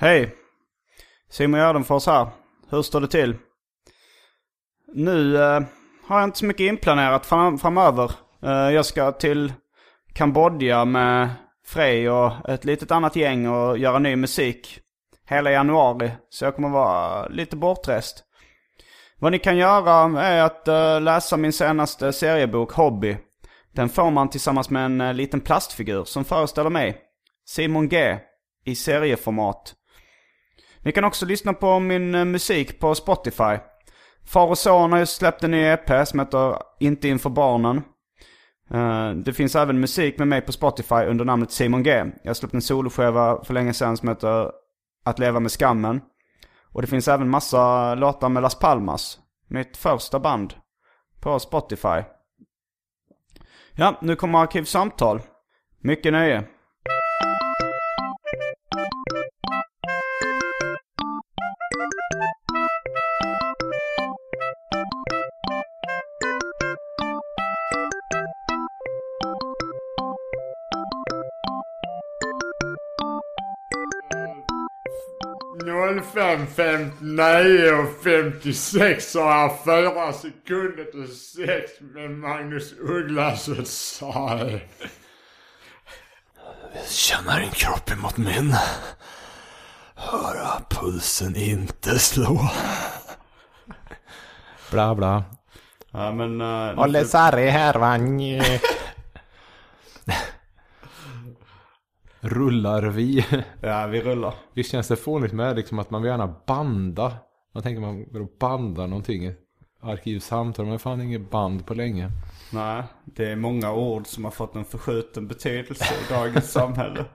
Hej! 0.00 0.34
Simon 1.30 1.60
Gärdenfors 1.60 2.06
här. 2.06 2.28
Hur 2.70 2.82
står 2.82 3.00
det 3.00 3.08
till? 3.08 3.36
Nu 4.94 5.36
eh, 5.36 5.60
har 6.06 6.18
jag 6.18 6.24
inte 6.24 6.38
så 6.38 6.44
mycket 6.44 6.64
inplanerat 6.64 7.26
fram 7.26 7.58
framöver. 7.58 8.12
Eh, 8.42 8.50
jag 8.50 8.86
ska 8.86 9.12
till 9.12 9.52
Kambodja 10.14 10.84
med 10.84 11.30
Frej 11.66 12.10
och 12.10 12.48
ett 12.48 12.64
litet 12.64 12.90
annat 12.90 13.16
gäng 13.16 13.48
och 13.48 13.78
göra 13.78 13.98
ny 13.98 14.16
musik. 14.16 14.80
Hela 15.28 15.50
januari. 15.50 16.10
Så 16.30 16.44
jag 16.44 16.54
kommer 16.54 16.68
vara 16.68 17.28
lite 17.28 17.56
bortrest. 17.56 18.24
Vad 19.18 19.32
ni 19.32 19.38
kan 19.38 19.56
göra 19.56 20.22
är 20.22 20.42
att 20.42 20.68
eh, 20.68 21.00
läsa 21.00 21.36
min 21.36 21.52
senaste 21.52 22.12
seriebok 22.12 22.72
Hobby. 22.72 23.16
Den 23.74 23.88
får 23.88 24.10
man 24.10 24.30
tillsammans 24.30 24.70
med 24.70 24.84
en 24.84 25.00
eh, 25.00 25.14
liten 25.14 25.40
plastfigur 25.40 26.04
som 26.04 26.24
föreställer 26.24 26.70
mig. 26.70 27.00
Simon 27.46 27.88
G. 27.88 28.18
I 28.64 28.74
serieformat. 28.74 29.74
Ni 30.82 30.92
kan 30.92 31.04
också 31.04 31.26
lyssna 31.26 31.52
på 31.52 31.78
min 31.78 32.14
eh, 32.14 32.24
musik 32.24 32.80
på 32.80 32.94
Spotify. 32.94 33.58
Far 34.24 34.46
och 34.46 34.58
son 34.58 34.92
har 34.92 34.98
just 34.98 35.16
släppt 35.16 35.44
en 35.44 35.50
ny 35.50 35.62
EP 35.62 36.08
som 36.08 36.18
heter 36.18 36.56
Inte 36.80 37.08
inför 37.08 37.30
barnen. 37.30 37.82
Eh, 38.70 39.10
det 39.10 39.32
finns 39.32 39.56
även 39.56 39.80
musik 39.80 40.18
med 40.18 40.28
mig 40.28 40.40
på 40.40 40.52
Spotify 40.52 40.94
under 40.94 41.24
namnet 41.24 41.50
Simon 41.50 41.82
G. 41.82 41.90
Jag 42.22 42.30
har 42.30 42.34
släppt 42.34 42.54
en 42.54 42.62
soloskiva 42.62 43.44
för 43.44 43.54
länge 43.54 43.72
sedan 43.72 43.96
som 43.96 44.08
heter 44.08 44.50
Att 45.04 45.18
leva 45.18 45.40
med 45.40 45.50
skammen. 45.50 46.00
Och 46.72 46.82
det 46.82 46.88
finns 46.88 47.08
även 47.08 47.30
massa 47.30 47.94
låtar 47.94 48.28
med 48.28 48.42
Las 48.42 48.58
Palmas. 48.58 49.18
Mitt 49.48 49.76
första 49.76 50.20
band. 50.20 50.54
På 51.20 51.38
Spotify. 51.38 52.02
Ja, 53.72 53.98
nu 54.02 54.16
kommer 54.16 54.38
Arkivsamtal. 54.38 55.20
Mycket 55.80 56.12
nöje. 56.12 56.44
05.59 75.70 77.82
och 77.82 77.88
56 78.04 79.14
har 79.14 79.30
jag 79.30 79.64
fyra 79.64 80.12
sekunder 80.12 80.84
till 80.84 81.16
sex 81.16 81.72
med 81.80 82.10
Magnus 82.10 82.74
Uggla 82.80 83.36
så 83.36 83.64
sa 83.64 84.38
jag. 84.38 84.60
Känna 86.88 87.38
din 87.38 87.50
kropp 87.50 87.90
emot 87.90 88.16
min. 88.16 88.54
Höra 89.94 90.62
pulsen 90.68 91.36
inte 91.36 91.98
slå. 91.98 92.50
Bla 94.70 94.94
bla. 94.94 95.24
Ja 95.90 96.12
men... 96.12 96.40
Uh, 96.40 96.80
Olle 96.80 97.04
Sarri 97.04 97.48
här 97.48 97.74
vann. 97.74 98.20
Rullar 102.20 102.82
vi? 102.82 103.24
Ja, 103.60 103.86
vi 103.86 104.00
rullar. 104.00 104.34
Visst 104.54 104.70
känns 104.70 104.88
det 104.88 104.96
fånigt 104.96 105.32
med 105.32 105.56
liksom 105.56 105.78
att 105.78 105.90
man 105.90 106.02
vill 106.02 106.10
gärna 106.10 106.34
banda. 106.46 107.12
Man 107.54 107.62
tänker 107.62 107.80
man 107.80 108.04
vill 108.12 108.26
banda 108.40 108.86
någonting. 108.86 109.32
Arkivsamtal, 109.82 110.64
man 110.64 110.72
har 110.72 110.78
fan 110.78 111.02
inget 111.02 111.30
band 111.30 111.66
på 111.66 111.74
länge. 111.74 112.10
Nej, 112.52 112.82
det 113.04 113.30
är 113.30 113.36
många 113.36 113.72
ord 113.72 114.06
som 114.06 114.24
har 114.24 114.30
fått 114.30 114.56
en 114.56 114.64
förskjuten 114.64 115.28
betydelse 115.28 115.84
i 115.94 116.12
dagens 116.12 116.52
samhälle. 116.52 117.04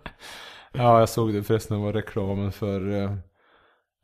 Ja, 0.76 1.00
jag 1.00 1.10
såg 1.10 1.34
det 1.34 1.44
förresten 1.44 1.82
var 1.82 1.94
reklamen 1.94 2.52
för 2.52 3.04
eh, 3.04 3.16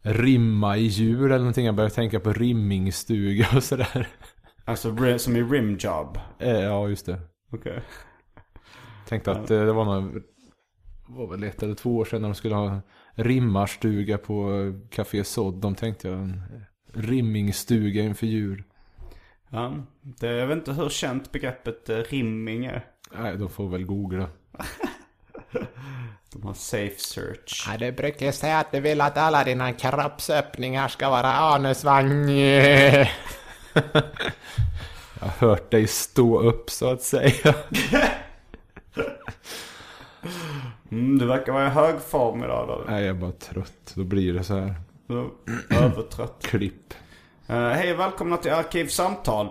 rimma 0.01 0.77
i 0.77 0.81
djur 0.81 1.25
eller 1.25 1.37
någonting. 1.37 1.65
Jag 1.65 1.75
började 1.75 1.95
tänka 1.95 2.19
på 2.19 2.33
rimmingstuga 2.33 3.47
och 3.55 3.63
sådär. 3.63 4.07
Alltså 4.65 5.17
som 5.17 5.35
i 5.35 5.43
rimjob. 5.43 6.19
Eh, 6.39 6.59
ja, 6.59 6.87
just 6.87 7.05
det. 7.05 7.19
Okej. 7.51 7.81
Tänkte 9.07 9.31
att 9.31 9.51
eh, 9.51 9.65
det 9.65 9.73
var 9.73 9.85
någon, 9.85 10.23
var 11.09 11.27
väl 11.27 11.43
ett 11.43 11.63
eller 11.63 11.75
två 11.75 11.97
år 11.97 12.05
sedan 12.05 12.21
när 12.21 12.29
de 12.29 12.35
skulle 12.35 12.55
ha 12.55 12.81
rimmarstuga 13.13 14.17
på 14.17 14.53
eh, 14.53 14.89
Café 14.89 15.23
Sodd. 15.23 15.53
De 15.53 15.75
tänkte 15.75 16.07
jag 16.07 16.19
en 16.19 16.41
rimmingstuga 16.93 18.03
inför 18.03 18.27
djur. 18.27 18.63
Ja, 19.49 19.73
det, 20.01 20.27
jag 20.27 20.47
vet 20.47 20.57
inte 20.57 20.71
hur 20.71 20.89
känt 20.89 21.31
begreppet 21.31 21.89
eh, 21.89 21.97
rimming 21.97 22.65
är. 22.65 22.85
Nej, 23.17 23.37
de 23.37 23.49
får 23.49 23.69
väl 23.69 23.85
googla. 23.85 24.29
De 26.33 26.43
har 26.43 26.53
safe 26.53 26.95
search. 26.97 27.67
Ja, 27.67 27.77
det 27.77 27.91
brukar 27.91 28.31
säga 28.31 28.59
att 28.59 28.71
du 28.71 28.79
vill 28.79 29.01
att 29.01 29.17
alla 29.17 29.43
dina 29.43 29.73
kroppsöppningar 29.73 30.87
ska 30.87 31.09
vara 31.09 31.33
anusvang. 31.33 32.29
Jag 35.19 35.27
har 35.27 35.47
hört 35.47 35.71
dig 35.71 35.87
stå 35.87 36.39
upp 36.39 36.69
så 36.69 36.91
att 36.91 37.01
säga. 37.01 37.55
Mm, 40.91 41.17
du 41.17 41.25
verkar 41.25 41.53
vara 41.53 41.67
i 41.67 41.69
hög 41.69 42.01
form 42.01 42.43
idag 42.43 42.67
David. 42.67 42.85
Nej, 42.89 43.05
jag 43.05 43.15
är 43.15 43.19
bara 43.19 43.31
trött. 43.31 43.93
Då 43.95 44.03
blir 44.03 44.33
det 44.33 44.43
så 44.43 44.55
här. 44.55 44.75
Övertrött. 45.69 46.35
Klipp. 46.41 46.93
Uh, 47.49 47.55
hej 47.55 47.93
välkomna 47.93 48.37
till 48.37 48.51
Arkivsamtal. 48.51 49.49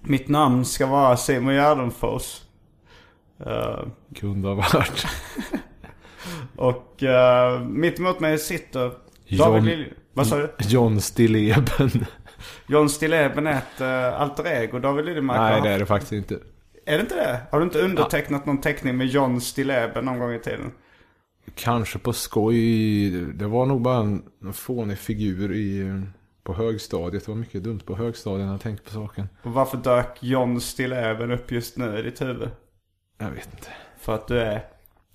Mitt 0.00 0.28
namn 0.28 0.64
ska 0.64 0.86
vara 0.86 1.16
Simon 1.16 1.54
Gärdenfors. 1.54 2.42
Uh, 3.46 3.86
Kunde 4.14 4.48
ha 4.48 4.54
varit. 4.54 5.06
och 6.56 7.02
uh, 7.02 7.60
mitt 7.68 7.98
emot 7.98 8.20
mig 8.20 8.38
sitter 8.38 8.92
John- 9.26 9.38
David 9.38 9.64
Lilj... 9.64 9.92
Vad 10.12 10.26
sa 10.26 10.36
du? 10.36 10.50
John 10.58 11.00
Stilleben. 11.00 12.06
John 12.66 12.88
Stilleben 12.88 13.46
är 13.46 13.56
ett 13.58 13.80
uh, 13.80 14.20
alter 14.22 14.46
ego. 14.46 14.78
David 14.78 15.04
Liljemark 15.04 15.38
Nej, 15.38 15.62
det 15.62 15.70
är 15.70 15.78
det 15.78 15.86
faktiskt 15.86 16.12
inte. 16.12 16.38
Är 16.88 16.96
det 16.96 17.00
inte 17.00 17.14
det? 17.14 17.40
Har 17.50 17.58
du 17.58 17.64
inte 17.64 17.78
undertecknat 17.78 18.46
någon 18.46 18.60
teckning 18.60 18.96
med 18.96 19.06
John 19.06 19.40
Stilleben 19.40 20.04
någon 20.04 20.18
gång 20.18 20.34
i 20.34 20.38
tiden? 20.38 20.72
Kanske 21.54 21.98
på 21.98 22.12
skoj. 22.12 23.10
Det 23.10 23.46
var 23.46 23.66
nog 23.66 23.82
bara 23.82 23.96
en, 23.96 24.22
en 24.44 24.52
fånig 24.52 24.98
figur 24.98 25.52
i, 25.52 26.00
på 26.42 26.54
högstadiet. 26.54 27.26
Det 27.26 27.30
var 27.30 27.38
mycket 27.38 27.64
dumt 27.64 27.80
på 27.86 27.96
högstadiet 27.96 28.46
när 28.46 28.52
jag 28.52 28.60
tänkte 28.60 28.84
på 28.84 28.90
saken. 28.90 29.28
Och 29.42 29.52
varför 29.52 29.76
dök 29.76 30.22
John 30.22 30.60
Stilleben 30.60 31.30
upp 31.30 31.52
just 31.52 31.76
nu 31.76 31.98
i 31.98 32.02
ditt 32.02 32.20
huvud? 32.20 32.50
Jag 33.18 33.30
vet 33.30 33.48
inte. 33.54 33.68
För 33.98 34.14
att 34.14 34.26
du 34.26 34.40
är 34.40 34.64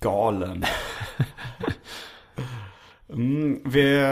galen. 0.00 0.64
mm, 3.08 3.62
vi, 3.64 4.06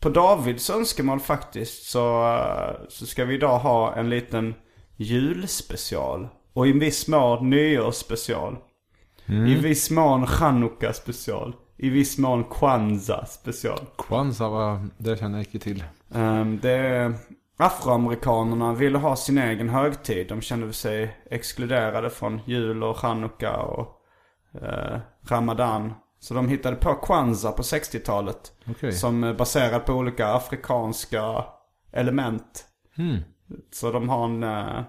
på 0.00 0.08
Davids 0.08 0.70
önskemål 0.70 1.20
faktiskt 1.20 1.90
så, 1.90 2.36
så 2.88 3.06
ska 3.06 3.24
vi 3.24 3.34
idag 3.34 3.58
ha 3.58 3.94
en 3.94 4.10
liten 4.10 4.54
julspecial. 4.96 6.28
Och 6.54 6.66
i 6.66 6.72
viss 6.72 7.08
mån 7.08 7.50
nyårsspecial. 7.50 8.56
I 9.26 9.54
viss 9.54 9.90
mån 9.90 10.26
chanukka 10.26 10.92
special. 10.92 11.54
I 11.76 11.88
viss 11.88 12.18
mån 12.18 12.44
kwanzaa 12.44 13.26
special. 13.26 13.78
Kwanzaa 13.98 14.48
var, 14.48 14.86
det 14.98 15.16
känner 15.16 15.38
jag 15.38 15.46
inte 15.46 15.58
till. 15.58 15.84
Um, 16.08 16.58
det 16.62 16.70
är, 16.70 17.14
afroamerikanerna 17.56 18.72
ville 18.72 18.98
ha 18.98 19.16
sin 19.16 19.38
egen 19.38 19.68
högtid. 19.68 20.28
De 20.28 20.40
kände 20.40 20.72
sig 20.72 21.16
exkluderade 21.30 22.10
från 22.10 22.40
jul 22.44 22.82
och 22.82 22.96
chanukka 22.96 23.56
och 23.56 24.00
eh, 24.62 24.98
Ramadan. 25.28 25.92
Så 26.20 26.34
de 26.34 26.48
hittade 26.48 26.76
på 26.76 26.94
Kwanzaa 26.94 27.52
på 27.52 27.62
60-talet. 27.62 28.52
Okej. 28.70 28.92
Som 28.92 29.24
är 29.24 29.34
baserad 29.34 29.84
på 29.86 29.92
olika 29.92 30.26
afrikanska 30.26 31.44
element. 31.92 32.64
Hmm. 32.96 33.18
Så 33.72 33.92
de 33.92 34.08
har 34.08 34.24
en... 34.24 34.42
eh, 34.42 34.82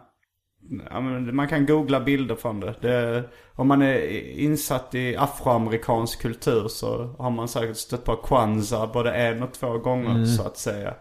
ja, 0.89 1.01
men 1.01 1.35
man 1.35 1.47
kan 1.47 1.65
googla 1.65 2.00
bilder 2.00 2.35
från 2.35 2.59
det. 2.59 2.75
det. 2.81 3.23
Om 3.56 3.67
man 3.67 3.81
är 3.81 4.00
insatt 4.39 4.95
i 4.95 5.15
afroamerikansk 5.15 6.21
kultur 6.21 6.67
så 6.67 7.15
har 7.19 7.29
man 7.29 7.47
säkert 7.47 7.77
stött 7.77 8.03
på 8.03 8.15
Kwanzaa 8.15 8.88
både 8.88 9.12
en 9.12 9.44
och 9.44 9.53
två 9.53 9.77
gånger 9.77 10.25
så 10.25 10.44
att 10.44 10.57
säga. 10.57 10.94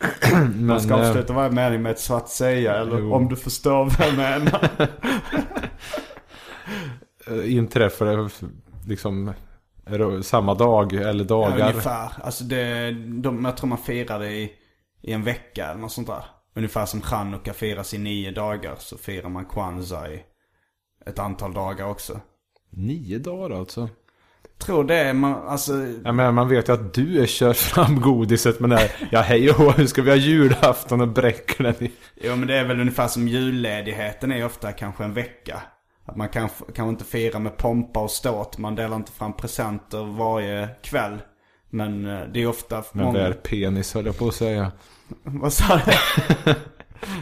Man 0.54 0.80
ska 0.80 0.96
Men, 0.96 1.04
eh, 1.04 1.10
avsluta 1.10 1.32
varje 1.32 1.50
mening 1.50 1.82
med 1.82 1.92
ett 1.92 2.00
så 2.00 2.14
att 2.14 2.28
säga 2.28 2.74
eller 2.74 2.98
Jo. 2.98 3.12
om 3.14 3.28
du 3.28 3.36
förstår 3.36 3.84
vad 3.84 4.08
jag 4.08 4.16
menar. 4.16 4.70
inträffar 7.44 8.06
det 8.06 8.30
liksom 8.88 9.32
samma 10.22 10.54
dag 10.54 10.92
eller 10.92 11.24
Ja, 11.24 11.28
dagar? 11.28 11.68
ungefär. 11.70 12.12
Alltså 12.22 12.44
det, 12.44 12.90
de, 13.22 13.44
jag 13.44 13.56
tror 13.56 13.68
man 13.68 13.78
firar 13.78 14.18
det 14.18 14.30
i, 14.32 14.52
i 15.02 15.12
en 15.12 15.24
vecka 15.24 15.66
eller 15.66 15.80
något 15.80 15.92
sånt 15.92 16.06
där. 16.08 16.24
Ungefär 16.54 16.86
som 16.86 17.00
chanukka 17.00 17.52
firas 17.52 17.94
i 17.94 17.98
nio 17.98 18.30
dagar 18.30 18.74
så 18.78 18.98
firar 18.98 19.28
man 19.28 19.44
Kwanzaa 19.44 20.08
i 20.08 20.22
ett 21.06 21.18
antal 21.18 21.54
dagar 21.54 21.86
också. 21.86 22.20
Nio 22.70 23.18
dagar 23.18 23.58
alltså? 23.58 23.88
Tror 24.58 24.84
det, 24.84 25.12
man, 25.14 25.34
alltså 25.48 25.72
Ja, 26.04 26.12
men 26.12 26.34
man 26.34 26.48
vet 26.48 26.68
ju 26.68 26.72
att 26.72 26.94
du 26.94 27.22
är 27.22 27.26
kört 27.26 27.56
fram 27.56 28.00
godiset 28.00 28.60
med 28.60 28.70
det 28.70 28.76
här. 28.76 28.90
Ja 29.10 29.20
hej 29.20 29.50
och 29.50 29.78
nu 29.78 29.86
ska 29.86 30.02
vi 30.02 30.10
ha 30.10 30.16
julafton 30.16 31.00
och 31.00 31.08
bräcker 31.08 31.64
den 31.64 31.74
i. 31.84 31.90
Jo 32.22 32.36
men 32.36 32.48
det 32.48 32.54
är 32.54 32.64
väl 32.64 32.80
ungefär 32.80 33.08
som 33.08 33.28
julledigheten 33.28 34.32
är 34.32 34.44
ofta 34.46 34.72
kanske 34.72 35.04
en 35.04 35.14
vecka. 35.14 35.62
Att 36.04 36.16
man 36.16 36.28
kan 36.28 36.48
kanske 36.48 36.88
inte 36.90 37.04
fira 37.04 37.38
med 37.38 37.56
pompa 37.56 38.00
och 38.00 38.10
ståt. 38.10 38.58
Man 38.58 38.74
delar 38.74 38.96
inte 38.96 39.12
fram 39.12 39.36
presenter 39.36 40.04
varje 40.04 40.68
kväll. 40.82 41.18
Men 41.70 42.06
eh, 42.06 42.20
det 42.32 42.42
är 42.42 42.46
ofta 42.46 42.84
Men 42.92 43.04
många... 43.04 43.18
väl 43.18 43.34
penis 43.34 43.94
höll 43.94 44.06
jag 44.06 44.18
på 44.18 44.28
att 44.28 44.34
säga. 44.34 44.72
Vad 45.22 45.52
sa 45.52 45.80
du? 45.86 45.92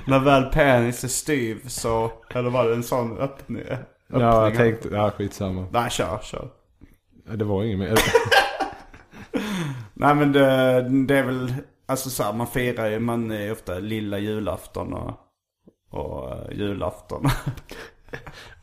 När 0.06 0.18
väl 0.18 0.44
penis 0.44 1.04
är 1.04 1.08
styv 1.08 1.68
så... 1.68 2.12
Eller 2.30 2.50
var 2.50 2.68
det 2.68 2.74
en 2.74 2.82
sån 2.82 3.18
öppning? 3.18 3.62
öppning? 3.62 3.86
Ja, 4.06 4.48
jag 4.48 4.56
tänkte, 4.56 4.88
ja 4.88 5.10
skitsamma. 5.10 5.66
Nej, 5.72 5.90
kör, 5.90 6.18
kör. 6.22 6.48
Det 7.34 7.44
var 7.44 7.64
inget 7.64 7.78
mer. 7.78 7.94
Nej 9.94 10.14
men 10.14 10.32
det, 10.32 10.80
det 11.06 11.18
är 11.18 11.22
väl... 11.22 11.54
Alltså 11.86 12.10
så 12.10 12.22
här, 12.22 12.32
man 12.32 12.46
firar 12.46 12.86
ju, 12.86 12.98
man 12.98 13.30
är 13.30 13.52
ofta 13.52 13.78
lilla 13.78 14.18
julafton 14.18 14.92
och... 14.94 15.14
Och 15.90 16.32
uh, 16.32 16.58
julafton. 16.58 17.26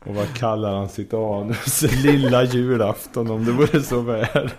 Och 0.06 0.14
vad 0.14 0.36
kallar 0.36 0.74
han 0.74 0.88
sitt 0.88 1.14
anus? 1.14 1.82
Lilla 1.82 2.44
julafton 2.44 3.30
om 3.30 3.44
det 3.44 3.52
vore 3.52 3.82
så 3.82 4.00
väl. 4.00 4.50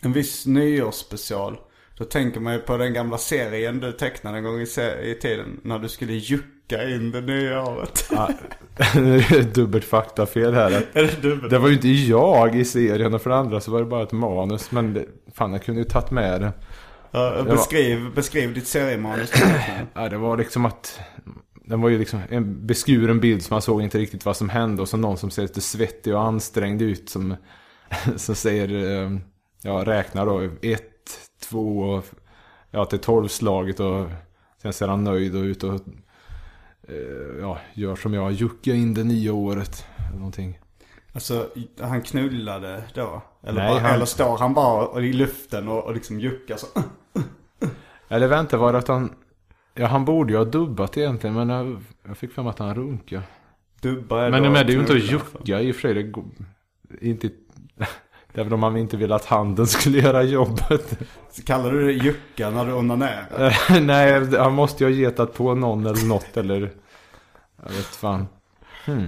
en 0.00 0.12
viss 0.12 0.46
nyårsspecial. 0.46 1.58
Då 1.98 2.04
tänker 2.04 2.40
man 2.40 2.52
ju 2.52 2.58
på 2.58 2.76
den 2.76 2.92
gamla 2.92 3.18
serien 3.18 3.80
du 3.80 3.92
tecknade 3.92 4.38
en 4.38 4.44
gång 4.44 4.60
i, 4.60 4.66
i 5.10 5.18
tiden. 5.20 5.60
När 5.62 5.78
du 5.78 5.88
skulle 5.88 6.12
jucka 6.12 6.88
in 6.88 7.10
det 7.10 7.20
nya 7.20 7.62
det 8.94 9.36
är 9.36 9.54
Dubbelt 9.54 9.84
faktafel 9.84 10.54
här. 10.54 10.70
är 10.92 11.02
det 11.02 11.22
dubbelt? 11.22 11.50
Det 11.50 11.58
var 11.58 11.68
ju 11.68 11.74
inte 11.74 11.88
jag 11.88 12.54
i 12.56 12.64
serien 12.64 13.14
och 13.14 13.22
för 13.22 13.30
det 13.30 13.36
andra 13.36 13.60
så 13.60 13.70
var 13.70 13.78
det 13.78 13.86
bara 13.86 14.02
ett 14.02 14.12
manus. 14.12 14.70
Men 14.70 14.94
det, 14.94 15.04
fan 15.34 15.52
jag 15.52 15.62
kunde 15.62 15.80
ju 15.80 15.84
tagit 15.84 16.10
med 16.10 16.40
det. 16.40 16.52
Ja, 17.10 17.42
beskriv, 17.42 18.14
beskriv 18.14 18.54
ditt 18.54 18.66
seriemanus. 18.66 19.32
Ja, 19.94 20.08
det 20.08 20.16
var 20.16 20.36
liksom 20.36 20.64
att... 20.64 21.00
Den 21.66 21.80
var 21.80 21.88
ju 21.88 21.98
liksom 21.98 22.20
en 22.30 22.66
beskuren 22.66 23.20
bild 23.20 23.42
som 23.42 23.54
man 23.54 23.62
såg 23.62 23.82
inte 23.82 23.98
riktigt 23.98 24.24
vad 24.24 24.36
som 24.36 24.48
hände. 24.48 24.82
Och 24.82 24.88
så 24.88 24.96
någon 24.96 25.16
som 25.18 25.30
ser 25.30 25.42
lite 25.42 25.60
svettig 25.60 26.14
och 26.14 26.22
ansträngd 26.22 26.82
ut 26.82 27.08
som, 27.08 27.36
som 28.16 28.34
säger... 28.34 29.02
eh, 29.04 29.10
Ja, 29.66 29.82
räknar 29.86 30.26
då. 30.26 30.42
Ett, 30.62 30.84
två 31.48 31.78
och... 31.78 32.04
Ja, 32.70 32.84
till 32.84 32.98
tolvslaget 32.98 33.80
och... 33.80 34.06
Sen 34.62 34.72
ser 34.72 34.88
han 34.88 35.04
nöjd 35.04 35.36
och 35.36 35.42
ut 35.42 35.62
och... 35.64 35.74
eh, 36.88 37.40
Ja, 37.40 37.58
gör 37.74 37.96
som 37.96 38.14
jag. 38.14 38.32
Jucka 38.32 38.72
in 38.74 38.94
det 38.94 39.04
nya 39.04 39.32
året. 39.32 39.86
Eller 40.08 40.18
någonting. 40.18 40.58
Alltså, 41.12 41.48
han 41.80 42.02
knullade 42.02 42.84
då? 42.94 43.22
Eller, 43.42 43.60
Nej, 43.60 43.70
bara, 43.74 43.80
han- 43.80 43.94
eller 43.94 44.04
står 44.04 44.38
han 44.38 44.54
bara 44.54 45.00
i 45.02 45.12
luften 45.12 45.68
och, 45.68 45.84
och 45.84 45.94
liksom 45.94 46.20
juckar 46.20 46.56
så? 46.56 46.66
Eller 48.08 48.28
vänta, 48.28 48.56
var 48.56 48.72
det 48.72 48.78
att 48.78 48.88
han... 48.88 49.12
Ja, 49.74 49.86
han 49.86 50.04
borde 50.04 50.32
ju 50.32 50.38
ha 50.38 50.44
dubbat 50.44 50.96
egentligen. 50.96 51.34
Men 51.36 51.48
jag, 51.48 51.82
jag 52.06 52.18
fick 52.18 52.32
för 52.32 52.42
mig 52.42 52.50
att 52.50 52.58
han 52.58 52.74
runkade. 52.74 53.22
Dubbar 53.80 54.30
Men, 54.30 54.42
då 54.42 54.50
men 54.50 54.66
det 54.66 54.72
är 54.72 54.74
ju 54.74 54.80
inte 54.80 54.92
att 54.92 55.10
jucka 55.10 55.60
i 55.60 55.70
och 55.70 55.74
för 55.74 55.82
sig. 55.82 55.94
Det 55.94 56.02
går, 56.02 56.24
inte, 57.00 57.30
väl 58.42 58.52
om 58.52 58.60
man 58.60 58.76
inte 58.76 58.96
vill 58.96 59.12
att 59.12 59.24
handen 59.24 59.66
skulle 59.66 59.98
göra 59.98 60.22
jobbet. 60.22 60.98
Kallar 61.46 61.72
du 61.72 61.86
det 61.86 61.92
jucka 61.92 62.50
när 62.50 62.66
du 62.66 62.72
onanerar? 62.72 63.80
Nej, 63.80 64.36
han 64.38 64.52
måste 64.52 64.84
ju 64.84 64.90
ha 64.90 64.96
getat 64.96 65.34
på 65.34 65.54
någon 65.54 65.86
eller 65.86 66.08
något 66.08 66.36
eller... 66.36 66.72
Jag 67.62 67.70
vet 67.70 67.86
fan. 67.86 68.26
Hmm. 68.84 69.06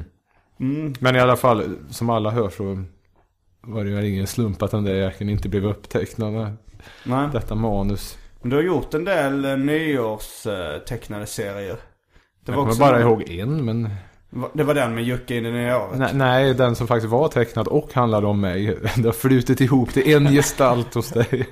Mm. 0.60 0.94
Men 1.00 1.16
i 1.16 1.20
alla 1.20 1.36
fall, 1.36 1.76
som 1.90 2.10
alla 2.10 2.30
hör 2.30 2.50
så 2.50 2.84
var 3.60 3.84
det 3.84 3.90
ju 3.90 4.08
ingen 4.08 4.26
slump 4.26 4.62
att 4.62 4.70
den 4.70 4.84
där 4.84 4.94
jäkeln 4.94 5.30
inte 5.30 5.48
blev 5.48 5.66
upptäckt. 5.66 6.18
när 6.18 6.56
Nej. 7.04 7.28
Detta 7.32 7.54
manus. 7.54 8.18
Men 8.40 8.50
du 8.50 8.56
har 8.56 8.62
gjort 8.62 8.94
en 8.94 9.04
del 9.04 9.44
eh, 9.44 9.56
nyårstecknade 9.56 11.26
serier. 11.26 11.76
Det 11.76 12.52
Jag 12.52 12.54
kommer 12.54 12.68
också 12.68 12.80
bara 12.80 13.00
ihåg 13.00 13.30
en, 13.30 13.64
men... 13.64 13.90
det 14.52 14.64
var 14.64 14.74
den 14.74 14.94
med 14.94 15.04
jucka 15.04 15.34
in 15.36 15.44
det 15.44 15.50
nya 15.52 15.82
året? 15.82 15.98
Nej, 15.98 16.10
nej, 16.14 16.54
den 16.54 16.76
som 16.76 16.86
faktiskt 16.86 17.12
var 17.12 17.28
tecknad 17.28 17.68
och 17.68 17.92
handlade 17.94 18.26
om 18.26 18.40
mig. 18.40 18.66
Det 18.96 19.04
har 19.04 19.12
flutit 19.12 19.60
ihop 19.60 19.92
till 19.92 20.12
en 20.14 20.26
gestalt 20.32 20.94
hos 20.94 21.08
dig. 21.08 21.48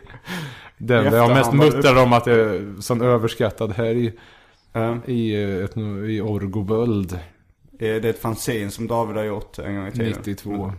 Den 0.79 1.07
I 1.07 1.11
där 1.11 1.17
jag 1.17 1.29
mest 1.31 1.53
muttrar 1.53 2.03
om 2.03 2.13
att 2.13 2.25
det 2.25 2.33
är 2.33 2.81
sån 2.81 3.03
överskattad 3.03 3.73
här 3.73 3.95
i, 3.95 4.13
Ja. 4.73 4.97
i, 5.07 5.43
eh, 5.43 5.65
ett, 5.65 5.77
i 6.09 6.21
Orgoböld 6.21 7.13
Eh, 7.13 7.21
Det 7.79 8.05
är 8.05 8.07
ett 8.07 8.23
fanzine 8.23 8.71
som 8.71 8.87
David 8.87 9.17
har 9.17 9.25
gjort 9.25 9.59
en 9.59 9.77
gång 9.77 9.87
i 9.87 9.93
tiden. 9.93 10.07
92. 10.17 10.73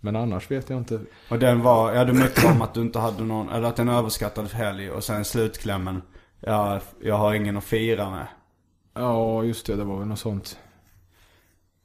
Men 0.00 0.16
annars 0.16 0.50
vet 0.50 0.70
jag 0.70 0.78
inte. 0.78 1.00
Och 1.28 1.38
den 1.38 1.62
var, 1.62 1.92
ja 1.92 2.04
du 2.04 2.12
mycket 2.12 2.44
om 2.44 2.62
att 2.62 2.74
du 2.74 2.80
inte 2.80 2.98
hade 2.98 3.22
någon, 3.24 3.48
eller 3.48 3.68
att 3.68 3.76
den 3.76 3.88
överskattade 3.88 4.48
helg 4.48 4.90
och 4.90 5.04
sen 5.04 5.24
slutklämmen. 5.24 6.02
Ja, 6.40 6.80
jag 7.02 7.14
har 7.14 7.34
ingen 7.34 7.56
att 7.56 7.64
fira 7.64 8.10
med. 8.10 8.26
Ja, 8.94 9.44
just 9.44 9.66
det. 9.66 9.76
Det 9.76 9.84
var 9.84 9.98
väl 9.98 10.08
något 10.08 10.18
sånt. 10.18 10.58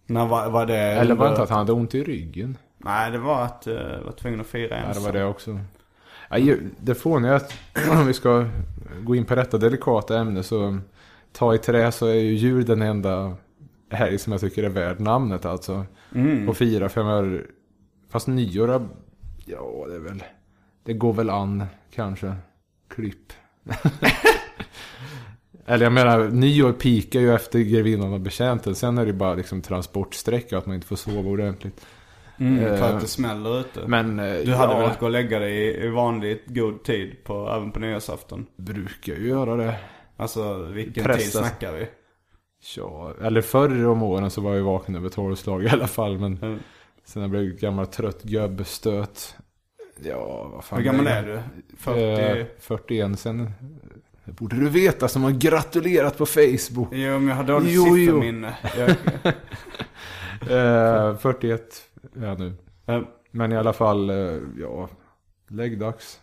När 0.08 0.26
var, 0.26 0.50
var 0.50 0.66
det? 0.66 0.78
Eller 0.78 1.16
var 1.16 1.26
det 1.26 1.30
inte 1.30 1.44
att 1.44 1.50
han 1.50 1.60
hade 1.60 1.74
ont 1.74 1.96
i 1.96 2.04
ryggen? 2.04 2.58
Nej, 2.78 3.12
det 3.12 3.18
var 3.18 3.42
att 3.42 3.64
jag 3.66 4.02
var 4.04 4.12
tvungen 4.12 4.42
att 4.42 4.48
fira 4.48 4.76
Ja, 4.76 4.82
det 4.82 4.88
ensam. 4.88 5.04
var 5.04 5.12
det 5.12 5.26
också. 5.26 5.60
Ja, 6.30 6.56
det 6.80 6.96
fåniga 6.96 7.32
är 7.32 7.36
att 7.36 7.54
om 7.92 8.08
vi 8.08 8.14
ska 8.14 8.46
gå 9.04 9.16
in 9.16 9.26
på 9.26 9.36
detta 9.36 9.58
delikata 9.58 10.20
ämne 10.20 10.44
så 10.44 10.78
ta 11.32 11.56
i 11.56 11.58
trä 11.58 11.92
så 11.92 12.06
är 12.06 12.14
ju 12.14 12.34
jul 12.34 12.66
den 12.66 12.82
enda 12.82 13.36
helg 13.92 14.18
som 14.18 14.32
jag 14.32 14.42
tycker 14.42 14.64
är 14.64 14.70
värd 14.70 15.00
namnet 15.00 15.46
alltså. 15.46 15.86
Mm. 16.16 16.50
Och 16.50 16.58
fira 16.58 16.90
för 16.90 17.02
jag 17.02 17.42
Fast 18.10 18.28
nyår, 18.28 18.88
ja 19.46 19.86
det 19.88 19.96
är 19.96 20.00
väl, 20.00 20.24
det 20.84 20.94
går 20.94 21.14
väl 21.14 21.30
an 21.30 21.64
kanske. 21.96 22.36
Klipp. 22.88 23.34
Eller 25.70 25.86
jag 25.86 25.94
menar, 25.94 26.28
nyår 26.30 26.72
pikar 26.74 27.20
ju 27.20 27.34
efter 27.36 27.60
grevinnan 27.60 28.14
och 28.14 28.20
betjänten. 28.20 28.76
Sen 28.76 28.98
är 28.98 29.06
det 29.06 29.14
bara 29.14 29.34
liksom 29.34 29.62
transportsträcka 29.62 30.58
att 30.58 30.66
man 30.66 30.76
inte 30.76 30.88
får 30.88 30.96
sova 30.96 31.30
ordentligt. 31.30 31.86
Mm, 32.40 32.60
för 32.60 32.76
Eh, 32.90 32.96
att 32.96 33.02
det 33.02 33.08
smäller 33.08 33.60
ute. 33.60 33.88
Men 33.88 34.20
eh, 34.20 34.26
du 34.46 34.54
hade 34.54 34.74
ja, 34.74 34.80
velat 34.80 35.00
gå 35.00 35.06
och 35.06 35.12
lägga 35.12 35.40
dig 35.40 35.86
i, 35.86 35.90
vanligt 35.90 36.44
god 36.46 36.84
tid 36.84 37.24
på, 37.24 37.50
även 37.58 37.72
på 37.72 37.80
nyårsafton? 37.80 38.46
brukar 38.58 39.14
ju 39.14 39.28
göra 39.28 39.56
det. 39.56 39.76
Alltså 40.18 40.58
vilken 40.64 41.04
Pressas. 41.04 41.24
tid 41.24 41.32
snackar 41.34 41.74
vi? 41.74 41.88
Ja, 42.78 43.14
eller 43.24 43.42
förr 43.42 43.86
om 43.88 44.04
åren 44.04 44.30
så 44.32 44.42
var 44.42 44.50
jag 44.50 44.58
ju 44.58 44.64
vaken 44.64 44.96
över 44.96 45.10
tolvslag 45.10 45.64
i 45.64 45.70
alla 45.70 45.88
fall. 45.88 46.18
Men 46.20 46.38
Mm. 46.38 46.60
sen 47.06 47.22
jag 47.22 47.32
blev 47.32 47.44
gammal 47.60 47.88
trött 47.88 48.24
gubbstöt. 48.24 49.36
Ja, 50.04 50.50
vad 50.54 50.64
fan. 50.64 50.78
Hur 50.80 50.86
gammal 50.86 51.06
det 51.06 51.12
är 51.12 51.24
du? 51.26 51.40
40? 51.78 52.40
Eh, 52.40 52.46
41 52.60 53.20
sen. 53.20 53.52
Det 54.28 54.34
borde 54.34 54.56
du 54.56 54.70
veta 54.70 55.08
som 55.08 55.24
har 55.24 55.32
gratulerat 55.32 56.18
på 56.18 56.26
Facebook. 56.26 56.88
Jo, 56.92 57.20
men 57.20 57.28
jag 57.28 57.36
har 57.36 57.44
dåligt 57.44 57.74
Jo, 57.74 57.84
sifferminne. 57.96 58.58
Jag, 58.78 58.90
Eh, 60.50 61.18
41 61.18 61.62
ja, 62.22 62.34
nu. 62.34 62.54
eh, 62.88 63.02
Men 63.32 63.52
i 63.52 63.58
alla 63.58 63.74
fall, 63.74 64.10
eh, 64.10 64.40
ja, 64.60 64.90
läggdags. 65.48 66.20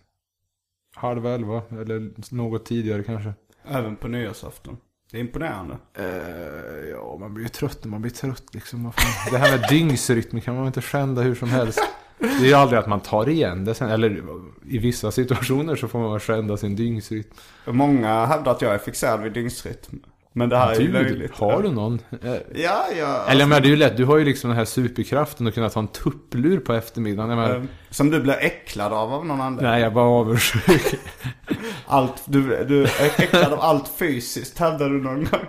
Halv 0.95 1.27
elva, 1.27 1.63
eller 1.71 2.11
något 2.35 2.67
tidigare 2.67 3.03
kanske. 3.03 3.33
även 3.65 3.97
på 3.97 4.09
nyårsafton. 4.09 4.77
Det 5.11 5.17
är 5.17 5.21
imponerande. 5.21 5.77
Eh, 5.95 6.89
ja, 6.91 7.17
man 7.21 7.35
blir 7.35 7.45
ju 7.45 7.49
trött 7.49 7.79
när 7.85 7.91
man 7.91 8.03
blir 8.03 8.13
trött 8.13 8.55
liksom. 8.55 8.93
Det 9.31 9.39
här 9.39 9.59
med 9.59 9.69
dygnsrytm 9.69 10.41
kan 10.41 10.55
man 10.57 10.67
inte 10.67 10.83
skända 10.83 11.23
hur 11.23 11.35
som 11.35 11.49
helst. 11.49 11.81
Det 12.41 12.45
är 12.45 12.49
ju 12.49 12.55
aldrig 12.55 12.79
att 12.79 12.87
man 12.87 13.01
tar 13.01 13.29
igen 13.29 13.65
det 13.65 13.75
sen. 13.75 13.91
Eller 13.91 14.23
i 14.69 14.79
vissa 14.79 15.11
situationer 15.11 15.77
så 15.77 15.89
får 15.89 15.99
man 15.99 16.21
skända 16.21 16.57
sin 16.57 16.77
dygnsrytm. 16.77 17.25
Många 17.67 18.27
hävdar 18.27 18.53
att 18.53 18.63
jag 18.63 18.75
är 18.75 18.79
fixerad 18.79 19.21
vid 19.21 19.33
dygnsrytm. 19.33 19.99
Men 20.37 20.49
det 20.49 20.57
här 20.57 20.73
är 20.73 20.81
ju 20.81 20.87
Du, 20.87 20.93
löjligt. 20.93 21.35
har 21.35 21.63
du 21.63 21.71
någon? 21.71 22.01
Eh, 22.23 22.33
Ja, 22.55 22.85
ja. 22.99 23.25
Eller 23.29 23.41
jag 23.41 23.49
menar, 23.49 23.61
det 23.61 23.67
är 23.69 23.71
ju 23.71 23.77
lätt. 23.77 23.97
Du 23.97 24.05
har 24.05 24.19
ju 24.19 24.25
liksom 24.25 24.51
den 24.51 24.57
här 24.59 24.65
superkraften 24.65 25.47
att 25.47 25.55
kunna 25.55 25.69
ta 25.71 25.81
en 25.81 25.89
tupplur 25.89 26.59
på 26.61 26.73
eftermiddagen. 26.73 27.29
Menar, 27.29 27.55
Eh, 27.57 27.63
Som 27.91 28.11
du 28.11 28.21
blir 28.21 28.37
äcklad 28.41 28.93
av 28.93 29.13
av 29.15 29.27
någon 29.27 29.41
anledning. 29.41 29.71
nej, 29.71 29.83
jag 29.83 29.93
bara 29.95 30.05
avundsjuk. 30.09 30.95
Allt, 31.87 32.23
du, 32.27 32.65
du 32.65 32.83
är 32.85 33.21
äcklad 33.23 33.53
av 33.53 33.61
allt 33.61 33.89
fysiskt, 33.99 34.59
hävdar 34.59 34.89
du 34.91 35.03
någon 35.03 35.25
gång? 35.25 35.41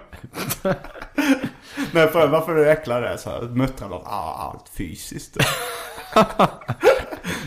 Nej, 1.92 2.08
för, 2.08 2.28
varför 2.28 2.52
är 2.52 2.56
du 2.56 2.70
äcklad 2.70 2.98
av 2.98 3.04
det? 3.04 3.18
Så 3.18 3.30
här, 3.30 3.42
muttrar 3.42 3.90
någon, 3.90 4.02
ah, 4.06 4.52
allt 4.54 4.70
fysiskt. 4.78 5.38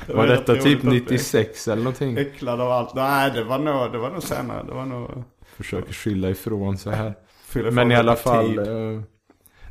Det 0.06 0.14
Var 0.14 0.26
rätt 0.26 0.46
detta 0.46 0.62
typ 0.62 0.78
att 0.78 0.84
bli 0.84 1.00
96 1.00 1.68
eller 1.68 1.82
någonting? 1.82 2.18
Äcklad 2.18 2.60
av 2.60 2.70
allt. 2.72 2.94
Nej, 2.94 3.30
det 3.30 3.44
var 3.44 3.58
nog, 3.58 3.92
det 3.92 3.98
var 3.98 4.10
nog 4.10 4.22
senare. 4.22 4.62
Det 4.66 4.72
var 4.74 4.86
nog... 4.86 5.24
Försöker 5.56 5.92
skylla 5.92 6.30
ifrån 6.30 6.78
så 6.78 6.90
här. 6.90 7.14
fylla 7.46 7.70
Men 7.70 7.78
ifrån 7.86 7.92
i 7.92 7.96
alla 7.96 8.16
fall. 8.16 8.58
eh, 8.58 9.00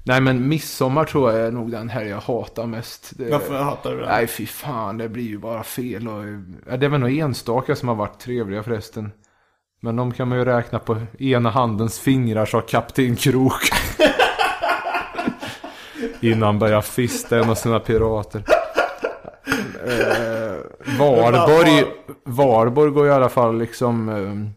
nej 0.03 0.21
men 0.21 0.47
midsommar 0.47 1.05
tror 1.05 1.31
jag 1.31 1.47
är 1.47 1.51
nog 1.51 1.71
den 1.71 1.89
här 1.89 2.03
jag 2.05 2.17
hatar 2.19 2.65
mest. 2.65 3.11
Det, 3.17 3.29
Varför 3.31 3.57
hatar 3.63 3.91
du 3.91 3.99
det? 3.99 4.05
Nej 4.05 4.27
fy 4.27 4.45
fan, 4.45 4.97
det 4.97 5.09
blir 5.09 5.23
ju 5.27 5.37
bara 5.37 5.63
fel. 5.63 6.07
Och, 6.07 6.23
ja, 6.69 6.77
det 6.77 6.85
är 6.85 6.89
väl 6.89 6.99
nog 6.99 7.17
enstaka 7.17 7.75
som 7.75 7.87
har 7.87 7.95
varit 7.95 8.19
trevliga 8.19 8.63
förresten. 8.63 9.11
Men 9.81 9.95
de 9.95 10.11
kan 10.13 10.27
man 10.27 10.37
ju 10.37 10.45
räkna 10.45 10.79
på 10.79 10.97
ena 11.19 11.49
handens 11.49 11.99
fingrar, 11.99 12.45
sa 12.45 12.61
Kapten 12.61 13.15
Krok. 13.15 13.61
Innan 16.21 16.59
börjar 16.59 16.81
fista 16.81 17.39
en 17.39 17.49
av 17.49 17.55
sina 17.55 17.79
pirater. 17.79 18.43
Eh, 19.85 20.55
Varborg, 20.99 21.85
Varborg 22.23 22.91
går 22.91 23.07
i 23.07 23.11
alla 23.11 23.29
fall 23.29 23.57
liksom... 23.57 24.09
Eh, 24.09 24.51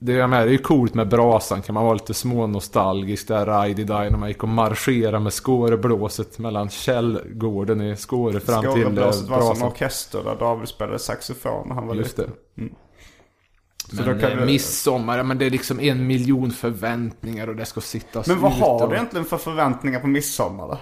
det, 0.00 0.12
jag 0.12 0.30
menar, 0.30 0.44
det 0.44 0.50
är 0.50 0.52
ju 0.52 0.58
coolt 0.58 0.94
med 0.94 1.08
brasan, 1.08 1.62
kan 1.62 1.74
man 1.74 1.84
vara 1.84 1.94
lite 1.94 2.14
smånostalgisk 2.14 3.28
där 3.28 3.62
Ride 3.64 3.84
när 4.10 4.16
man 4.18 4.28
gick 4.28 4.42
och 4.42 4.48
marscherade 4.48 5.18
med 5.20 5.32
Skåreblåset 5.32 6.38
mellan 6.38 6.68
Källgården 6.68 7.80
i 7.80 7.96
Skåre 7.96 8.40
fram 8.40 8.60
till 8.60 8.68
eh, 8.70 8.74
Skåreblåset 8.74 9.28
var 9.28 9.54
som 9.54 9.68
orkester 9.68 10.24
där 10.24 10.36
David 10.36 10.68
spelade 10.68 10.98
saxofon 10.98 11.68
när 11.68 11.74
han 11.74 11.86
var 11.86 11.94
Just 11.94 12.16
det. 12.16 12.22
liten. 12.22 12.76
Så 13.90 13.96
Men 14.04 14.20
kan 14.20 14.30
eh, 14.32 14.38
du- 14.38 14.46
midsommar, 14.46 15.22
men 15.22 15.38
det 15.38 15.46
är 15.46 15.50
liksom 15.50 15.80
en 15.80 16.06
miljon 16.06 16.50
förväntningar 16.50 17.48
och 17.48 17.56
det 17.56 17.64
ska 17.64 17.80
sittas 17.80 18.26
Men 18.26 18.40
vad 18.40 18.52
har 18.52 18.82
och- 18.84 18.90
du 18.90 18.96
egentligen 18.96 19.24
för 19.26 19.36
förväntningar 19.38 20.00
på 20.00 20.06
midsommar 20.06 20.68
då? 20.68 20.78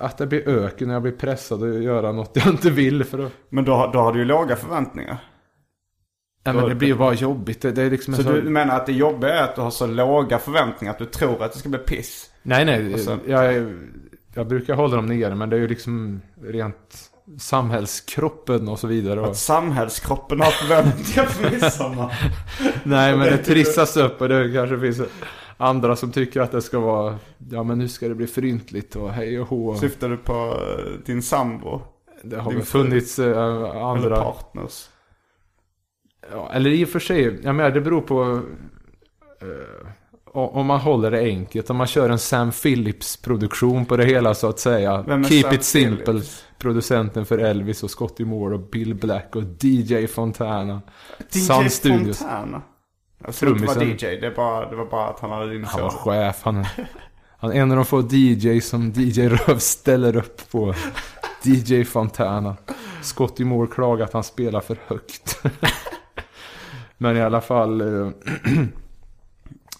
Att 0.00 0.18
det 0.18 0.26
blir 0.26 0.48
öken 0.48 0.88
när 0.88 0.94
jag 0.94 1.02
blir 1.02 1.12
pressad 1.12 1.62
att 1.62 1.82
göra 1.82 2.12
något 2.12 2.30
jag 2.34 2.46
inte 2.46 2.70
vill 2.70 3.04
för 3.04 3.18
att... 3.18 3.32
Men 3.48 3.64
då, 3.64 3.90
då 3.92 3.98
har 3.98 4.12
du 4.12 4.18
ju 4.18 4.24
låga 4.24 4.56
förväntningar. 4.56 5.18
Nej 6.44 6.54
men 6.54 6.68
det 6.68 6.74
blir 6.74 6.88
ju 6.88 6.94
bara 6.94 7.14
jobbigt. 7.14 7.62
Det, 7.62 7.72
det 7.72 7.82
är 7.82 7.90
liksom 7.90 8.14
Så 8.14 8.22
sån... 8.22 8.32
du 8.34 8.42
menar 8.50 8.76
att 8.76 8.86
det 8.86 8.92
jobbiga 8.92 9.34
är 9.34 9.42
att 9.44 9.54
du 9.56 9.60
har 9.60 9.70
så 9.70 9.86
låga 9.86 10.38
förväntningar 10.38 10.92
att 10.92 10.98
du 10.98 11.04
tror 11.04 11.42
att 11.42 11.52
det 11.52 11.58
ska 11.58 11.68
bli 11.68 11.78
piss? 11.78 12.30
Nej 12.42 12.64
nej, 12.64 12.98
sen- 12.98 13.20
jag, 13.26 13.72
jag 14.34 14.46
brukar 14.46 14.74
hålla 14.74 14.96
dem 14.96 15.06
nere 15.06 15.34
men 15.34 15.50
det 15.50 15.56
är 15.56 15.60
ju 15.60 15.68
liksom 15.68 16.20
rent 16.42 17.10
samhällskroppen 17.38 18.68
och 18.68 18.78
så 18.78 18.86
vidare. 18.86 19.26
Att 19.26 19.36
samhällskroppen 19.36 20.40
har 20.40 20.50
förväntningar 20.50 21.24
på 21.24 21.54
midsommar? 21.54 22.18
Nej 22.84 23.16
men 23.16 23.26
det 23.26 23.38
trissas 23.38 23.96
upp 23.96 24.20
och 24.20 24.28
det 24.28 24.52
kanske 24.54 24.80
finns 24.80 25.00
andra 25.60 25.96
som 25.96 26.12
tycker 26.12 26.40
att 26.40 26.52
det 26.52 26.62
ska 26.62 26.78
vara, 26.80 27.18
ja 27.50 27.62
men 27.62 27.78
nu 27.78 27.88
ska 27.88 28.08
det 28.08 28.14
bli 28.14 28.26
fryntligt 28.26 28.96
och 28.96 29.10
hej 29.10 29.40
och 29.40 29.48
hå. 29.48 29.74
Syftar 29.74 30.08
du 30.08 30.16
på 30.16 30.32
eh, 30.32 30.92
din 31.06 31.22
sambo? 31.22 31.80
Det 32.22 32.36
har 32.36 32.50
din 32.50 32.58
väl 32.58 32.66
funnits 32.66 33.18
Eller 33.18 33.90
andra, 33.90 34.16
partners? 34.16 34.88
ja, 36.32 36.50
eller 36.52 36.70
i 36.70 36.84
och 36.84 36.88
för 36.88 36.98
sig, 36.98 37.38
jag 37.42 37.54
menar 37.54 37.70
det 37.70 37.80
beror 37.80 38.00
på 38.00 38.42
eh, 39.40 39.88
om 40.32 40.66
man 40.66 40.80
håller 40.80 41.10
det 41.10 41.20
enkelt, 41.20 41.70
om 41.70 41.76
man 41.76 41.86
kör 41.86 42.10
en 42.10 42.18
Sam 42.18 42.50
Phillips 42.50 43.16
produktion 43.16 43.86
på 43.86 43.96
det 43.96 44.04
hela 44.04 44.34
så 44.34 44.48
att 44.48 44.58
säga. 44.58 45.04
Keep 45.28 45.42
Sam 45.42 45.54
it 45.54 45.64
simple. 45.64 46.04
Phillips? 46.04 46.44
Producenten 46.58 47.26
för 47.26 47.38
Elvis 47.38 47.82
och 47.82 47.90
Scotty 47.90 48.24
Moore 48.24 48.54
och 48.54 48.60
Bill 48.60 48.94
Black 48.94 49.36
och 49.36 49.42
DJ 49.60 50.06
Fontana. 50.06 50.82
DJ 51.32 51.38
Sun 51.38 51.70
Studios. 51.70 52.24
Jag 53.24 53.34
tror 53.34 53.52
inte 53.52 53.66
var 53.66 53.74
Trummisen. 53.74 54.10
DJ, 54.10 54.20
det, 54.20 54.30
bara, 54.30 54.70
det 54.70 54.76
var 54.76 54.86
bara 54.86 55.08
att 55.08 55.20
han 55.20 55.30
hade 55.30 55.52
din 55.52 55.64
Han 55.64 55.82
var 55.82 55.90
chef. 55.90 56.40
Han, 56.42 56.64
han 57.38 57.52
är 57.52 57.54
en 57.60 57.70
av 57.70 57.76
de 57.76 57.84
få 57.84 58.08
DJ 58.10 58.60
som 58.60 58.92
DJ 58.96 59.28
Röv 59.28 59.58
ställer 59.58 60.16
upp 60.16 60.50
på. 60.50 60.74
DJ 61.42 61.84
Fontana. 61.84 62.56
Scotty 63.02 63.44
Moore 63.44 63.68
klagar 63.70 64.04
att 64.04 64.12
han 64.12 64.24
spelar 64.24 64.60
för 64.60 64.78
högt. 64.86 65.42
men 66.98 67.16
i 67.16 67.22
alla 67.22 67.40
fall. 67.40 67.80
eh, 67.80 68.10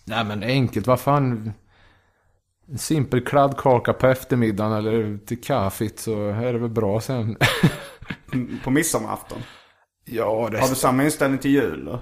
Nej 0.04 0.24
men 0.24 0.42
enkelt, 0.42 0.86
vad 0.86 1.00
fan. 1.00 1.52
En 2.68 2.78
simpel 2.78 3.24
kladdkaka 3.24 3.92
på 3.92 4.06
eftermiddagen 4.06 4.72
eller 4.72 5.18
till 5.26 5.40
kaffet 5.40 5.98
så 5.98 6.28
är 6.28 6.52
det 6.52 6.58
väl 6.58 6.70
bra 6.70 7.00
sen. 7.00 7.36
På 8.64 8.70
midsommarafton? 8.70 9.38
ja, 10.04 10.48
det 10.52 10.58
Har 10.58 10.68
du 10.68 10.74
samma 10.74 11.04
inställning 11.04 11.38
till 11.38 11.50
jul 11.50 11.84
då? 11.84 12.00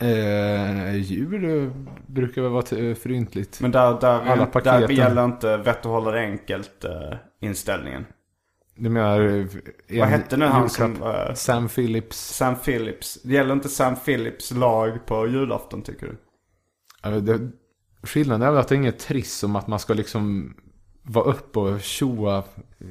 Eh, 0.00 0.96
jul 0.96 1.44
eh, 1.64 1.70
brukar 2.06 2.42
väl 2.42 2.50
vara 2.50 2.62
t- 2.62 2.94
fryntligt. 2.94 3.60
Men 3.60 3.70
där, 3.70 4.00
där, 4.00 4.20
Alla 4.20 4.46
där 4.64 4.90
gäller 4.90 5.24
inte 5.24 5.56
vett 5.56 5.86
och 5.86 5.92
hålla 5.92 6.10
det 6.10 6.20
enkelt 6.20 6.84
eh, 6.84 7.16
inställningen. 7.40 8.06
Du 8.76 8.88
menar... 8.90 9.20
eh, 9.20 9.46
Vad 9.98 10.08
hette 10.08 10.36
nu 10.36 10.44
han 10.46 10.68
som... 10.68 11.02
eh, 11.02 11.34
Sam 11.34 11.68
Phillips. 11.68 12.16
Sam 12.36 12.56
Phillips. 12.56 13.22
Det 13.22 13.34
gäller 13.34 13.52
inte 13.52 13.68
Sam 13.68 13.96
Phillips 13.96 14.50
lag 14.50 15.06
på 15.06 15.26
julafton 15.26 15.82
tycker 15.82 16.06
du? 16.06 16.16
Ja, 17.02 17.10
det, 17.10 17.50
skillnaden 18.02 18.42
är 18.48 18.50
väl 18.50 18.60
att 18.60 18.68
det 18.68 18.74
är 18.74 18.76
inget 18.76 18.98
triss 18.98 19.42
om 19.44 19.56
att 19.56 19.66
man 19.66 19.78
ska 19.78 19.94
liksom 19.94 20.54
vara 21.02 21.24
uppe 21.24 21.58
och 21.58 21.80
tjoa 21.80 22.42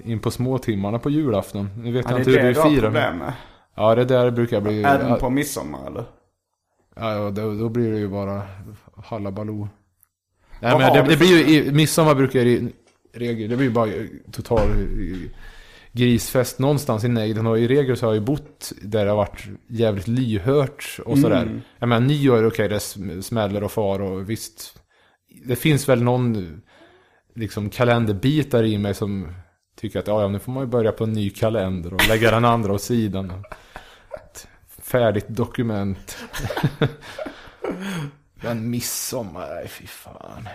in 0.04 0.20
på 0.20 0.32
småtimmarna 0.32 1.00
på 1.00 1.10
julafton. 1.10 1.70
Nu 1.78 1.92
vet 1.92 2.06
Ja, 2.06 2.12
jag 2.12 2.18
det 2.18 2.22
inte 2.22 2.32
är 2.32 2.34
hur 2.34 2.42
det 2.44 2.48
du 2.48 2.54
du 2.54 2.60
har 2.62 2.70
firar. 2.70 2.82
problem 2.82 3.18
med. 3.18 3.34
Ja, 3.76 3.96
det 3.96 4.06
där 4.06 4.32
brukar 4.32 4.62
bli... 4.62 4.84
Även 4.84 5.20
på 5.20 5.30
midsommar 5.30 5.88
eller? 5.88 6.06
Ja, 7.00 7.32
då, 7.32 7.54
då 7.54 7.70
blir 7.70 7.92
det 7.92 7.98
ju 8.00 8.08
bara 8.08 8.42
hallabaloo. 9.04 9.70
Nej, 10.60 10.78
men 10.78 10.94
det, 10.94 11.10
det 11.10 11.18
blir 11.18 11.28
ju, 11.28 11.56
i 11.56 11.72
midsommar 11.72 12.16
brukar 12.16 12.46
i 12.46 12.72
regel, 13.14 13.50
det 13.50 13.56
blir 13.56 13.68
ju 13.68 13.74
bara 13.74 13.92
total 14.32 14.68
grisfest 15.92 16.60
någonstans 16.60 17.04
i 17.04 17.08
nejden. 17.08 17.48
Och 17.48 17.60
i 17.60 17.68
regel 17.68 17.98
så 17.98 18.06
har 18.06 18.14
jag 18.14 18.22
ju 18.22 18.26
bott 18.26 18.72
där 18.82 19.06
det 19.06 19.12
har 19.12 19.18
varit 19.18 19.48
jävligt 19.68 20.08
lyhört 20.08 21.00
och 21.06 21.18
sådär. 21.18 21.42
Mm. 21.42 21.62
Jag 21.80 21.90
menar 21.90 22.08
nyår, 22.08 22.46
okej 22.46 22.70
det 22.70 22.78
sm- 22.78 23.22
smäller 23.22 23.64
och 23.64 23.72
far 23.72 24.02
och 24.02 24.30
visst. 24.30 24.80
Det 25.46 25.56
finns 25.56 25.90
väl 25.90 26.04
någon 26.04 26.62
liksom 27.36 27.70
kalenderbitar 27.70 28.64
i 28.64 28.78
mig 28.78 28.94
som 28.94 29.34
tycker 29.76 30.00
att 30.00 30.08
ja, 30.08 30.22
ja, 30.22 30.28
nu 30.28 30.40
får 30.40 30.52
man 30.52 30.64
ju 30.64 30.70
börja 30.70 30.92
på 30.92 31.04
en 31.04 31.14
ny 31.14 31.30
kalender 31.30 31.94
och 31.94 32.08
lägga 32.08 32.32
den 32.32 32.46
andra 32.46 32.74
åt 32.74 32.82
sidan. 32.82 33.44
Färdigt 34.92 35.26
dokument. 35.28 36.18
Men 38.42 38.70
midsommar, 38.70 39.48
nej 39.56 39.68
fy 39.68 39.88
fan. 39.88 40.48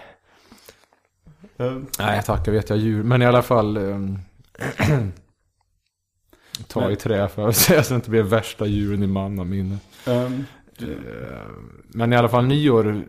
Eh, 1.57 1.79
Nej 1.99 2.23
tack, 2.23 2.47
jag 2.49 2.53
vet 2.53 2.69
jag 2.71 2.79
djur. 2.79 3.03
Men 3.03 3.23
i 3.23 3.27
alla 3.27 3.43
fall. 3.43 3.77
ehm, 3.77 4.19
ta 6.69 6.81
Men- 6.81 6.91
i 6.93 6.97
trä 6.97 7.29
för 7.29 7.49
att 7.49 7.57
säga 7.67 7.83
så 7.83 7.83
att 7.83 7.89
det 7.89 7.95
inte 7.95 8.11
blir 8.11 8.23
värsta 8.23 8.67
djuren 8.67 9.03
i 9.03 9.07
mannaminne. 9.07 9.79
ehm, 10.07 10.45
Men 11.89 12.13
i 12.13 12.17
alla 12.17 12.29
fall 12.29 12.47
nyår. 12.47 13.05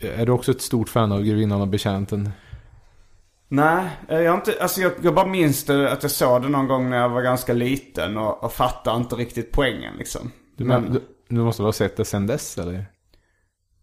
eh, 0.00 0.20
Är 0.20 0.26
du 0.26 0.32
också 0.32 0.50
ett 0.50 0.62
stort 0.62 0.88
fan 0.88 1.12
av 1.12 1.22
Grevinnan 1.22 1.60
och 1.60 1.68
Betjänten? 1.68 2.30
Nej, 3.48 3.90
eh, 4.08 4.20
jag 4.20 4.34
inte, 4.34 4.56
alltså 4.60 4.80
jag, 4.80 4.92
jag 5.02 5.14
bara 5.14 5.26
minns 5.26 5.64
det 5.64 5.92
att 5.92 6.02
jag 6.02 6.12
såg 6.12 6.42
det 6.42 6.48
någon 6.48 6.68
gång 6.68 6.90
när 6.90 6.96
jag 6.96 7.08
var 7.08 7.22
ganska 7.22 7.52
liten 7.52 8.16
och, 8.16 8.44
och 8.44 8.52
fattade 8.52 8.96
inte 8.96 9.16
riktigt 9.16 9.52
poängen 9.52 9.94
liksom. 9.98 10.32
Du, 10.56 10.64
men, 10.64 10.92
du, 10.92 11.02
du 11.28 11.40
måste 11.40 11.62
väl 11.62 11.66
ha 11.66 11.72
sett 11.72 11.96
det 11.96 12.04
sen 12.04 12.26
dess 12.26 12.58
eller? 12.58 12.86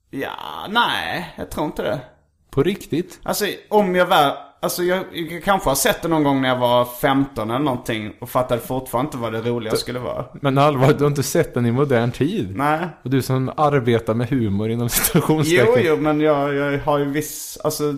Ja, 0.10 0.68
nej, 0.70 1.34
jag 1.38 1.52
tror 1.52 1.66
inte 1.66 1.84
det. 1.84 2.02
På 2.50 2.64
riktigt? 2.64 3.20
Alltså 3.24 3.46
om 3.70 3.96
jag 3.96 4.06
var, 4.06 4.38
alltså 4.64 4.84
jag, 4.84 5.04
jag 5.14 5.44
kanske 5.44 5.70
har 5.70 5.76
sett 5.76 6.02
det 6.02 6.08
någon 6.08 6.24
gång 6.24 6.42
när 6.42 6.50
jag 6.50 6.58
var 6.58 6.86
15 6.86 7.50
eller 7.52 7.60
någonting 7.60 8.14
och 8.20 8.30
fattade 8.30 8.62
fortfarande 8.62 9.08
inte 9.08 9.18
vad 9.18 9.34
det 9.34 9.42
roliga 9.42 9.76
skulle 9.76 10.00
vara. 10.00 10.26
Men 10.42 10.58
allvar, 10.58 10.94
du 10.98 11.04
har 11.04 11.08
inte 11.10 11.24
sett 11.24 11.54
den 11.54 11.66
i 11.66 11.72
modern 11.72 12.12
tid? 12.12 12.56
Nej. 12.58 12.80
Och 13.04 13.10
du 13.10 13.22
som 13.22 13.52
arbetar 13.58 14.14
med 14.14 14.30
humor 14.30 14.70
inom 14.70 14.90
citationstecken. 14.90 15.66
Jo, 15.76 15.82
jo, 15.84 15.98
men 15.98 16.22
jag, 16.22 16.54
jag 16.54 16.80
har 16.80 17.00
ju 17.00 17.06
viss, 17.06 17.58
alltså 17.64 17.98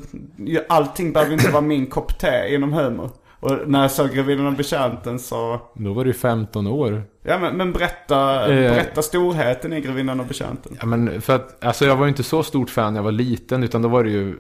allting 0.70 1.14
behöver 1.14 1.34
inte 1.34 1.50
vara 1.52 1.62
min 1.62 1.86
kopp 1.88 2.20
te 2.20 2.56
inom 2.56 2.74
humor. 2.74 3.10
Och 3.40 3.52
när 3.68 3.82
jag 3.82 3.92
såg 3.92 4.10
Grevinnan 4.10 4.48
och 4.48 4.54
Betjänten 4.54 5.20
så, 5.20 5.62
Då 5.74 5.94
var 5.94 6.06
du 6.06 6.14
15 6.14 6.68
år. 6.68 7.04
ja 7.24 7.38
men, 7.40 7.58
men 7.58 7.72
berätta, 7.74 8.42
Eh. 8.54 8.72
berätta 8.72 9.02
storheten 9.02 9.74
i 9.74 9.82
Grevinnan 9.82 10.20
och 10.20 10.26
Betjänten. 10.26 10.78
Ja 10.80 10.86
men 10.86 11.22
för 11.22 11.36
att, 11.36 11.64
alltså 11.64 11.86
jag 11.86 11.96
var 11.96 12.06
ju 12.06 12.10
inte 12.10 12.24
så 12.24 12.44
stort 12.44 12.70
fan 12.70 12.94
när 12.94 13.00
jag 13.00 13.04
var 13.04 13.12
liten. 13.12 13.64
Utan 13.64 13.82
då 13.82 13.90
var 13.90 14.04
det 14.04 14.10
ju 14.10 14.36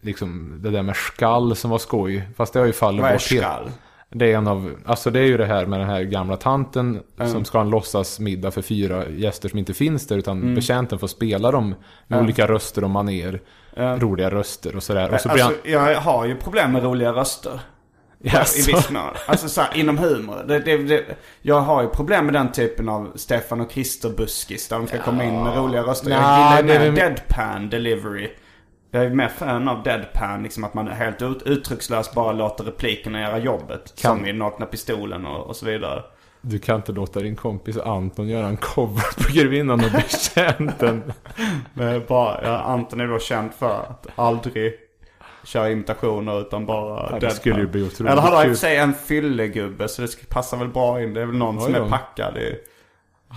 liksom 0.00 0.58
det 0.62 0.70
där 0.70 0.82
med 0.82 0.96
skall 0.96 1.56
som 1.56 1.70
var 1.70 1.78
skoj. 1.78 2.28
Fast 2.36 2.52
det 2.52 2.58
har 2.58 2.66
ju 2.66 2.72
fallit 2.72 3.00
Vad 3.02 3.10
är 3.10 3.14
bort 3.14 3.22
skall? 3.22 3.70
Det 4.12 4.32
är 4.32 4.36
en 4.36 4.48
av, 4.48 4.74
alltså 4.86 5.10
det 5.10 5.18
är 5.20 5.24
ju 5.24 5.36
det 5.36 5.46
här 5.46 5.66
med 5.66 5.80
den 5.80 5.88
här 5.88 6.02
gamla 6.02 6.36
tanten 6.36 7.00
som 7.32 7.44
ska 7.44 7.58
ha 7.58 7.64
en 7.64 7.70
låtsasmiddag 7.70 8.50
för 8.50 8.62
fyra 8.62 9.08
gäster 9.08 9.48
som 9.48 9.58
inte 9.58 9.74
finns 9.74 10.06
där 10.06 10.16
utan 10.18 10.42
Mm. 10.42 10.54
betjänten 10.54 10.98
får 10.98 11.06
spela 11.06 11.50
dem 11.50 11.74
med 12.06 12.20
olika 12.22 12.46
röster 12.46 12.84
och 12.84 12.90
maner. 12.90 13.40
Roliga 13.76 14.30
röster 14.30 14.76
och 14.76 14.82
sådär. 14.82 15.14
Och 15.14 15.20
så 15.20 15.28
blir 15.28 15.42
han, 15.42 15.52
Alltså, 15.52 15.68
jag 15.68 16.00
har 16.00 16.24
ju 16.26 16.36
problem 16.36 16.72
med 16.72 16.82
roliga 16.82 17.12
röster. 17.12 17.60
Jaså? 18.22 18.70
I 18.70 18.72
viss 18.74 18.90
mån. 18.90 19.02
Alltså 19.26 19.48
så 19.48 19.60
här, 19.60 19.76
inom 19.76 19.98
humor. 19.98 20.44
Det, 20.48 20.58
det, 20.58 20.76
det, 20.76 21.04
jag 21.42 21.60
har 21.60 21.82
ju 21.82 21.88
problem 21.88 22.24
med 22.24 22.34
den 22.34 22.52
typen 22.52 22.88
av 22.88 23.12
Stefan 23.14 23.60
och 23.60 23.70
Krister-buskis. 23.70 24.68
Där 24.68 24.76
de 24.78 24.86
ska 24.86 24.98
komma 24.98 25.24
in 25.24 25.42
med 25.42 25.56
roliga 25.56 25.82
röster. 25.82 26.10
Jag 26.10 26.20
Nja, 26.20 26.56
gillar 26.60 26.62
det 26.62 26.74
är 26.74 26.90
mer 26.92 27.00
väl- 27.02 27.14
deadpan 27.14 27.70
delivery. 27.70 28.28
Jag 28.90 29.04
är 29.04 29.10
mer 29.10 29.28
fan 29.28 29.68
av 29.68 29.82
deadpan. 29.82 30.42
Liksom 30.42 30.64
att 30.64 30.74
man 30.74 30.88
helt 30.88 31.22
ut, 31.22 31.42
uttryckslöst 31.42 32.14
bara 32.14 32.32
låter 32.32 32.64
replikerna 32.64 33.20
göra 33.20 33.38
jobbet. 33.38 33.94
Kan- 34.02 34.16
Som 34.18 34.26
i 34.26 34.32
Nakna 34.32 34.66
Pistolen 34.66 35.26
och, 35.26 35.46
och 35.46 35.56
så 35.56 35.66
vidare. 35.66 36.02
Du 36.42 36.58
kan 36.58 36.76
inte 36.76 36.92
låta 36.92 37.20
din 37.20 37.36
kompis 37.36 37.76
Anton 37.78 38.28
göra 38.28 38.46
en 38.46 38.56
cover 38.56 39.22
på 39.26 39.32
Grevinnan 39.32 39.84
och 39.84 39.90
Betjänten. 39.92 41.12
Men 41.74 42.02
bara, 42.08 42.40
ja, 42.44 42.58
Anton 42.58 43.00
är 43.00 43.06
då 43.06 43.18
känd 43.18 43.52
för 43.54 43.80
att 43.80 44.06
aldrig 44.16 44.72
köra 45.44 45.70
imitationer 45.70 46.40
utan 46.40 46.66
bara 46.66 47.02
det 47.02 47.10
deadpan. 47.12 47.30
skulle 47.30 47.60
ju 47.60 47.66
bli 47.66 47.82
otroligt 47.82 48.12
Eller 48.12 48.22
han 48.22 48.32
har 48.32 48.42
i 48.44 48.46
och 48.46 48.50
för 48.50 48.56
sig 48.58 48.76
en 48.76 48.94
fyllegubbe 48.94 49.88
så 49.88 50.02
det 50.02 50.28
passar 50.28 50.56
väl 50.56 50.68
bra 50.68 51.02
in. 51.02 51.14
Det 51.14 51.20
är 51.22 51.26
väl 51.26 51.36
någon 51.36 51.58
Oj 51.58 51.64
som 51.64 51.74
är 51.74 51.88
packad 51.88 52.36
i... 52.36 52.56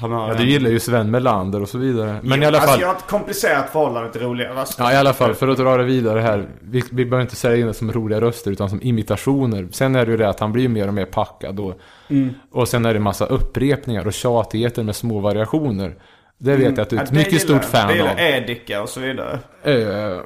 Ja, 0.02 0.34
du 0.38 0.44
gillar 0.46 0.70
ju 0.70 0.80
Sven 0.80 1.12
Melander 1.12 1.62
och 1.62 1.70
så 1.70 1.78
vidare. 1.78 2.20
Men 2.24 2.44
i 2.44 2.46
alla 2.46 2.58
Alltså 2.58 2.72
fall. 2.72 2.82
jag 2.82 2.88
har 2.88 2.96
ett 2.96 3.08
komplicerat 3.08 3.70
förhållande 3.70 4.12
till 4.12 4.22
roliga 4.22 4.54
röster. 4.54 4.84
Ja, 4.84 4.94
i 4.94 4.96
alla 4.96 5.14
fall 5.14 5.34
för 5.34 5.48
att 5.48 5.58
dra 5.58 5.78
det 5.78 5.84
vidare 5.84 6.20
här. 6.20 6.48
Vi, 6.62 6.84
vi 6.92 7.06
behöver 7.06 7.22
inte 7.22 7.36
säga 7.36 7.56
in 7.56 7.68
det 7.68 7.74
som 7.74 7.92
roliga 7.92 8.22
röster 8.22 8.52
utan 8.52 8.70
som 8.70 8.82
imitationer. 8.82 9.68
Sen 9.72 9.96
är 9.96 10.06
det 10.06 10.12
ju 10.12 10.18
det 10.18 10.30
att 10.30 10.40
han 10.40 10.52
blir 10.52 10.70
mer 10.70 10.88
och 10.88 10.94
mer 10.94 11.06
packad 11.06 11.60
och, 11.60 11.80
Mm. 12.10 12.34
och 12.52 12.68
sen 12.68 12.86
är 12.86 12.94
det 12.94 13.00
massa 13.00 13.26
upprepningar 13.26 14.08
och 14.08 14.14
tjatigheter 14.14 14.84
med 14.84 14.96
små 14.96 15.20
variationer. 15.20 15.96
Det 16.38 16.56
vet 16.56 16.62
jag 16.78 16.80
att 16.80 16.90
du 16.90 16.96
är 16.96 17.00
Ja, 17.00 17.04
ett 17.04 17.10
det 17.10 17.16
mycket 17.16 17.34
gillar 17.34 17.46
stort 17.60 17.64
fan 17.72 17.88
Det 17.88 17.94
gillar 17.94 18.12
av. 18.12 18.20
Edika 18.20 18.82
och 18.82 18.90
så 18.90 19.00
vidare. 19.00 19.40
Eh, 19.64 20.22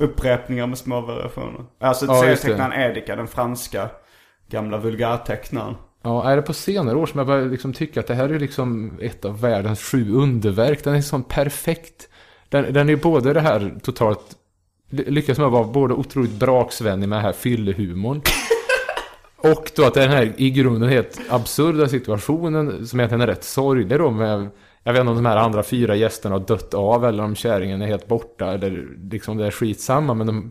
Upprepningar 0.00 0.66
med 0.66 0.78
små 0.78 1.00
variationer. 1.00 1.60
Alltså 1.80 2.06
Ja, 2.06 2.20
serietecknaren 2.20 2.72
Edika, 2.72 3.16
den 3.16 3.26
franska 3.28 3.88
gamla 4.50 4.78
vulgärtecknaren. 4.78 5.74
Ja, 6.02 6.30
är 6.30 6.36
det 6.36 6.42
på 6.42 6.52
senare 6.52 6.96
år 6.96 7.06
som 7.06 7.18
jag 7.18 7.26
börjar 7.26 7.46
liksom 7.46 7.72
tycka 7.72 8.00
att 8.00 8.06
det 8.06 8.14
här 8.14 8.28
är 8.28 8.38
liksom 8.38 8.92
ett 9.00 9.24
av 9.24 9.40
världens 9.40 9.82
sju 9.82 10.12
underverk. 10.14 10.84
Den 10.84 10.94
är 10.94 11.00
sån 11.00 11.22
perfekt. 11.22 12.08
Den, 12.48 12.72
den 12.72 12.88
är 12.88 12.96
både 12.96 13.32
det 13.32 13.40
här 13.40 13.74
totalt... 13.82 14.36
ly- 14.90 15.10
Lyckas 15.10 15.38
med 15.38 15.46
att 15.46 15.52
vara 15.52 15.64
både 15.64 15.94
otroligt 15.94 16.30
braksvänlig 16.30 17.08
med 17.08 17.16
den 17.16 17.24
här 17.24 17.32
fyllehumorn. 17.32 18.22
och 19.36 19.70
då 19.76 19.84
att 19.84 19.94
den 19.94 20.10
här 20.10 20.32
i 20.36 20.50
grunden 20.50 20.88
helt 20.88 21.20
absurda 21.28 21.88
situationen 21.88 22.86
som 22.86 23.00
egentligen 23.00 23.20
är 23.20 23.26
rätt 23.26 23.44
sorglig 23.44 23.98
då 23.98 24.10
med... 24.10 24.48
Jag 24.84 24.92
vet 24.92 25.00
inte 25.00 25.10
om 25.10 25.16
de 25.16 25.26
här 25.26 25.36
andra 25.36 25.62
fyra 25.62 25.96
gästerna 25.96 26.34
har 26.34 26.40
dött 26.40 26.74
av 26.74 27.04
eller 27.04 27.24
om 27.24 27.34
kärringen 27.34 27.82
är 27.82 27.86
helt 27.86 28.08
borta 28.08 28.52
eller 28.52 28.88
liksom 29.10 29.36
det 29.36 29.46
är 29.46 29.50
skitsamma 29.50 30.14
men 30.14 30.26
de... 30.26 30.50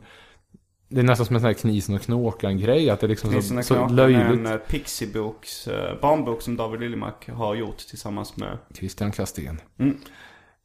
Det 0.92 1.00
är 1.00 1.04
nästan 1.04 1.26
som 1.26 1.36
en 1.36 1.40
sån 1.42 1.48
här 1.48 1.54
knisen 1.54 1.96
och 1.96 2.02
knåkan 2.02 2.58
grej 2.58 2.90
att 2.90 3.00
det 3.00 3.06
är 3.06 3.10
liksom 3.10 3.32
Nissen 3.32 3.56
så, 3.56 3.60
och 3.60 3.66
så 3.66 3.74
Knakan 3.74 4.00
är 4.00 4.08
löjligt. 4.08 4.48
en 4.48 4.54
uh, 4.54 4.58
Pixieboks, 4.58 5.68
eh, 5.68 6.00
barnbok 6.02 6.42
som 6.42 6.58
David 6.58 6.80
Liljemark 6.80 7.30
har 7.30 7.56
gjort 7.56 7.78
tillsammans 7.78 8.38
med... 8.38 8.58
Christian 8.74 9.12
Kastén. 9.12 9.62
Mm. 9.80 9.98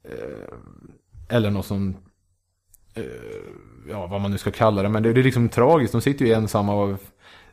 Eh, 0.04 1.36
eller 1.36 1.50
något 1.50 1.66
som... 1.66 1.96
Eh, 2.94 3.04
ja, 3.88 4.06
vad 4.06 4.20
man 4.20 4.30
nu 4.30 4.38
ska 4.38 4.50
kalla 4.50 4.82
det. 4.82 4.88
Men 4.88 5.02
det, 5.02 5.12
det 5.12 5.20
är 5.20 5.24
liksom 5.24 5.48
tragiskt. 5.48 5.92
De 5.92 6.00
sitter 6.00 6.24
ju 6.24 6.32
ensamma 6.32 6.74
och... 6.74 6.98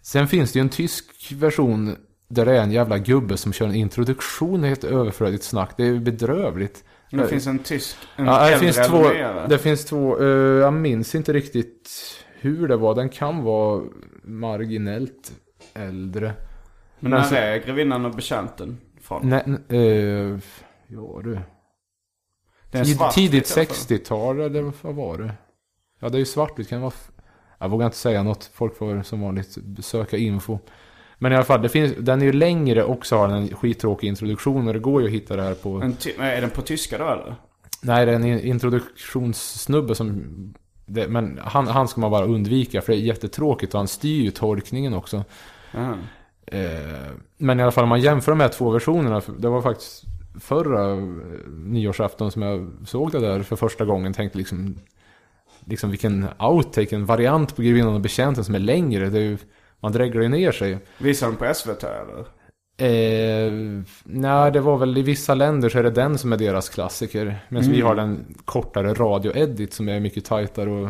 Sen 0.01 0.27
finns 0.27 0.51
det 0.51 0.59
ju 0.59 0.61
en 0.61 0.69
tysk 0.69 1.31
version 1.31 1.95
där 2.27 2.45
det 2.45 2.57
är 2.57 2.63
en 2.63 2.71
jävla 2.71 2.97
gubbe 2.97 3.37
som 3.37 3.53
kör 3.53 3.65
en 3.65 3.75
introduktion. 3.75 4.63
Är 4.63 4.67
helt 4.67 4.83
överflödigt 4.83 5.43
snack. 5.43 5.73
Det 5.77 5.83
är 5.83 5.99
bedrövligt. 5.99 6.83
Det 7.11 7.27
finns 7.27 7.47
en 7.47 7.59
tysk, 7.59 7.97
en 8.15 8.25
Ja, 8.25 8.49
det 8.49 8.57
finns 8.57 8.87
två, 8.87 9.03
det 9.49 9.57
finns 9.57 9.85
två, 9.85 10.19
eh, 10.19 10.27
jag 10.61 10.73
minns 10.73 11.15
inte 11.15 11.33
riktigt 11.33 11.89
hur 12.43 12.67
det 12.67 12.75
var. 12.77 12.95
Den 12.95 13.09
kan 13.09 13.43
vara 13.43 13.83
marginellt 14.23 15.31
äldre. 15.73 16.33
Men 16.99 17.11
när 17.11 17.17
när 17.17 17.25
så- 17.25 17.35
är 17.35 17.57
grevinnan 17.57 18.05
och 18.05 18.15
betjänten 18.15 18.77
från? 19.01 19.29
Nej, 19.29 19.43
eh, 19.69 20.39
ja 20.87 21.21
du. 21.23 21.39
Tid, 22.71 22.99
tidigt 23.13 23.57
i 23.57 23.59
alla 23.59 23.65
fall. 23.65 23.75
60-tal 23.75 24.39
eller 24.39 24.71
vad 24.81 24.95
var 24.95 25.17
det? 25.17 25.31
Ja, 25.99 26.09
det 26.09 26.17
är 26.17 26.19
ju 26.19 26.25
svartvitt. 26.25 26.69
Kan 26.69 26.81
vara... 26.81 26.93
Jag 27.59 27.69
vågar 27.69 27.85
inte 27.85 27.97
säga 27.97 28.23
något. 28.23 28.43
Folk 28.53 28.77
får 28.77 29.03
som 29.03 29.21
vanligt 29.21 29.57
söka 29.81 30.17
info. 30.17 30.59
Men 31.17 31.31
i 31.31 31.35
alla 31.35 31.43
fall, 31.45 31.61
det 31.61 31.69
finns, 31.69 31.93
den 31.99 32.21
är 32.21 32.25
ju 32.25 32.33
längre 32.33 32.83
och 32.83 33.05
så 33.05 33.17
har 33.17 33.27
den 33.27 33.37
en 33.37 33.55
skittråkig 33.55 34.07
introduktion. 34.07 34.67
Och 34.67 34.73
det 34.73 34.79
går 34.79 35.01
ju 35.01 35.07
att 35.07 35.13
hitta 35.13 35.35
det 35.35 35.43
här 35.43 35.53
på... 35.53 35.77
Är 36.19 36.41
den 36.41 36.49
på 36.49 36.61
tyska 36.61 36.97
då 36.97 37.03
eller? 37.07 37.35
Nej, 37.81 38.05
det 38.05 38.11
är 38.11 38.15
en 38.15 38.25
in- 38.25 38.39
introduktionssnubbe 38.39 39.95
som... 39.95 40.23
Det, 40.85 41.07
men 41.07 41.39
han, 41.43 41.67
han 41.67 41.87
ska 41.87 42.01
man 42.01 42.11
bara 42.11 42.25
undvika 42.25 42.81
för 42.81 42.93
det 42.93 42.99
är 42.99 43.01
jättetråkigt 43.01 43.73
och 43.73 43.79
han 43.79 43.87
styr 43.87 44.21
ju 44.21 44.31
tolkningen 44.31 44.93
också. 44.93 45.23
Jaha. 45.71 45.97
Eh, 46.45 47.11
men 47.37 47.59
i 47.59 47.63
alla 47.63 47.71
fall 47.71 47.83
om 47.83 47.89
man 47.89 48.01
jämför 48.01 48.31
de 48.31 48.39
här 48.39 48.49
två 48.49 48.69
versionerna. 48.69 49.21
Det 49.37 49.49
var 49.49 49.61
faktiskt 49.61 50.03
förra 50.39 50.91
eh, 50.91 51.03
nyårsafton 51.47 52.31
som 52.31 52.41
jag 52.41 52.71
såg 52.85 53.11
det 53.11 53.19
där 53.19 53.43
för 53.43 53.55
första 53.55 53.85
gången. 53.85 54.13
Tänkte 54.13 54.37
liksom, 54.37 54.75
liksom 55.65 55.89
vilken 55.89 56.27
outtake, 56.39 56.95
en 56.95 57.05
variant 57.05 57.55
på 57.55 57.61
Grevinnan 57.61 57.93
och 57.93 58.01
Betjänten 58.01 58.43
som 58.43 58.55
är 58.55 58.59
längre. 58.59 59.09
Det 59.09 59.19
är 59.19 59.23
ju, 59.23 59.37
man 59.79 59.91
dräglar 59.91 60.21
ju 60.21 60.29
ner 60.29 60.51
sig. 60.51 60.77
Visar 60.97 61.27
den 61.27 61.35
på 61.35 61.53
SVT 61.53 61.83
eller? 61.83 62.25
Eh, 62.77 63.51
nej, 64.03 64.51
det 64.51 64.59
var 64.59 64.77
väl 64.77 64.97
i 64.97 65.01
vissa 65.01 65.33
länder 65.33 65.69
så 65.69 65.79
är 65.79 65.83
det 65.83 65.91
den 65.91 66.17
som 66.17 66.33
är 66.33 66.37
deras 66.37 66.69
klassiker. 66.69 67.39
Medan 67.49 67.71
vi 67.71 67.81
har 67.81 67.95
den 67.95 68.35
kortare 68.45 68.93
radio-edit 68.93 69.73
som 69.73 69.89
är 69.89 69.99
mycket 69.99 70.25
tajtare 70.25 70.69
och 70.69 70.89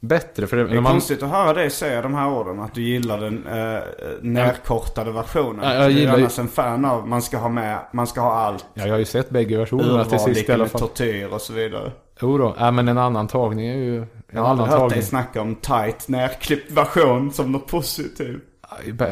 bättre. 0.00 0.46
För 0.46 0.56
det, 0.56 0.64
Det 0.66 0.76
är 0.76 0.80
man, 0.80 0.92
konstigt 0.92 1.22
att 1.22 1.30
höra 1.30 1.52
dig 1.54 1.70
säga 1.70 2.02
de 2.02 2.14
här 2.14 2.30
orden. 2.32 2.60
Att 2.60 2.74
du 2.74 2.82
gillar 2.82 3.20
den 3.20 3.46
eh, 3.46 3.82
närkortade 4.22 5.12
versionen. 5.12 5.60
Ja, 5.64 5.74
jag 5.74 5.90
Du 5.90 5.94
gillar 5.98 6.12
är 6.12 6.16
ju- 6.18 6.22
annars 6.22 6.38
en 6.38 6.48
fan 6.48 6.84
av, 6.84 7.08
man 7.08 7.22
ska 7.22 7.38
ha 7.38 7.48
med, 7.48 7.78
man 7.92 8.06
ska 8.06 8.20
ha 8.20 8.32
allt. 8.34 8.66
ja, 8.74 8.82
jag 8.86 8.92
har 8.94 8.98
ju 8.98 9.04
sett 9.04 9.30
bägge 9.30 9.56
versionerna 9.56 10.04
till 10.04 10.18
sist 10.18 10.48
i 10.48 10.52
alla 10.52 10.66
fall. 10.66 10.80
tortyr 10.80 11.26
och 11.32 11.40
så 11.40 11.52
vidare. 11.52 11.92
Jo 12.22 12.38
då, 12.38 12.54
ja, 12.58 12.70
men 12.70 12.88
en 12.88 12.98
annan 12.98 13.26
tagning 13.28 13.66
är 13.68 13.76
ju... 13.76 13.98
En 14.02 14.06
Jag 14.32 14.42
har 14.42 14.48
aldrig 14.48 14.68
hört 14.68 14.78
tagning. 14.78 14.98
dig 14.98 15.02
snacka 15.02 15.40
om 15.40 15.54
tight 15.54 16.08
närklippt 16.08 16.72
version 16.72 17.32
som 17.32 17.52
något 17.52 17.66
positivt. 17.66 18.42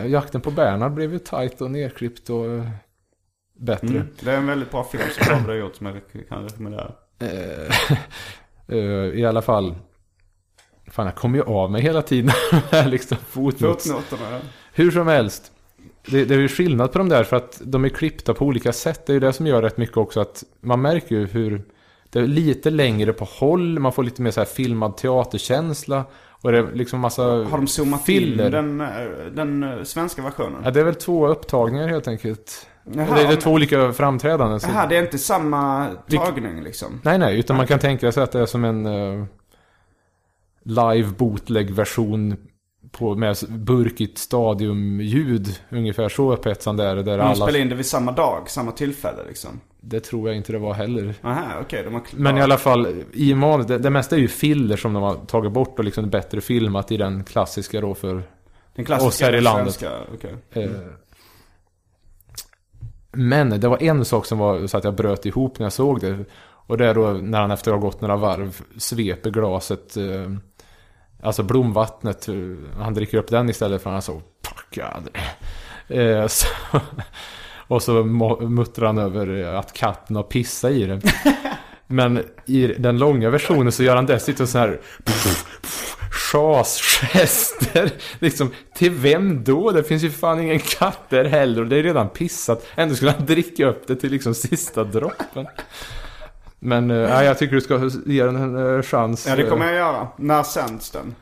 Jakten 0.06 0.40
på 0.40 0.50
Bernhard 0.50 0.92
blev 0.92 1.12
ju 1.12 1.18
tajt 1.18 1.60
och 1.60 1.70
nerklippt 1.70 2.30
och 2.30 2.46
eh, 2.46 2.68
bättre. 3.58 3.88
Mm. 3.88 4.08
Det 4.20 4.30
är 4.30 4.36
en 4.36 4.46
väldigt 4.46 4.70
bra 4.70 4.84
film 4.84 5.02
som 5.18 5.32
David 5.32 5.46
har 5.46 5.54
gjort 5.54 5.76
som 5.76 5.86
jag 5.86 6.28
kan 6.28 6.42
rekommendera. 6.42 6.92
Eh, 7.18 7.96
eh, 8.76 9.18
I 9.18 9.24
alla 9.24 9.42
fall. 9.42 9.74
Fan, 10.86 11.06
jag 11.06 11.14
kommer 11.14 11.38
ju 11.38 11.44
av 11.44 11.70
mig 11.70 11.82
hela 11.82 12.02
tiden. 12.02 12.32
liksom 12.86 13.16
fotnots. 13.28 13.90
Fotnoterna. 13.90 14.40
Hur 14.72 14.90
som 14.90 15.06
helst. 15.06 15.52
Det, 16.06 16.24
det 16.24 16.34
är 16.34 16.38
ju 16.38 16.48
skillnad 16.48 16.92
på 16.92 16.98
de 16.98 17.08
där 17.08 17.24
för 17.24 17.36
att 17.36 17.60
de 17.64 17.84
är 17.84 17.88
klippta 17.88 18.34
på 18.34 18.44
olika 18.44 18.72
sätt. 18.72 19.06
Det 19.06 19.12
är 19.12 19.14
ju 19.14 19.20
det 19.20 19.32
som 19.32 19.46
gör 19.46 19.62
rätt 19.62 19.76
mycket 19.76 19.96
också 19.96 20.20
att 20.20 20.44
man 20.60 20.82
märker 20.82 21.16
ju 21.16 21.26
hur 21.26 21.62
det 22.10 22.18
är 22.18 22.26
lite 22.26 22.70
längre 22.70 23.12
på 23.12 23.24
håll. 23.24 23.78
Man 23.78 23.92
får 23.92 24.02
lite 24.02 24.22
mer 24.22 24.30
så 24.30 24.40
här 24.40 24.46
filmad 24.46 24.96
teaterkänsla. 24.96 26.04
Och 26.42 26.52
det 26.52 26.58
är 26.58 26.72
liksom 26.72 27.00
massa 27.00 27.22
Har 27.22 27.50
de 27.58 27.66
zoomat 27.66 28.04
filler. 28.04 28.46
in 28.46 28.52
den, 28.52 28.80
eh, 28.80 28.86
den 29.32 29.62
eh, 29.62 29.82
svenska 29.82 30.22
versionen? 30.22 30.62
Ja, 30.64 30.70
det 30.70 30.80
är 30.80 30.84
väl 30.84 30.94
två 30.94 31.26
upptagningar 31.28 31.88
helt 31.88 32.08
enkelt. 32.08 32.66
Jaha, 32.94 33.14
det, 33.14 33.22
är 33.22 33.28
men- 33.28 33.38
två 33.38 33.50
olika 33.50 33.92
framträdanden. 33.92 34.60
Så... 34.60 34.68
Jaha, 34.68 34.86
det 34.86 34.96
är 34.96 35.02
inte 35.02 35.18
samma 35.18 35.88
tagning 36.10 36.62
liksom? 36.62 37.00
Nej, 37.04 37.18
nej, 37.18 37.38
utan 37.38 37.56
man 37.56 37.66
kan 37.66 37.78
tänka 37.78 38.12
sig 38.12 38.22
att 38.22 38.32
det 38.32 38.40
är 38.40 38.46
som 38.46 38.64
en 38.64 38.86
eh, 38.86 39.24
live 40.64 41.08
bootleg-version 41.18 42.36
på, 42.90 43.14
med 43.14 43.36
burkigt 43.48 44.18
stadiumljud. 44.18 45.60
Ungefär 45.70 46.08
så 46.08 46.32
upphetsande 46.32 46.84
är 46.84 46.96
det. 46.96 47.02
Där 47.02 47.18
De 47.18 47.24
alla, 47.24 47.34
spelar 47.46 47.58
in 47.60 47.68
det 47.68 47.74
vid 47.74 47.86
samma 47.86 48.12
dag, 48.12 48.50
samma 48.50 48.72
tillfälle 48.72 49.24
liksom? 49.28 49.60
Det 49.80 50.00
tror 50.00 50.28
jag 50.28 50.36
inte 50.36 50.52
det 50.52 50.58
var 50.58 50.74
heller. 50.74 51.14
Aha, 51.22 51.44
okej, 51.60 51.82
de 51.84 51.94
har 51.94 52.02
Men 52.12 52.36
i 52.38 52.40
alla 52.40 52.56
fall, 52.58 53.02
i 53.12 53.34
manus, 53.34 53.66
det, 53.66 53.78
det 53.78 53.90
mesta 53.90 54.16
är 54.16 54.20
ju 54.20 54.28
filler 54.28 54.76
som 54.76 54.92
de 54.92 55.02
har 55.02 55.14
tagit 55.14 55.52
bort 55.52 55.78
och 55.78 55.84
liksom 55.84 56.10
bättre 56.10 56.40
filmat 56.40 56.92
i 56.92 56.96
den 56.96 57.24
klassiska 57.24 57.80
då 57.80 57.94
för 57.94 58.22
Den 58.74 58.84
klassiska 58.84 59.08
oss 59.08 59.20
här 59.20 59.34
i 59.34 59.40
landet. 59.40 59.74
svenska, 59.74 59.98
okej. 60.14 60.34
Eh, 60.64 60.70
Men 63.12 63.60
det 63.60 63.68
var 63.68 63.82
en 63.82 64.04
sak 64.04 64.26
som 64.26 64.38
var 64.38 64.66
så 64.66 64.76
att 64.78 64.84
jag 64.84 64.94
bröt 64.94 65.26
ihop 65.26 65.58
när 65.58 65.64
jag 65.66 65.72
såg 65.72 66.00
det. 66.00 66.24
Och 66.40 66.78
det 66.78 66.86
är 66.86 66.94
då 66.94 67.06
när 67.12 67.40
han 67.40 67.50
efter 67.50 67.70
att 67.72 67.76
ha 67.80 67.88
gått 67.88 68.00
några 68.00 68.16
varv 68.16 68.60
sveper 68.76 69.30
glaset. 69.30 69.96
eh, 69.96 70.30
Alltså 71.22 71.42
blomvattnet. 71.42 72.28
Han 72.78 72.94
dricker 72.94 73.18
upp 73.18 73.28
den 73.28 73.48
istället 73.48 73.82
för 73.82 73.90
han 73.90 73.96
är 73.96 74.00
så 74.00 74.22
packad. 74.42 75.08
Eh, 75.88 76.26
så, 76.28 76.46
och 77.68 77.82
så 77.82 78.04
muttrar 78.40 78.86
han 78.86 78.98
över 78.98 79.42
eh, 79.42 79.58
att 79.58 79.72
katten 79.72 80.16
har 80.16 80.22
pissat 80.22 80.70
i 80.70 80.86
det. 80.86 81.00
Men 81.86 82.22
i 82.46 82.66
den 82.66 82.98
långa 82.98 83.30
versionen 83.30 83.72
så 83.72 83.82
gör 83.82 83.96
han 83.96 84.06
dessutom 84.06 84.46
så 84.46 84.58
här 84.58 84.80
schasgester. 86.10 87.92
liksom, 88.18 88.50
till 88.74 88.90
vem 88.90 89.44
då? 89.44 89.70
Det 89.70 89.84
finns 89.84 90.02
ju 90.02 90.10
fan 90.10 90.40
ingen 90.40 90.58
katter 90.58 91.24
heller 91.24 91.62
och 91.62 91.68
det 91.68 91.76
är 91.76 91.82
redan 91.82 92.08
pissat. 92.08 92.66
Ändå 92.74 92.94
skulle 92.94 93.10
han 93.10 93.26
dricka 93.26 93.66
upp 93.66 93.86
det 93.86 93.96
till 93.96 94.10
liksom 94.10 94.34
sista 94.34 94.84
droppen. 94.84 95.46
Men 96.58 96.90
uh, 96.90 97.24
jag 97.24 97.38
tycker 97.38 97.54
du 97.54 97.60
ska 97.60 97.90
ge 98.06 98.22
den 98.24 98.36
en 98.36 98.56
uh, 98.56 98.82
chans. 98.82 99.26
Ja, 99.28 99.36
det 99.36 99.42
kommer 99.42 99.66
jag 99.66 99.74
göra. 99.74 100.08
När 100.16 100.42
sänds 100.42 100.90
den? 100.90 101.14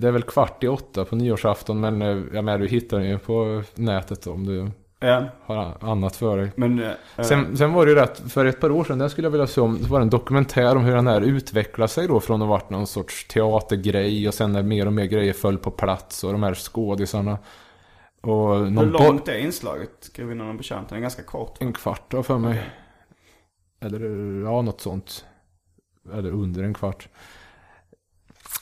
Det 0.00 0.08
är 0.08 0.12
väl 0.12 0.22
kvart 0.22 0.64
i 0.64 0.68
åtta 0.68 1.04
på 1.04 1.16
nyårsafton, 1.16 1.80
men 1.80 2.02
uh, 2.02 2.24
jag 2.34 2.44
menar, 2.44 2.58
du 2.58 2.66
hittar 2.66 2.98
den 2.98 3.08
ju 3.08 3.18
på 3.18 3.62
nätet 3.74 4.26
om 4.26 4.46
du 4.46 4.70
Ja, 5.00 5.24
har 5.42 5.76
annat 5.80 6.16
för 6.16 6.50
men... 6.56 6.82
eh, 6.82 6.90
Sen, 7.24 7.56
sen 7.56 7.72
var 7.72 7.86
det 7.86 7.92
ju 7.92 7.98
rätt, 7.98 8.32
för 8.32 8.46
ett 8.46 8.60
par 8.60 8.70
år 8.70 8.84
sedan, 8.84 8.98
där 8.98 9.08
skulle 9.08 9.26
jag 9.26 9.30
vilja 9.32 9.46
se 9.46 9.60
om, 9.60 9.78
så 9.78 9.88
var 9.88 9.98
det 9.98 10.04
en 10.04 10.10
dokumentär 10.10 10.76
om 10.76 10.84
hur 10.84 10.94
den 10.94 11.06
här 11.06 11.20
utvecklade 11.20 11.88
sig 11.88 12.08
då 12.08 12.20
från 12.20 12.42
att 12.42 12.48
ha 12.48 12.54
varit 12.54 12.70
någon 12.70 12.86
sorts 12.86 13.28
teatergrej 13.28 14.28
och 14.28 14.34
sen 14.34 14.52
när 14.52 14.62
mer 14.62 14.86
och 14.86 14.92
mer 14.92 15.04
grejer 15.04 15.32
föll 15.32 15.58
på 15.58 15.70
plats 15.70 16.24
och 16.24 16.32
de 16.32 16.42
här 16.42 16.54
skådisarna. 16.54 17.38
Och 18.20 18.56
hur 18.58 18.70
någon 18.70 18.90
långt 18.90 19.28
är 19.28 19.38
inslaget? 19.38 20.12
Grevinnan 20.14 20.48
och 20.48 20.54
betjänten? 20.54 20.96
Är 20.98 21.02
ganska 21.02 21.22
kort. 21.22 21.56
En 21.60 21.72
kvart 21.72 22.12
har 22.12 22.22
för 22.22 22.38
mig. 22.38 22.70
Eller 23.80 24.00
ja, 24.44 24.62
något 24.62 24.80
sånt. 24.80 25.24
Eller 26.12 26.30
under 26.30 26.62
en 26.62 26.74
kvart. 26.74 27.08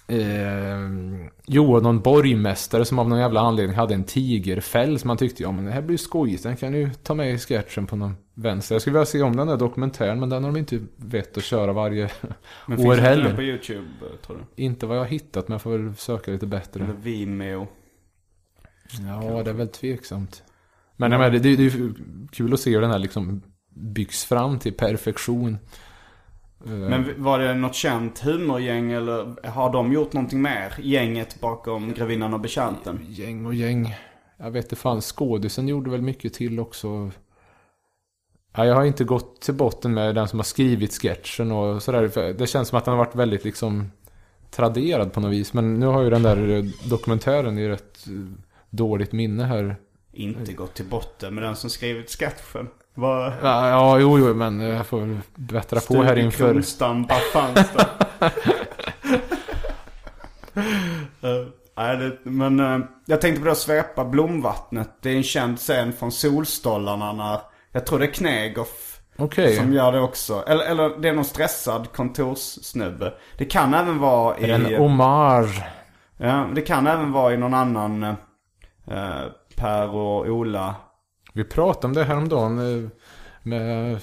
Eh, 0.09 1.29
jo, 1.47 1.81
någon 1.81 2.01
borgmästare 2.01 2.85
som 2.85 2.99
av 2.99 3.09
någon 3.09 3.19
jävla 3.19 3.41
anledning 3.41 3.77
hade 3.77 3.95
en 3.95 4.05
tigerfäll 4.05 4.99
som 4.99 5.09
man 5.09 5.17
tyckte, 5.17 5.43
ja 5.43 5.53
men 5.53 5.65
det 5.65 5.71
här 5.71 5.83
blir 5.83 5.97
skojigt, 5.97 6.43
den 6.43 6.57
kan 6.57 6.75
ju 6.75 6.91
ta 7.03 7.15
med 7.15 7.35
i 7.35 7.39
sketchen 7.39 7.87
på 7.87 7.97
någon 7.97 8.17
vänster. 8.35 8.75
Jag 8.75 8.83
skulle 8.83 8.95
vilja 8.95 9.07
se 9.07 9.23
om 9.23 9.37
den 9.37 9.47
där 9.47 9.57
dokumentären, 9.57 10.21
men 10.21 10.29
den 10.29 10.45
har 10.45 10.53
de 10.53 10.59
inte 10.59 10.81
vett 10.97 11.37
att 11.37 11.45
köra 11.45 11.73
varje 11.73 12.11
Men 12.67 12.79
år 12.79 12.83
finns 12.83 12.89
inte 12.91 13.01
heller. 13.03 13.25
den 13.25 13.37
på 13.37 13.43
YouTube, 13.43 13.87
eh, 14.03 14.27
tror 14.27 14.37
du? 14.37 14.63
Inte 14.63 14.87
vad 14.87 14.97
jag 14.97 15.03
har 15.03 15.09
hittat, 15.09 15.49
men 15.49 15.55
jag 15.55 15.63
får 15.63 15.79
väl 15.79 15.97
söka 15.97 16.31
lite 16.31 16.47
bättre. 16.47 16.85
Eller 16.85 16.95
Vimeo? 16.95 17.67
Ja, 19.01 19.43
det 19.43 19.51
är 19.51 19.55
väl 19.55 19.69
tveksamt. 19.69 20.43
Men 20.97 21.13
jag 21.13 21.19
menar, 21.19 21.33
det, 21.33 21.39
det 21.39 21.49
är 21.49 21.71
ju 21.71 21.95
kul 22.33 22.55
att 22.55 22.61
se 22.61 22.71
hur 22.71 22.81
den 22.81 22.91
här 22.91 22.99
liksom 22.99 23.43
byggs 23.75 24.25
fram 24.25 24.59
till 24.59 24.73
perfektion. 24.73 25.59
Eh, 26.67 26.73
Men 26.73 27.23
var 27.23 27.39
det 27.39 27.55
något 27.55 27.75
känt 27.75 28.19
humorgäng 28.19 28.93
eller 28.93 29.47
har 29.49 29.73
de 29.73 29.93
gjort 29.93 30.13
någonting 30.13 30.43
mer? 30.43 30.75
Gänget 30.79 31.41
bakom 31.41 31.95
Grevinnan 31.95 32.35
och 32.35 32.41
betjänten? 32.41 33.01
Gäng 33.09 33.47
och 33.47 33.55
gäng. 33.55 33.95
Jag 34.37 34.51
vet 34.51 34.65
inte 34.65 34.77
fan, 34.77 35.01
skådisen 35.01 35.69
gjorde 35.69 35.91
väl 35.91 36.03
mycket 36.03 36.35
till 36.35 36.61
också. 36.61 37.11
Ja, 38.57 38.65
jag 38.67 38.75
har 38.75 38.85
inte 38.85 39.05
gått 39.05 39.41
till 39.41 39.55
botten 39.55 39.95
med 39.95 40.15
den 40.15 40.29
som 40.29 40.39
har 40.39 40.45
skrivit 40.45 40.93
sketchen 40.93 41.53
och 41.53 41.83
sådär. 41.83 42.33
Det 42.33 42.47
känns 42.47 42.69
som 42.69 42.79
att 42.79 42.85
den 42.85 42.93
har 42.93 43.05
varit 43.05 43.15
väldigt 43.15 43.45
liksom 43.45 43.91
traderad 44.51 45.13
på 45.13 45.21
något 45.21 45.33
vis. 45.33 45.53
Men 45.53 45.75
nu 45.75 45.87
har 45.87 46.03
ju 46.03 46.11
den 46.11 46.23
där 46.23 46.49
eh, 46.49 46.65
dokumentären 46.91 47.59
i 47.59 47.69
rätt 47.69 48.07
eh, 48.07 48.13
dåligt 48.71 49.13
minne 49.13 49.45
här. 49.45 49.77
Inte 50.13 50.53
gått 50.53 50.75
till 50.75 50.85
botten 50.87 51.35
med 51.35 51.45
den 51.45 51.57
som 51.57 51.71
skrivit 51.71 52.11
sketchen. 52.11 52.69
Var... 52.99 53.33
Ja, 53.43 53.69
ja 53.69 53.99
jo, 53.99 54.19
jo, 54.19 54.35
men 54.35 54.61
jag 54.61 54.87
får 54.87 55.01
väl 55.01 55.19
bättra 55.35 55.81
på 55.81 56.03
här 56.03 56.19
inför... 56.19 56.55
Bara 57.09 57.19
fanns 57.33 57.71
det. 57.73 57.87
Eh, 61.23 61.47
nej, 61.77 61.97
det, 61.97 62.19
men 62.23 62.61
eh, 62.61 62.79
jag 63.07 63.21
tänkte 63.21 63.41
på 63.41 63.47
det 63.47 63.53
att 63.53 63.59
svepa 63.59 64.05
blomvattnet. 64.05 64.91
Det 65.01 65.11
är 65.11 65.17
en 65.17 65.23
känd 65.23 65.59
scen 65.59 65.93
från 65.93 66.13
Solstollarna 66.13 67.13
när, 67.13 67.41
jag 67.73 67.87
tror 67.87 67.99
det 67.99 68.05
är 68.05 68.13
Knegoff 68.13 69.01
Okej. 69.17 69.57
som 69.57 69.73
gör 69.73 69.93
det 69.93 70.01
också. 70.01 70.45
Eller, 70.47 70.65
eller 70.65 70.89
det 70.99 71.09
är 71.09 71.13
någon 71.13 71.25
stressad 71.25 71.93
kontorssnubbe. 71.93 73.15
Det 73.39 73.45
kan 73.45 73.75
även 73.75 73.99
vara 73.99 74.39
i... 74.39 74.51
En 74.51 74.75
hommage. 74.75 75.63
Ja, 76.17 76.47
det 76.55 76.61
kan 76.61 76.87
även 76.87 77.13
vara 77.13 77.35
i 77.35 77.37
någon 77.37 77.55
annan 77.55 78.03
eh, 78.03 79.23
Per 79.57 79.95
och 79.95 80.27
Ola. 80.27 80.75
Vi 81.37 81.45
pratade 81.45 81.87
om 81.87 81.93
det 81.93 82.05
häromdagen 82.05 82.59
eh, 82.59 82.89
med 83.43 84.01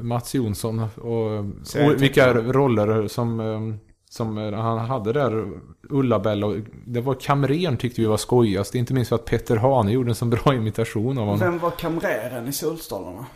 Mats 0.00 0.34
Jonsson 0.34 0.80
och, 0.96 1.38
och 1.84 2.02
vilka 2.02 2.34
roller 2.34 3.08
som, 3.08 3.40
eh, 3.40 3.78
som 4.10 4.38
eh, 4.38 4.52
han 4.52 4.78
hade 4.78 5.12
där. 5.12 5.46
Ulla-Bella 5.90 6.46
och 6.46 6.54
det 6.86 7.00
var 7.00 7.14
kamrern 7.14 7.76
tyckte 7.76 8.00
vi 8.00 8.06
var 8.06 8.16
skojigast. 8.16 8.74
Inte 8.74 8.94
minst 8.94 9.08
för 9.08 9.16
att 9.16 9.24
Peter 9.24 9.56
Hane 9.56 9.92
gjorde 9.92 10.10
en 10.10 10.14
så 10.14 10.24
bra 10.24 10.54
imitation 10.54 11.18
av 11.18 11.24
honom. 11.24 11.40
Vem 11.40 11.58
var 11.58 11.70
kamreren 11.70 12.48
i 12.48 12.52
Solstolarna? 12.52 13.26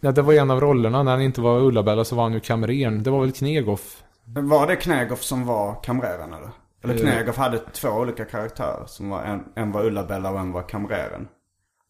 Ja, 0.00 0.12
det 0.12 0.22
var 0.22 0.32
en 0.32 0.50
av 0.50 0.60
rollerna. 0.60 1.02
När 1.02 1.10
han 1.10 1.22
inte 1.22 1.40
var 1.40 1.60
Ulla-Bella 1.60 2.04
så 2.04 2.16
var 2.16 2.22
han 2.22 2.32
ju 2.32 2.40
kamrern. 2.40 3.02
Det 3.02 3.10
var 3.10 3.20
väl 3.20 3.32
Knegoff. 3.32 4.02
Var 4.24 4.66
det 4.66 4.76
Knegoff 4.76 5.22
som 5.22 5.46
var 5.46 5.82
kamreren 5.82 6.32
eller? 6.34 6.50
Eller. 6.84 6.98
Knegoff 6.98 7.36
hade 7.36 7.58
två 7.58 7.88
olika 7.88 8.24
karaktärer. 8.24 8.86
Som 8.86 9.10
var 9.10 9.22
en, 9.22 9.44
en 9.54 9.72
var 9.72 9.84
Ulla-Bella 9.84 10.30
och 10.30 10.40
en 10.40 10.52
var 10.52 10.62
kamreren. 10.62 11.28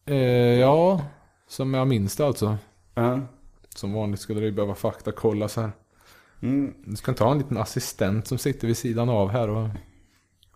Eh, 0.05 0.15
ja, 0.59 1.01
som 1.47 1.73
jag 1.73 1.87
minns 1.87 2.15
det 2.15 2.25
alltså. 2.25 2.57
Ja. 2.95 3.19
Som 3.75 3.93
vanligt 3.93 4.19
skulle 4.19 4.39
det 4.39 4.45
ju 4.45 4.51
behöva 4.51 4.75
faktakollas 4.75 5.55
här. 5.55 5.71
Mm. 6.41 6.73
Du 6.85 6.95
ska 6.95 7.11
inte 7.11 7.23
ha 7.23 7.31
en 7.31 7.37
liten 7.37 7.57
assistent 7.57 8.27
som 8.27 8.37
sitter 8.37 8.67
vid 8.67 8.77
sidan 8.77 9.09
av 9.09 9.29
här 9.29 9.49
och... 9.49 9.67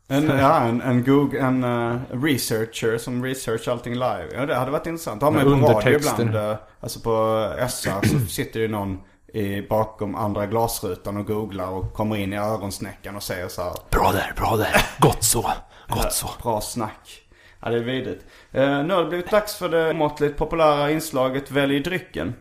En, 0.07 0.25
ja, 0.25 0.59
en, 0.59 0.81
en, 0.81 1.03
Google, 1.03 1.39
en 1.39 1.63
eh, 1.63 1.99
researcher 2.11 2.97
som 2.97 3.23
researchar 3.23 3.71
allting 3.71 3.93
live. 3.93 4.27
Ja, 4.35 4.45
det 4.45 4.55
hade 4.55 4.71
varit 4.71 4.87
intressant. 4.87 5.21
Har 5.21 5.31
man 5.31 5.49
Med 5.49 5.57
ju 5.57 5.61
på 5.61 5.67
radio 5.71 5.95
ibland. 5.99 6.35
eh, 6.35 6.55
Alltså 6.79 6.99
på 6.99 7.47
SR 7.69 8.07
så 8.07 8.19
sitter 8.27 8.59
ju 8.59 8.67
någon 8.67 8.99
i, 9.33 9.61
bakom 9.61 10.15
andra 10.15 10.45
glasrutan 10.45 11.17
och 11.17 11.25
googlar 11.27 11.69
och 11.69 11.93
kommer 11.93 12.15
in 12.15 12.33
i 12.33 12.37
öronsnäckan 12.37 13.15
och 13.15 13.23
säger 13.23 13.47
så 13.47 13.61
här. 13.61 13.73
Bra 13.89 14.11
där, 14.11 14.33
bra 14.37 14.57
där. 14.57 14.75
Gott 14.99 15.23
så, 15.23 15.51
gott 15.89 16.13
så. 16.13 16.29
Bra 16.43 16.61
snack. 16.61 17.21
Ja, 17.65 17.71
det 17.71 17.77
är 17.77 17.83
vidrigt. 17.83 18.25
Eh, 18.51 18.83
nu 18.83 18.93
har 18.93 19.03
det 19.03 19.09
blivit 19.09 19.31
dags 19.31 19.55
för 19.55 19.69
det 19.69 19.93
måttligt 19.93 20.37
populära 20.37 20.91
inslaget 20.91 21.51
Välj 21.51 21.79
drycken. 21.79 22.33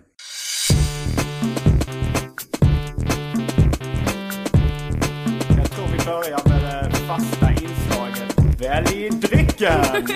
Jag 5.57 5.71
tror 5.71 5.87
vi 5.87 6.07
börjar 6.07 6.49
med 6.49 6.63
det 6.63 6.97
fasta 6.97 7.51
inslaget 7.51 8.61
Välj 8.61 9.11
drycken! 9.11 9.85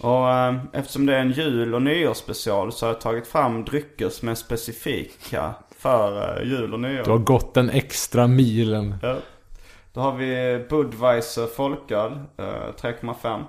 Och 0.00 0.30
eh, 0.30 0.54
eftersom 0.72 1.06
det 1.06 1.16
är 1.16 1.20
en 1.20 1.32
jul 1.32 1.74
och 1.74 1.82
nyårsspecial 1.82 2.72
så 2.72 2.86
har 2.86 2.92
jag 2.92 3.00
tagit 3.00 3.26
fram 3.26 3.64
drycker 3.64 4.08
som 4.08 4.28
är 4.28 4.34
specifika 4.34 5.54
för 5.78 6.38
eh, 6.40 6.48
jul 6.48 6.74
och 6.74 6.80
nyår. 6.80 7.04
Du 7.04 7.10
har 7.10 7.18
gått 7.18 7.54
den 7.54 7.70
extra 7.70 8.26
milen. 8.26 8.94
Ja. 9.02 9.16
Då 9.92 10.00
har 10.00 10.12
vi 10.12 10.64
Budweiser 10.70 11.46
folköl, 11.46 12.12
eh, 12.12 12.44
3,5. 12.80 13.44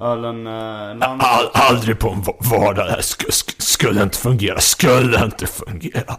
Ölen 0.00 0.46
eh. 0.46 1.08
All, 1.10 1.50
aldrig 1.52 1.98
på 1.98 2.08
en 2.10 2.20
va- 2.22 2.36
vardag 2.50 2.86
det 2.86 2.90
här 2.92 3.00
sk 3.00 3.32
sk 3.32 3.62
skulle 3.62 4.02
inte 4.02 4.18
fungera, 4.18 4.60
skulle 4.60 5.24
inte 5.24 5.46
fungera. 5.46 6.16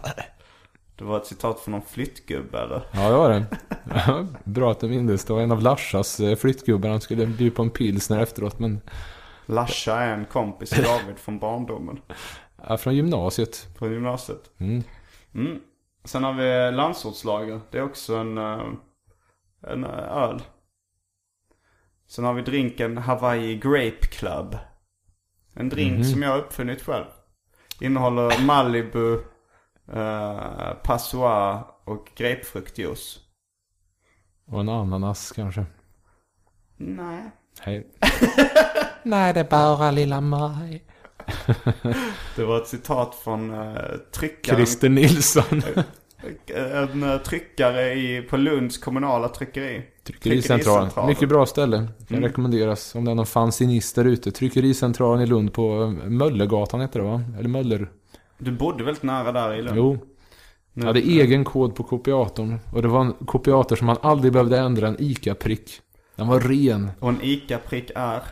Det 0.98 1.04
var 1.04 1.16
ett 1.16 1.26
citat 1.26 1.60
från 1.60 1.72
någon 1.72 1.82
flyttgubbe 1.82 2.58
eller? 2.60 2.82
Ja, 2.92 3.08
det 3.10 3.16
var 3.16 3.30
det. 3.30 3.46
Bra 4.44 4.70
att 4.70 4.80
du 4.80 4.88
minns. 4.88 5.24
Det 5.24 5.32
var 5.32 5.40
en 5.40 5.52
av 5.52 5.62
Larsas 5.62 6.20
eh, 6.20 6.36
flyttgubbar. 6.36 6.88
Han 6.88 7.00
skulle 7.00 7.26
bjuda 7.26 7.56
på 7.56 7.62
en 7.62 7.70
pilsner 7.70 8.20
efteråt. 8.22 8.58
Men 8.58 8.80
Larsa 9.46 9.96
är 10.00 10.14
en 10.14 10.24
kompis 10.24 10.70
till 10.70 10.84
David 10.84 11.18
från 11.18 11.38
barndomen. 11.38 12.00
ja, 12.68 12.76
från 12.76 12.94
gymnasiet. 12.96 13.66
Från 13.78 13.92
gymnasiet. 13.92 14.40
Mm. 14.58 14.82
Mm. 15.34 15.60
Sen 16.04 16.24
har 16.24 16.32
vi 16.32 16.76
landsortslager. 16.76 17.60
Det 17.70 17.78
är 17.78 17.82
också 17.84 18.14
en, 18.14 18.38
eh, 18.38 18.60
en 19.68 19.84
eh, 19.84 20.16
öl. 20.16 20.42
Sen 22.10 22.24
har 22.24 22.34
vi 22.34 22.42
drinken 22.42 22.98
Hawaii 22.98 23.56
Grape 23.56 24.06
Club. 24.06 24.58
En 25.54 25.68
drink 25.68 26.06
som 26.06 26.22
jag 26.22 26.30
har 26.30 26.38
uppfunnit 26.38 26.82
själv. 26.82 27.04
Innehåller 27.80 28.44
Malibu, 28.44 29.14
uh, 29.94 30.72
Passoir 30.82 31.64
och 31.84 32.10
grapefruktjuice. 32.16 33.18
Och 34.46 34.60
en 34.60 34.68
ananas 34.68 35.32
kanske. 35.32 35.66
Nej. 36.76 37.30
Hej. 37.60 37.86
Nej, 39.02 39.34
det 39.34 39.40
är 39.40 39.50
bara 39.50 39.90
lilla 39.90 40.20
Maj. 40.20 40.84
Det 42.36 42.44
var 42.44 42.60
ett 42.60 42.68
citat 42.68 43.14
från 43.14 43.50
uh, 43.50 43.96
tryckaren. 44.12 44.56
Christer 44.56 44.88
Nilsson. 44.88 45.62
En 46.54 47.02
uh, 47.02 47.18
tryckare 47.18 47.92
i, 47.92 48.22
på 48.22 48.36
Lunds 48.36 48.78
kommunala 48.78 49.28
tryckeri. 49.28 49.82
Tryckericentralen. 50.04 51.06
Mycket 51.06 51.28
bra 51.28 51.46
ställe. 51.46 51.88
Kan 52.08 52.22
rekommenderas 52.22 52.94
om 52.94 53.04
det 53.04 53.10
är 53.10 53.14
någon 53.14 53.26
fanzinist 53.26 53.96
där 53.96 54.04
ute. 54.04 54.32
Tryckericentralen 54.32 55.22
i 55.22 55.26
Lund 55.26 55.52
på 55.52 55.82
eh, 55.82 56.10
Möllergatan 56.10 56.80
heter 56.80 57.00
det 57.00 57.06
va? 57.06 57.22
Eller 57.38 57.48
Möller? 57.48 57.90
Du 58.38 58.50
bodde 58.52 58.84
väldigt 58.84 59.02
nära 59.02 59.32
där 59.32 59.54
i 59.54 59.62
Lund. 59.62 59.76
Jo. 59.78 59.98
Jag 60.74 60.84
hade 60.84 61.00
egen 61.00 61.44
kod 61.44 61.74
på 61.74 61.82
kopiatorn. 61.82 62.58
Och 62.72 62.82
det 62.82 62.88
var 62.88 63.00
en 63.00 63.12
kopiator 63.12 63.76
som 63.76 63.86
man 63.86 63.96
aldrig 64.02 64.32
behövde 64.32 64.58
ändra. 64.58 64.88
En 64.88 64.96
ICA-prick. 64.98 65.80
Den 66.16 66.28
var 66.28 66.40
ren. 66.40 66.90
Och 67.00 67.08
en 67.08 67.18
ICA-prick 67.22 67.90
är? 67.94 68.22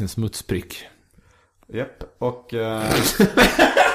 En 0.00 0.08
smutsprick. 0.08 0.76
Japp, 1.68 2.04
och... 2.18 2.54
eh, 2.54 2.82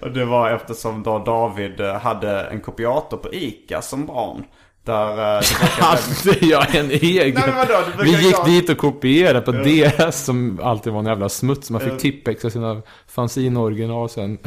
och 0.00 0.10
det 0.10 0.24
var 0.24 0.50
eftersom 0.50 1.02
då 1.02 1.18
David 1.18 1.80
eh, 1.80 1.94
hade 1.94 2.40
en 2.40 2.60
kopiator 2.60 3.16
på 3.16 3.34
ICA 3.34 3.82
som 3.82 4.06
barn. 4.06 4.44
Där 4.84 5.36
eh, 5.36 5.42
Hade 5.80 6.46
jag 6.46 6.74
en 6.74 6.90
egen? 6.90 7.42
Nej, 7.46 7.54
vadå? 7.56 7.84
Vi 8.02 8.22
gick 8.26 8.36
ta- 8.36 8.44
dit 8.44 8.70
och 8.70 8.78
kopierade 8.78 9.40
på 9.40 9.52
DS 9.52 10.24
som 10.24 10.60
alltid 10.62 10.92
var 10.92 11.00
en 11.00 11.06
jävla 11.06 11.28
smuts. 11.28 11.70
Man 11.70 11.80
fick 11.80 11.98
tippexa 11.98 12.50
sina 12.50 12.82
fanzine-original 13.08 14.08
sen. 14.08 14.38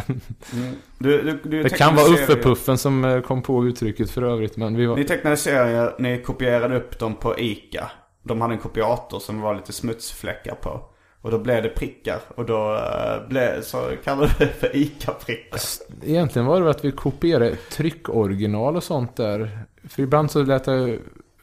du, 0.97 1.21
du, 1.21 1.39
du 1.43 1.63
Det 1.63 1.69
kan 1.69 1.95
vara 1.95 2.05
serier. 2.05 2.23
Uffe-puffen 2.23 2.77
som 2.77 3.05
eh, 3.05 3.21
kom 3.21 3.41
på 3.41 3.65
uttrycket 3.65 4.11
för 4.11 4.21
övrigt. 4.21 4.57
Men 4.57 4.75
vi 4.75 4.85
var... 4.85 4.95
Ni 4.95 5.03
tecknade 5.03 5.37
serier, 5.37 5.95
ni 5.99 6.21
kopierade 6.21 6.77
upp 6.77 6.99
dem 6.99 7.15
på 7.15 7.39
ICA. 7.39 7.91
De 8.23 8.41
hade 8.41 8.53
en 8.53 8.59
kopiator 8.59 9.19
som 9.19 9.41
var 9.41 9.55
lite 9.55 9.73
smutsfläckar 9.73 10.55
på. 10.55 10.81
Och 11.27 11.33
då 11.33 11.39
blev 11.39 11.63
det 11.63 11.69
prickar. 11.69 12.19
Och 12.35 12.45
då 12.45 12.73
uh, 12.73 13.27
blev, 13.29 13.61
så 13.61 13.91
kallade 14.03 14.33
vi 14.39 14.45
det 14.45 14.51
för 14.51 14.75
ICA-prickar. 14.75 15.59
Egentligen 16.03 16.45
var 16.45 16.61
det 16.61 16.69
att 16.69 16.85
vi 16.85 16.91
kopierade 16.91 17.55
tryckoriginal 17.55 18.75
och 18.75 18.83
sånt 18.83 19.15
där. 19.15 19.59
För 19.89 20.03
ibland 20.03 20.31
så 20.31 20.43
lät 20.43 20.67
jag 20.67 20.99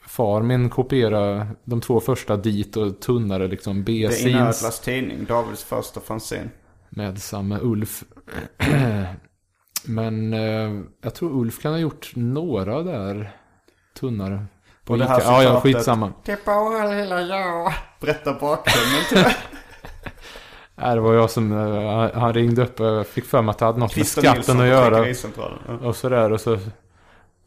far 0.07 0.41
min 0.41 0.69
kopiera 0.69 1.47
de 1.63 1.81
två 1.81 1.99
första 1.99 2.37
dit 2.37 2.77
och 2.77 2.99
tunnare 3.01 3.47
liksom 3.47 3.83
Det 3.83 3.91
är 3.91 4.07
B-scenes. 4.07 4.33
Inödlas 4.35 4.79
tidning, 4.79 5.25
Davids 5.25 5.63
första 5.63 5.99
fanzine. 5.99 6.49
med 6.89 7.21
samme 7.21 7.59
Ulf. 7.61 8.03
Men 9.85 10.33
eh, 10.33 10.81
jag 11.03 11.15
tror 11.15 11.39
Ulf 11.41 11.61
kan 11.61 11.71
ha 11.71 11.79
gjort 11.79 12.11
några 12.15 12.83
där 12.83 13.31
tunnare. 13.99 14.45
På 14.85 14.93
Och 14.93 14.99
det 14.99 15.05
här 15.05 15.19
Ica. 15.19 15.27
Ja, 15.27 15.43
ja, 15.43 15.49
citatet- 15.49 15.61
skitsamma. 15.61 16.13
Det 16.25 16.45
bara 16.45 16.91
lilla 16.91 17.21
jag. 17.21 17.73
Berätta 18.01 18.33
bakgrunden 18.33 19.03
till. 19.09 19.23
Nej, 20.75 20.95
det 20.95 21.01
var 21.01 21.13
jag 21.13 21.29
som, 21.29 21.51
eh, 21.51 22.19
han- 22.19 22.33
ringde 22.33 22.61
upp 22.63 22.79
och 22.79 22.85
jag 22.85 23.07
fick 23.07 23.25
för 23.25 23.41
mig 23.41 23.51
att 23.51 23.57
det 23.57 23.65
hade 23.65 23.79
något 23.79 23.89
med 23.95 24.05
Christer 24.05 24.21
skatten 24.21 24.37
Nilsson 24.37 24.61
att 24.61 24.67
göra. 24.67 25.07
Ja. 25.81 25.87
Och 25.87 25.95
sådär 25.95 26.31
och 26.31 26.41
så, 26.41 26.57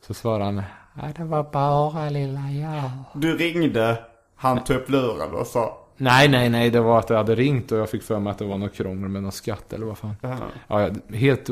så 0.07 0.15
svarade 0.15 0.45
han. 0.45 0.63
Nej, 0.95 1.15
det 1.17 1.25
var 1.25 1.43
bara 1.53 2.11
lilla 2.11 2.41
jag. 2.41 2.91
Du 3.15 3.37
ringde, 3.37 3.99
han 4.37 4.65
tog 4.65 4.77
upp 4.77 4.91
luren 4.91 5.31
och 5.35 5.47
sa. 5.47 5.79
Nej, 6.01 6.29
nej, 6.29 6.49
nej, 6.51 6.71
det 6.71 6.81
var 6.81 6.99
att 6.99 7.11
jag 7.11 7.17
hade 7.17 7.35
ringt 7.35 7.73
och 7.73 7.79
jag 7.79 7.91
fick 7.91 8.03
för 8.03 8.19
mig 8.19 8.31
att 8.31 8.39
det 8.39 8.45
var 8.45 8.59
något 8.59 8.75
krångel 8.75 9.09
med 9.09 9.23
någon 9.23 9.33
skatt 9.33 9.73
eller 9.73 9.87
vad 9.87 9.99
fan. 9.99 10.17
Ja, 10.21 10.37
ja, 10.69 10.91
helt 11.17 11.51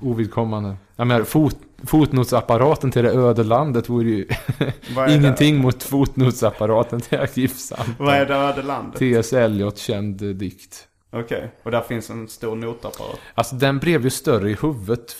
ovidkommande. 0.00 0.76
Jag 0.96 1.06
menar, 1.06 1.24
fot, 1.24 1.56
fotnotsapparaten 1.84 2.90
till 2.90 3.04
det 3.04 3.10
öde 3.10 3.44
landet 3.44 3.88
vore 3.88 4.08
ju 4.08 4.28
det? 4.58 5.14
ingenting 5.14 5.58
mot 5.58 5.82
fotnotsapparaten 5.82 7.00
till 7.00 7.18
Arkivsamtal. 7.18 7.94
Vad 7.98 8.14
är 8.14 8.26
det 8.26 8.34
öde 8.34 8.62
landet? 8.62 8.98
T.S. 8.98 9.32
Eliot 9.32 9.78
känd 9.78 10.36
dikt. 10.36 10.88
Okej, 11.20 11.50
och 11.62 11.70
där 11.70 11.80
finns 11.80 12.10
en 12.10 12.28
stor 12.28 12.56
notapparat. 12.56 13.18
Alltså 13.34 13.54
den 13.56 13.78
blev 13.78 14.04
ju 14.04 14.10
större 14.10 14.50
i 14.50 14.56
huvudet. 14.62 15.16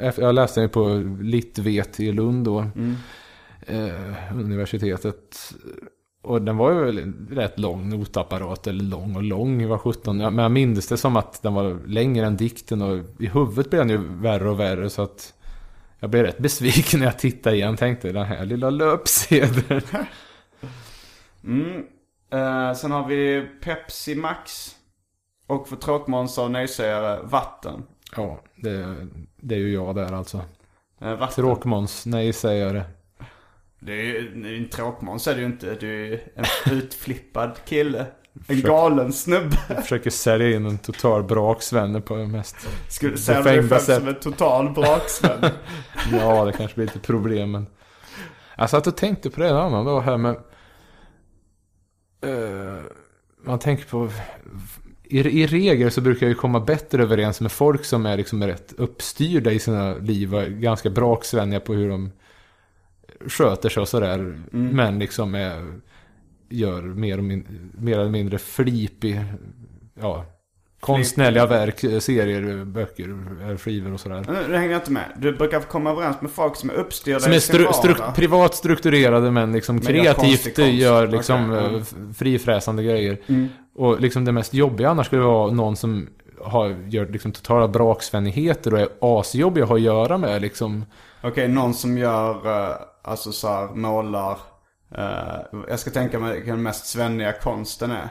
Efter- 0.00 0.22
Jag 0.22 0.34
läste 0.34 0.60
den 0.60 0.70
på 0.70 0.88
Litvet 1.20 2.00
i 2.00 2.12
Lund 2.12 2.44
då. 2.44 2.66
Eh, 3.66 4.34
universitetet. 4.34 5.52
Och 6.22 6.42
den 6.42 6.56
var 6.56 6.70
ju 6.72 7.12
rätt 7.30 7.58
lång 7.58 7.88
notapparat. 7.88 8.66
Eller 8.66 8.84
lång 8.84 9.16
och 9.16 9.22
lång 9.22 9.68
var 9.68 9.78
17. 9.78 10.20
Ja, 10.20 10.30
Men 10.30 10.42
jag 10.42 10.52
minns 10.52 10.88
det 10.88 10.96
som 10.96 11.16
att 11.16 11.42
den 11.42 11.54
var 11.54 11.86
längre 11.86 12.26
än 12.26 12.36
dikten. 12.36 12.82
Och 12.82 12.98
i 13.18 13.26
huvudet 13.26 13.70
blev 13.70 13.86
den 13.86 13.90
ju 13.90 13.98
värre 13.98 14.50
och 14.50 14.60
värre. 14.60 14.90
Så 14.90 15.02
att 15.02 15.34
jag 16.00 16.10
blev 16.10 16.22
rätt 16.22 16.38
besviken 16.38 17.00
när 17.00 17.06
jag 17.06 17.18
tittade 17.18 17.56
igen. 17.56 17.76
Tänkte 17.76 18.12
den 18.12 18.24
här 18.26 18.44
lilla 18.44 18.70
löpsedeln. 18.70 19.80
Mm. 21.44 21.82
Eh, 22.32 22.74
sen 22.74 22.90
har 22.90 23.08
vi 23.08 23.48
Pepsi 23.62 24.14
Max. 24.14 24.70
Och 25.46 25.68
för 25.68 25.76
tråkmånsar 25.76 26.44
och 26.44 26.50
nejsägare, 26.50 27.20
vatten. 27.22 27.82
ja, 28.16 28.40
det, 28.56 28.96
det 29.36 29.54
är 29.54 29.58
ju 29.58 29.72
jag 29.72 29.94
där 29.94 30.12
alltså. 30.12 30.40
Eh, 31.00 31.14
vatten. 31.14 31.44
Tråkmåns, 31.44 32.06
nej 32.06 32.32
säger 32.32 32.74
det. 32.74 32.84
Är 33.92 33.96
ju 34.46 34.56
en 34.56 34.68
tråkmåns 34.68 35.26
är 35.28 35.34
det 35.34 35.40
ju 35.40 35.46
inte. 35.46 35.74
Du 35.74 36.14
är 36.14 36.20
en 36.34 36.72
utflippad 36.72 37.52
kille. 37.64 38.06
En 38.46 38.60
galen 38.60 39.12
snubbe. 39.12 39.56
Jag 39.68 39.82
försöker 39.82 40.10
sälja 40.10 40.56
in 40.56 40.66
en 40.66 40.78
total 40.78 41.24
braksvänner 41.24 42.00
på 42.00 42.16
det 42.16 42.26
mest 42.26 42.56
Skulle 42.88 43.18
säga 43.18 43.42
dig 43.42 43.68
själv 43.68 43.78
som 43.78 44.08
en 44.08 44.14
total 44.20 44.70
braksvän. 44.74 45.44
Ja, 46.12 46.44
det 46.44 46.52
kanske 46.52 46.74
blir 46.74 46.86
lite 46.86 46.98
problem 46.98 47.50
men... 47.50 47.66
Jag 48.56 48.70
satt 48.70 48.86
och 48.86 48.96
tänkte 48.96 49.30
på 49.30 49.40
det 49.40 49.48
en 49.48 49.56
annan 49.56 49.84
dag 49.84 50.00
här 50.00 50.16
med... 50.16 50.36
eh, 52.22 52.82
man 53.44 53.58
tänker 53.58 53.84
på... 53.84 54.10
I, 55.14 55.18
I 55.18 55.46
regel 55.46 55.90
så 55.90 56.00
brukar 56.00 56.26
jag 56.26 56.28
ju 56.28 56.34
komma 56.34 56.60
bättre 56.60 57.02
överens 57.02 57.40
med 57.40 57.52
folk 57.52 57.84
som 57.84 58.06
är 58.06 58.16
liksom 58.16 58.42
rätt 58.42 58.74
uppstyrda 58.76 59.52
i 59.52 59.58
sina 59.58 59.94
liv 59.94 60.34
och 60.34 60.42
är 60.42 60.48
ganska 60.48 60.90
braksvänniga 60.90 61.60
på 61.60 61.74
hur 61.74 61.88
de 61.88 62.10
sköter 63.26 63.68
sig 63.68 63.80
och 63.80 63.88
sådär. 63.88 64.42
Men 64.50 64.98
liksom 64.98 65.34
är, 65.34 65.80
gör 66.48 66.82
mer, 66.82 67.18
och 67.18 67.24
min, 67.24 67.70
mer 67.78 67.98
eller 67.98 68.10
mindre 68.10 68.38
flipig, 68.38 69.24
ja, 70.00 70.26
konstnärliga 70.86 71.46
verk, 71.46 71.84
eh, 71.84 71.98
serier, 71.98 72.64
böcker, 72.64 73.16
eh, 73.50 73.56
skivor 73.56 73.92
och 73.94 74.00
sådär. 74.00 74.24
Nu 74.28 74.48
nu 74.48 74.56
hänger 74.56 74.70
jag 74.70 74.80
inte 74.80 74.92
med. 74.92 75.04
Du 75.16 75.32
brukar 75.32 75.60
komma 75.60 75.90
överens 75.90 76.20
med 76.20 76.30
folk 76.30 76.56
som 76.56 76.70
är 76.70 76.74
uppstyrda 76.74 77.20
Som 77.20 77.32
är 77.32 77.38
stru, 77.38 77.58
vardag. 77.64 77.74
stru, 77.74 77.94
privat 78.14 78.54
strukturerade 78.54 79.30
men 79.30 79.52
liksom 79.52 79.76
Men 79.76 79.84
kreativt 79.86 80.44
konst. 80.56 80.58
gör 80.72 81.06
liksom 81.06 81.52
eh, 81.52 81.74
f- 81.80 81.94
frifräsande 82.18 82.82
grejer. 82.82 83.18
Och 83.76 84.00
liksom 84.00 84.24
det 84.24 84.32
mest 84.32 84.54
jobbiga 84.54 84.88
annars 84.90 85.06
skulle 85.06 85.22
vara 85.22 85.50
någon 85.50 85.76
som 85.76 86.08
har, 86.42 86.76
gör 86.88 87.06
liksom 87.06 87.32
totala 87.32 87.68
braksvänligheter 87.68 88.74
och 88.74 88.80
är 88.80 88.88
asjobbig 89.00 89.62
att 89.62 89.68
ha 89.68 89.74
att 89.76 89.82
göra 89.82 90.18
med 90.18 90.42
liksom. 90.42 90.84
Okej, 91.22 91.48
någon 91.48 91.74
som 91.74 91.98
gör, 91.98 92.30
eh, 92.70 92.76
alltså 93.02 93.32
så 93.32 93.48
här, 93.48 93.68
målar. 93.74 94.38
eh, 94.98 95.60
jag 95.68 95.78
ska 95.78 95.90
tänka 95.90 96.18
mig 96.18 96.34
vilken 96.34 96.54
den 96.54 96.62
mest 96.62 96.86
svenniga 96.86 97.32
konsten 97.32 97.90
är. 97.90 98.08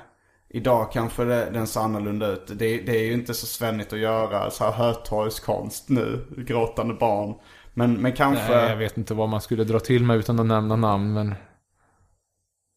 Idag 0.55 0.91
kanske 0.91 1.23
det, 1.23 1.49
den 1.53 1.67
ser 1.67 1.79
annorlunda 1.81 2.27
ut. 2.27 2.47
Det, 2.47 2.77
det 2.77 2.97
är 2.99 3.03
ju 3.03 3.13
inte 3.13 3.33
så 3.33 3.45
svennigt 3.45 3.93
att 3.93 3.99
göra 3.99 4.51
så 4.51 4.63
här 4.63 4.71
Hötorgskonst 4.71 5.89
nu. 5.89 6.25
Gråtande 6.37 6.93
barn. 6.93 7.35
Men, 7.73 7.93
men 7.93 8.13
kanske... 8.13 8.55
Nej, 8.55 8.69
jag 8.69 8.77
vet 8.77 8.97
inte 8.97 9.13
vad 9.13 9.29
man 9.29 9.41
skulle 9.41 9.63
dra 9.63 9.79
till 9.79 10.03
med 10.03 10.17
utan 10.17 10.39
att 10.39 10.45
nämna 10.45 10.75
namn 10.75 11.13
men. 11.13 11.35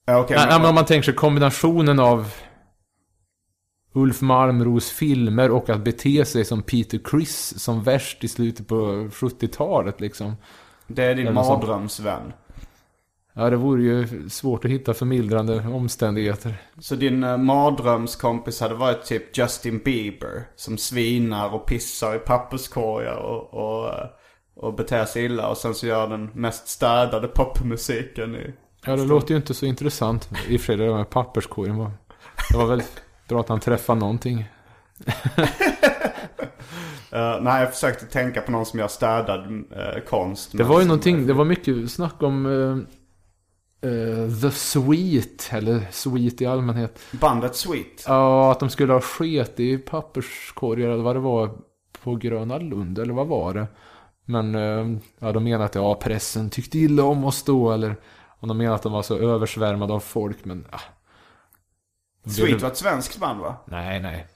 Ja, 0.07 0.19
okej, 0.19 0.37
Nej, 0.37 0.47
men- 0.49 0.61
men 0.61 0.69
om 0.69 0.75
man 0.75 0.85
tänker 0.85 1.05
sig 1.05 1.15
kombinationen 1.15 1.99
av 1.99 2.33
Ulf 3.93 4.21
Malmros 4.21 4.91
filmer 4.91 5.51
och 5.51 5.71
att 5.71 5.85
bete 5.85 6.25
sig 6.25 6.45
som 6.45 6.63
Peter 6.63 7.01
Criss 7.05 7.55
som 7.59 7.83
värst 7.83 8.25
i 8.25 8.29
slutet 8.29 8.69
på 8.69 8.77
70-talet 9.11 10.01
liksom. 10.01 10.37
Det 10.87 11.05
är 11.05 11.15
din 11.15 11.35
mardrömsvän. 11.35 12.33
Ja, 13.39 13.51
det 13.51 13.57
vore 13.57 13.83
ju 13.83 14.29
svårt 14.29 14.65
att 14.65 14.71
hitta 14.71 14.95
förmildrande 14.95 15.67
omständigheter. 15.67 16.55
Så 16.79 16.95
din 16.95 17.25
uh, 17.25 17.37
mardrömskompis 17.37 18.61
hade 18.61 18.75
varit 18.75 19.05
typ 19.05 19.39
Justin 19.39 19.79
Bieber. 19.79 20.43
Som 20.57 20.79
svinar 20.79 21.55
och 21.55 21.67
pissar 21.67 22.17
i 22.17 22.19
papperskorgar 22.19 23.17
och, 23.17 23.55
och, 23.55 23.89
eh, 23.89 24.07
och 24.57 24.75
beter 24.75 25.05
sig 25.05 25.25
illa. 25.25 25.49
Och 25.49 25.57
sen 25.57 25.75
så 25.75 25.87
gör 25.87 26.09
den 26.09 26.31
mest 26.35 26.69
städade 26.69 27.29
popmusiken 27.29 28.35
i... 28.35 28.55
Ja, 28.87 28.97
det 28.97 29.05
låter 29.05 29.31
ju 29.31 29.37
inte 29.37 29.55
så 29.55 29.67
intressant. 29.67 30.31
I 30.49 30.57
och 30.57 30.61
för 30.61 30.67
sig, 30.67 30.77
det 30.77 30.87
där 30.87 30.95
med 30.95 31.11
papperskorgen 31.11 31.77
var... 31.77 31.91
Det 32.51 32.59
var 32.59 32.67
väl 32.67 32.83
bra 33.29 33.41
att 33.41 33.49
han 33.49 33.61
träffade 33.61 34.01
någonting. 34.01 34.39
Uh, 34.39 35.47
nej, 37.41 37.63
jag 37.63 37.73
försökte 37.73 38.07
tänka 38.07 38.41
på 38.41 38.53
någon 38.53 38.67
som 38.67 38.79
gör 38.79 38.89
städad 38.89 39.45
eh, 39.47 40.03
konst. 40.09 40.51
Det 40.53 40.65
var 40.65 40.81
ju 40.81 40.87
någonting, 40.87 41.27
det 41.27 41.33
var 41.33 41.45
mycket 41.45 41.91
snack 41.91 42.23
om 42.23 42.47
eh, 42.47 42.97
eh, 43.81 44.41
The 44.41 44.51
Sweet, 44.51 45.49
eller 45.53 45.87
Sweet 45.91 46.41
i 46.41 46.47
allmänhet. 46.47 46.99
Bandet 47.21 47.57
Sweet. 47.57 48.05
Ja, 48.07 48.53
att 48.53 48.61
de 48.61 48.71
skulle 48.71 48.93
ha 48.93 49.01
sket 49.01 49.61
i 49.61 49.79
papperskorgar 49.79 50.89
eller 50.91 51.03
vad 51.03 51.17
det 51.17 51.21
var 51.21 51.51
på 52.03 52.15
Gröna 52.15 52.59
Lund, 52.59 52.99
eller 52.99 53.15
vad 53.15 53.27
var 53.27 53.55
det? 53.55 53.67
Men 54.25 54.55
eh, 54.55 54.99
ja, 55.19 55.33
de 55.33 55.45
menade 55.45 55.65
att 55.65 55.75
ja, 55.75 55.95
pressen 55.95 56.51
tyckte 56.51 56.79
illa 56.79 57.03
om 57.05 57.25
oss 57.25 57.43
då, 57.43 57.73
eller 57.73 57.97
om 58.41 58.49
de 58.49 58.59
menade 58.59 58.75
att 58.77 58.83
de 58.83 58.93
var 58.93 59.03
så 59.03 59.19
översvärmade 59.19 59.93
av 59.93 60.01
folk, 60.01 60.45
men... 60.45 60.67
Ah. 60.71 60.81
Sweet 62.31 62.63
var 62.63 62.69
ett 62.71 62.77
svenskt 62.77 63.19
band 63.21 63.41
va? 63.41 63.57
Nej, 63.65 64.01
nej. 64.01 64.27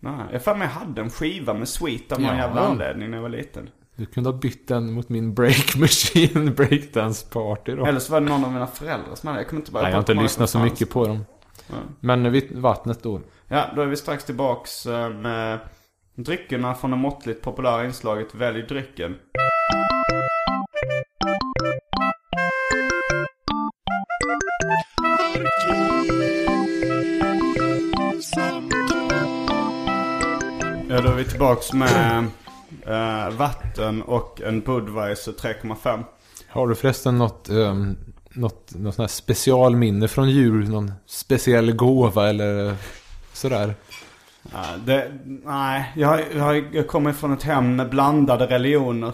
Nej, 0.00 0.26
jag 0.32 0.42
för 0.42 0.54
mig 0.54 0.68
jag 0.68 0.80
hade 0.86 1.00
en 1.02 1.10
skiva 1.10 1.54
med 1.54 1.68
Sweet 1.68 2.12
av 2.12 2.20
någon 2.20 2.36
Ja. 2.36 2.42
jävla 2.42 2.60
anledning 2.60 3.10
när 3.10 3.16
jag 3.18 3.22
var 3.22 3.28
liten. 3.28 3.70
Du 3.98 4.06
kunde 4.06 4.30
ha 4.30 4.36
bytt 4.38 4.68
den 4.68 4.92
mot 4.92 5.08
min 5.08 5.34
break 5.34 5.76
machine 5.76 6.54
breakdance 6.54 7.26
party 7.30 7.74
då. 7.74 7.86
Eller 7.86 8.00
så 8.00 8.12
var 8.12 8.20
det 8.20 8.26
någon 8.26 8.44
av 8.44 8.52
mina 8.52 8.66
föräldrar 8.66 9.14
som 9.14 9.28
hade 9.28 9.40
Jag 9.40 9.48
kommer 9.48 9.60
inte 9.60 9.72
bara 9.72 9.82
Nej, 9.82 9.90
jag 9.90 9.96
har 9.96 10.02
inte 10.02 10.14
lyssnat 10.14 10.50
så 10.50 10.58
mycket 10.58 10.90
på 10.90 11.06
dem. 11.06 11.24
Men 12.00 12.32
vid 12.32 12.58
vattnet 12.58 13.02
då. 13.02 13.20
Ja, 13.48 13.64
då 13.76 13.82
är 13.82 13.86
vi 13.86 13.96
strax 13.96 14.24
tillbaks 14.24 14.86
eh, 14.86 15.10
med 15.10 15.58
dryckerna 16.14 16.74
från 16.74 16.90
det 16.90 16.96
måttligt 16.96 17.42
populära 17.42 17.84
inslaget 17.84 18.34
Välj 18.34 18.62
drycken. 18.62 19.16
Ja, 30.88 31.00
då 31.00 31.08
är 31.08 31.14
vi 31.16 31.24
tillbaks 31.24 31.72
med 31.72 32.26
eh, 32.88 33.30
vatten 33.30 34.02
och 34.02 34.40
en 34.40 34.60
Budweiser 34.60 35.32
3,5. 35.32 36.04
Har 36.48 36.68
du 36.68 36.74
förresten 36.74 37.18
något, 37.18 37.48
um, 37.50 37.96
något, 38.30 38.74
något 38.74 38.94
sånt 38.94 39.10
här 39.10 39.16
specialminne 39.16 40.08
från 40.08 40.30
jul? 40.30 40.68
Någon 40.68 40.92
speciell 41.06 41.72
gåva 41.72 42.28
eller 42.28 42.76
sådär? 43.32 43.74
Ja, 44.52 44.64
det, 44.84 45.12
nej, 45.24 45.92
jag, 45.96 46.20
jag, 46.72 46.88
kommer 46.88 47.12
från 47.12 47.32
ett 47.32 47.42
hem 47.42 47.76
med 47.76 47.90
blandade 47.90 48.46
religioner. 48.46 49.12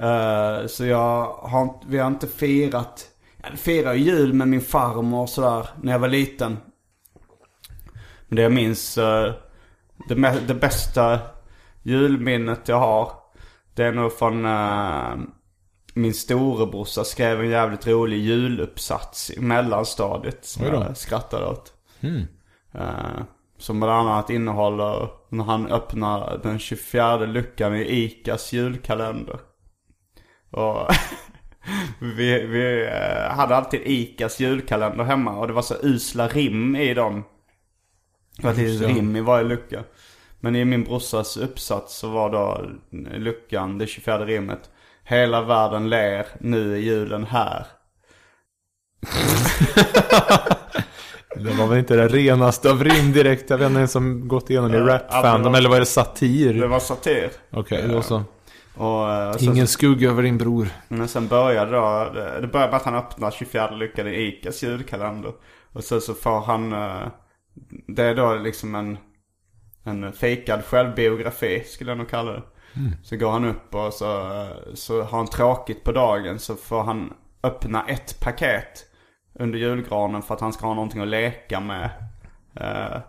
Eh, 0.00 0.66
så 0.66 0.84
jag 0.84 1.24
har, 1.26 1.80
vi 1.88 1.98
har 1.98 2.06
inte 2.06 2.26
firat, 2.26 3.06
jag 3.42 3.58
firar 3.58 3.94
ju 3.94 4.04
jul 4.04 4.32
med 4.32 4.48
min 4.48 4.60
farmor 4.60 5.22
och 5.22 5.28
sådär 5.28 5.68
när 5.82 5.92
jag 5.92 5.98
var 5.98 6.08
liten. 6.08 6.56
Men 8.28 8.36
det 8.36 8.42
jag 8.42 8.52
minns, 8.52 8.98
eh, 8.98 9.32
det 10.46 10.54
bästa 10.54 11.18
julminnet 11.88 12.68
jag 12.68 12.78
har, 12.78 13.12
det 13.74 13.84
är 13.84 13.92
nog 13.92 14.12
från 14.12 14.44
eh, 14.44 15.16
min 15.94 16.14
storebrorsa 16.14 17.04
skrev 17.04 17.40
en 17.40 17.50
jävligt 17.50 17.86
rolig 17.86 18.18
juluppsats 18.18 19.30
i 19.30 19.40
mellanstadiet 19.40 20.44
som 20.44 20.66
jag 20.66 20.96
skrattade 20.96 21.46
åt. 21.46 21.72
Eh, 22.74 23.22
som 23.58 23.80
bland 23.80 24.08
annat 24.08 24.30
innehåller 24.30 25.08
när 25.28 25.44
han 25.44 25.66
öppnar 25.66 26.40
den 26.42 26.58
24 26.58 27.16
luckan 27.16 27.76
i 27.76 28.04
ICAs 28.04 28.52
julkalender. 28.52 29.40
Och 30.50 30.90
vi, 32.00 32.46
vi 32.46 32.86
eh, 32.86 33.36
hade 33.36 33.56
alltid 33.56 33.80
ICAs 33.84 34.40
julkalender 34.40 35.04
hemma 35.04 35.36
och 35.38 35.46
det 35.46 35.52
var 35.52 35.62
så 35.62 35.74
usla 35.82 36.28
rim 36.28 36.76
i 36.76 36.94
dem. 36.94 37.24
Det 38.36 38.44
var 38.44 38.50
ett 38.50 38.58
litet 38.58 38.88
rim 38.88 39.16
i 39.16 39.20
varje 39.20 39.44
lucka. 39.44 39.84
Men 40.40 40.56
i 40.56 40.64
min 40.64 40.84
brorsas 40.84 41.36
uppsats 41.36 41.98
så 41.98 42.08
var 42.08 42.30
då 42.30 42.70
luckan, 43.18 43.78
det 43.78 43.86
24 43.86 44.24
rimmet. 44.26 44.60
Hela 45.04 45.42
världen 45.42 45.88
ler, 45.90 46.26
nu 46.40 46.72
är 46.74 46.78
julen 46.78 47.24
här. 47.24 47.66
Det 51.36 51.50
var 51.50 51.66
väl 51.66 51.78
inte 51.78 51.96
det 51.96 52.08
renaste 52.08 52.70
av 52.70 52.84
rim 52.84 53.12
direkt. 53.12 53.50
Jag 53.50 53.58
vet 53.58 53.66
inte 53.66 53.78
ens 53.78 53.92
som 53.92 54.28
gått 54.28 54.50
igenom 54.50 54.74
i 54.74 54.76
ja, 54.76 54.86
rap-fandom. 54.86 55.52
det- 55.52 55.58
Eller 55.58 55.68
var 55.68 55.78
det 55.80 55.86
satir? 55.86 56.54
Det 56.54 56.66
var 56.66 56.80
satir. 56.80 57.30
Okej, 57.50 57.84
då 57.88 58.02
så. 58.02 58.22
Och, 58.76 59.10
eh, 59.12 59.32
sen- 59.32 59.48
Ingen 59.52 59.66
skugga 59.66 60.08
över 60.10 60.22
din 60.22 60.38
bror. 60.38 60.68
Men 60.88 61.08
sen 61.08 61.28
började 61.28 61.70
då, 61.70 62.10
det 62.14 62.40
det 62.40 62.46
började 62.46 62.70
med 62.70 62.76
att 62.76 62.82
han 62.84 62.94
öppnar 62.94 63.30
24 63.30 63.70
luckan 63.70 64.06
i 64.08 64.10
ICAs 64.28 64.62
julkalender. 64.62 65.32
Och 65.72 65.84
sen 65.84 66.00
så 66.00 66.14
får 66.14 66.40
han, 66.40 66.72
eh, 66.72 67.08
det 67.86 68.02
är 68.04 68.14
då 68.14 68.34
liksom 68.34 68.74
en, 68.74 68.98
en 69.88 70.12
fejkad 70.12 70.64
självbiografi 70.64 71.64
skulle 71.64 71.90
jag 71.90 71.98
nog 71.98 72.08
kalla 72.08 72.32
det. 72.32 72.42
Så 73.02 73.16
går 73.16 73.30
han 73.30 73.44
upp 73.44 73.74
och 73.74 73.94
så, 73.94 74.46
så 74.74 75.02
har 75.02 75.18
han 75.18 75.26
tråkigt 75.26 75.84
på 75.84 75.92
dagen 75.92 76.38
så 76.38 76.54
får 76.54 76.82
han 76.82 77.14
öppna 77.42 77.84
ett 77.88 78.20
paket 78.20 78.86
under 79.34 79.58
julgranen 79.58 80.22
för 80.22 80.34
att 80.34 80.40
han 80.40 80.52
ska 80.52 80.66
ha 80.66 80.74
någonting 80.74 81.00
att 81.00 81.08
leka 81.08 81.60
med 81.60 81.90
eh, 82.54 83.00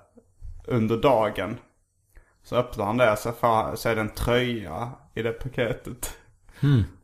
under 0.68 0.98
dagen. 0.98 1.58
Så 2.44 2.56
öppnar 2.56 2.86
han 2.86 2.98
det 2.98 3.18
så, 3.18 3.32
får, 3.32 3.76
så 3.76 3.90
är 3.90 3.96
det 3.96 4.02
en 4.02 4.10
tröja 4.10 4.92
i 5.16 5.22
det 5.22 5.32
paketet. 5.32 6.18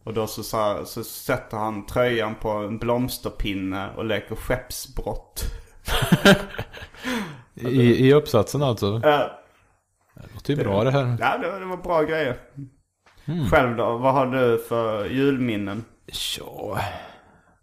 Och 0.03 0.13
då 0.13 0.27
så, 0.27 0.43
så, 0.43 0.85
så 0.85 1.03
sätter 1.03 1.57
han 1.57 1.85
tröjan 1.85 2.35
på 2.35 2.49
en 2.49 2.77
blomsterpinne 2.77 3.89
och 3.95 4.05
leker 4.05 4.35
skeppsbrott. 4.35 5.43
I, 7.53 8.07
I 8.07 8.13
uppsatsen 8.13 8.63
alltså? 8.63 8.99
Det 8.99 9.31
låter 10.53 10.63
ju 10.63 10.69
bra 10.69 10.83
det 10.83 10.91
här. 10.91 11.17
ja, 11.19 11.37
det, 11.37 11.51
var- 11.51 11.59
det 11.59 11.65
var 11.65 11.77
bra 11.77 12.01
grejer. 12.03 12.37
Själv 13.51 13.75
då? 13.77 13.97
Vad 13.97 14.13
har 14.13 14.25
du 14.25 14.63
för 14.69 15.05
julminnen? 15.05 15.85
Ja, 16.39 16.79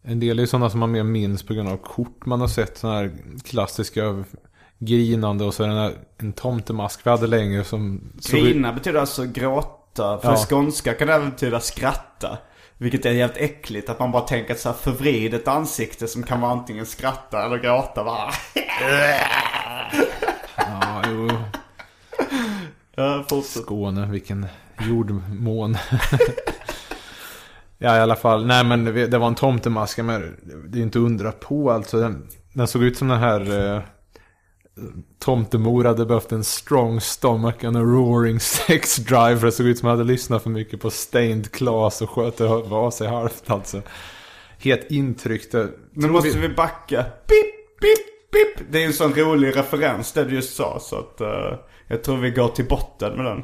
en 0.03 0.21
del 0.21 0.39
är 0.39 0.43
ju 0.43 0.47
sådana 0.47 0.71
som 0.71 0.81
man 0.81 0.91
mer 0.91 1.03
minns 1.03 1.43
på 1.43 1.55
grund 1.55 1.69
av 1.69 1.77
kort 1.77 2.27
man 2.27 2.41
har 2.41 2.49
sett. 2.49 2.79
Sådana 2.79 2.99
här 2.99 3.11
klassiska 3.45 4.25
grinande 4.79 5.45
och 5.45 5.55
så 5.55 5.63
är 5.63 5.69
det 5.69 5.75
den 5.75 5.83
här, 5.83 5.93
en 6.19 6.33
tomtemask 6.33 7.07
vi 7.07 7.11
hade 7.11 7.27
länge 7.27 7.65
som... 7.65 8.13
Grina 8.31 8.73
betyder 8.73 9.01
alltså 9.01 9.25
gråta. 9.25 10.19
För 10.19 10.31
Ja. 10.31 10.37
skånska 10.37 10.95
kan 10.95 11.07
det 11.09 11.15
även 11.15 11.31
betyda 11.31 11.61
skratta. 11.61 12.39
Vilket 12.79 13.07
är 13.07 13.11
jävligt 13.11 13.37
äckligt. 13.39 13.89
Att 13.89 13.99
man 13.99 14.13
bara 14.13 14.23
tänker 14.23 14.55
ett 14.55 14.61
så 14.61 14.69
här 14.69 14.77
förvridet 14.77 15.49
ansikte 15.49 16.09
som 16.09 16.23
kan 16.23 16.41
vara 16.41 16.53
antingen 16.53 16.87
skratta 16.87 17.45
eller 17.47 17.59
gråta. 17.59 18.05
Bara. 18.05 18.31
Ja, 20.57 21.03
jo. 21.09 21.29
Ja, 22.97 23.25
fortsätt. 23.29 23.63
Skåne, 23.63 24.07
vilken 24.07 24.47
jordmån. 24.89 25.77
ja, 27.79 27.97
i 27.97 28.01
alla 28.01 28.17
fall. 28.17 28.47
Nej, 28.47 28.65
men 28.65 28.85
det 28.85 29.19
var 29.19 29.27
en 29.27 29.35
tomtemask. 29.35 29.99
Men 29.99 30.37
det 30.69 30.79
är 30.79 30.83
inte 30.83 30.99
undra 30.99 31.33
på 31.33 31.71
alltså. 31.71 32.01
Den, 32.01 32.29
den 32.53 32.67
såg 32.67 32.83
ut 32.83 32.97
som 32.97 33.09
den 33.09 33.19
här... 33.19 33.75
Eh, 33.75 33.83
Tomtemor 35.19 35.85
hade 35.85 36.07
behövt 36.07 36.33
en 36.33 36.45
strong 36.45 37.01
stomach 37.01 37.65
and 37.65 37.77
a 37.77 37.81
roaring 37.81 38.41
sex 38.41 38.97
drive. 38.97 39.41
Det 39.41 39.53
såg 39.53 39.67
ut 39.67 39.79
som 39.79 39.89
att 39.89 39.93
hade 39.93 40.05
lyssnat 40.05 40.43
för 40.43 40.51
mycket 40.51 40.81
på 40.81 40.91
Stained 40.91 41.53
Class 41.53 42.03
och 42.03 42.11
sköt 42.11 42.41
av 42.41 42.91
sig 42.91 43.09
halvt 43.09 43.51
alltså. 43.51 43.83
Helt 44.59 44.91
intryckt. 44.91 45.55
Nu 45.93 46.09
måste 46.09 46.39
vi 46.39 46.49
backa. 46.49 47.03
Pip, 47.03 47.81
pip, 47.81 48.33
pip. 48.33 48.67
Det 48.71 48.83
är 48.83 48.87
en 48.87 48.93
sån 48.93 49.15
rolig 49.15 49.57
referens 49.57 50.13
det 50.13 50.25
du 50.25 50.35
just 50.35 50.57
sa. 50.57 50.79
Så 50.81 50.99
att 50.99 51.21
eh, 51.21 51.59
jag 51.93 52.03
tror 52.05 52.17
vi 52.17 52.31
går 52.31 52.49
till 52.49 52.65
botten 52.69 53.17
med 53.17 53.25
den. 53.25 53.43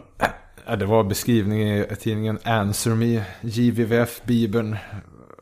Ja, 0.67 0.77
det 0.77 0.87
var 0.87 1.05
beskrivning 1.05 1.63
i 1.63 1.87
tidningen 2.01 2.39
Answer 2.45 2.91
Me, 2.95 3.23
JVVF-bibeln. 3.41 4.77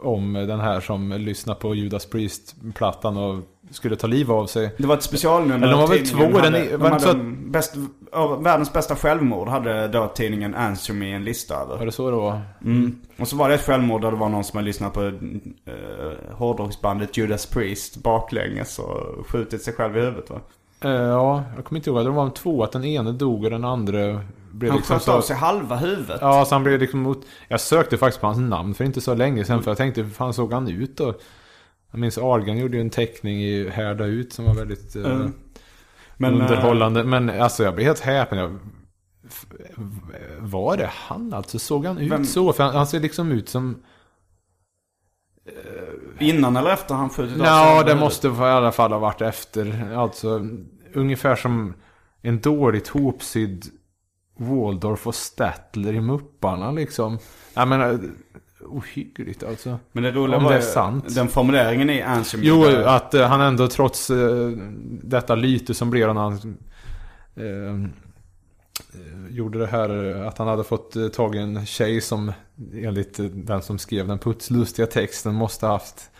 Om 0.00 0.32
den 0.32 0.60
här 0.60 0.80
som 0.80 1.12
lyssnade 1.12 1.60
på 1.60 1.74
Judas 1.74 2.06
Priest-plattan 2.06 3.16
och 3.16 3.42
skulle 3.70 3.96
ta 3.96 4.06
liv 4.06 4.32
av 4.32 4.46
sig. 4.46 4.74
Det 4.78 4.86
var 4.86 4.94
ett 4.96 5.02
specialnummer. 5.02 5.56
Eller 5.66 5.70
de 5.72 5.80
var 5.80 5.88
väl 5.88 6.06
två, 6.06 6.18
den 6.18 6.34
hade, 6.34 6.58
är- 6.58 6.70
de 6.70 6.76
var 6.76 6.90
hade 6.90 7.10
att- 7.10 7.16
bäst, 7.52 7.74
Världens 8.40 8.72
bästa 8.72 8.96
självmord 8.96 9.48
hade 9.48 9.88
då 9.88 10.06
tidningen 10.14 10.54
Answer 10.54 10.94
Me 10.94 11.12
en 11.12 11.24
lista 11.24 11.54
över. 11.54 11.78
Var 11.78 11.86
det 11.86 11.92
så 11.92 12.10
det 12.10 12.16
var? 12.16 12.40
Mm. 12.64 12.98
Och 13.18 13.28
så 13.28 13.36
var 13.36 13.48
det 13.48 13.54
ett 13.54 13.66
självmord 13.66 14.00
där 14.02 14.10
det 14.10 14.16
var 14.16 14.28
någon 14.28 14.44
som 14.44 14.56
hade 14.56 14.66
lyssnat 14.66 14.92
på 14.92 15.02
uh, 15.02 15.12
hårdrocksbandet 16.32 17.16
Judas 17.16 17.46
Priest 17.46 17.96
baklänges 17.96 18.78
och 18.78 19.26
skjutit 19.26 19.62
sig 19.62 19.74
själv 19.74 19.96
i 19.96 20.00
huvudet 20.00 20.30
va? 20.30 20.40
Eh, 20.80 20.90
ja, 20.90 21.44
jag 21.56 21.64
kommer 21.64 21.78
inte 21.78 21.90
ihåg. 21.90 22.04
Det 22.04 22.10
var 22.10 22.30
två, 22.30 22.64
att 22.64 22.72
den 22.72 22.84
ene 22.84 23.12
dog 23.12 23.44
och 23.44 23.50
den 23.50 23.64
andra 23.64 24.20
blev 24.52 24.70
Han 24.70 24.78
liksom 24.78 24.96
sköt 24.96 25.02
så... 25.02 25.12
av 25.12 25.20
sig 25.20 25.36
halva 25.36 25.76
huvudet. 25.76 26.18
Ja, 26.20 26.44
så 26.44 26.54
han 26.54 26.62
blev 26.62 26.80
liksom 26.80 27.00
mot... 27.00 27.26
Jag 27.48 27.60
sökte 27.60 27.98
faktiskt 27.98 28.20
på 28.20 28.26
hans 28.26 28.38
namn 28.38 28.74
för 28.74 28.84
inte 28.84 29.00
så 29.00 29.14
länge 29.14 29.44
sedan. 29.44 29.62
För 29.62 29.70
jag 29.70 29.78
tänkte, 29.78 30.02
hur 30.02 30.10
fan 30.10 30.34
såg 30.34 30.52
han 30.52 30.68
ut 30.68 30.96
då? 30.96 31.14
Jag 31.90 32.00
minns 32.00 32.18
Argan 32.18 32.58
gjorde 32.58 32.76
ju 32.76 32.80
en 32.80 32.90
teckning 32.90 33.42
i 33.42 33.68
Härda 33.68 34.04
ut 34.04 34.32
som 34.32 34.44
var 34.44 34.54
väldigt 34.54 34.96
eh, 34.96 35.04
Mm. 35.04 35.32
Men, 36.16 36.34
eh, 36.34 36.40
underhållande. 36.40 37.04
Men 37.04 37.30
alltså 37.30 37.64
jag 37.64 37.74
blev 37.74 37.86
helt 37.86 38.00
häpen. 38.00 38.38
Jag, 38.38 38.58
var 40.38 40.76
det 40.76 40.90
han 40.92 41.34
alltså? 41.34 41.58
Såg 41.58 41.86
han 41.86 41.98
ut 41.98 42.12
Vem- 42.12 42.24
så? 42.24 42.52
För 42.52 42.64
han, 42.64 42.74
han 42.74 42.86
ser 42.86 43.00
liksom 43.00 43.32
ut 43.32 43.48
som... 43.48 43.82
Innan 46.18 46.56
eller 46.56 46.70
efter 46.70 46.94
han 46.94 47.10
skjutit 47.10 47.40
av 47.40 47.46
Ja, 47.46 47.82
det 47.82 47.94
måste 47.94 48.28
i 48.28 48.30
alla 48.30 48.72
fall 48.72 48.92
ha 48.92 48.98
varit 48.98 49.20
efter. 49.20 49.92
Alltså, 49.96 50.46
ungefär 50.94 51.36
som 51.36 51.74
en 52.22 52.40
dåligt 52.40 52.88
hopsydd 52.88 53.64
Waldorf 54.38 55.06
och 55.06 55.14
Statler 55.14 55.92
i 55.92 56.00
Mupparna 56.00 56.70
liksom. 56.70 57.18
Jag 57.54 57.68
menar, 57.68 57.98
ohyggligt 58.60 59.42
alltså. 59.42 59.78
Men 59.92 60.02
det 60.02 60.10
roliga 60.10 60.36
Om 60.36 60.44
var 60.44 60.50
det 60.50 60.56
är 60.56 60.60
sant. 60.62 61.14
den 61.14 61.28
formuleringen 61.28 61.90
i 61.90 62.02
Answer 62.02 62.38
Me. 62.38 62.44
Jo, 62.46 62.64
att 62.86 63.14
eh, 63.14 63.26
han 63.26 63.40
ändå 63.40 63.68
trots 63.68 64.10
eh, 64.10 64.48
detta 65.02 65.34
lyte 65.34 65.74
som 65.74 65.90
blev 65.90 66.14
när 66.14 66.20
han 66.20 66.56
eh, 67.36 67.44
eh, 67.44 67.88
gjorde 69.30 69.58
det 69.58 69.66
här 69.66 70.16
eh, 70.20 70.28
att 70.28 70.38
han 70.38 70.48
hade 70.48 70.64
fått 70.64 70.96
eh, 70.96 71.08
tag 71.08 71.34
i 71.34 71.38
en 71.38 71.66
tjej 71.66 72.00
som 72.00 72.32
enligt 72.74 73.18
eh, 73.18 73.24
den 73.24 73.62
som 73.62 73.78
skrev 73.78 74.08
den 74.08 74.18
putslustiga 74.18 74.86
texten 74.86 75.34
måste 75.34 75.66
haft 75.66 76.10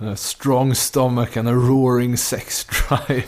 eh, 0.00 0.14
strong 0.14 0.74
stomach 0.74 1.36
and 1.36 1.48
a 1.48 1.52
roaring 1.52 2.16
sex 2.16 2.66
drive. 2.66 3.22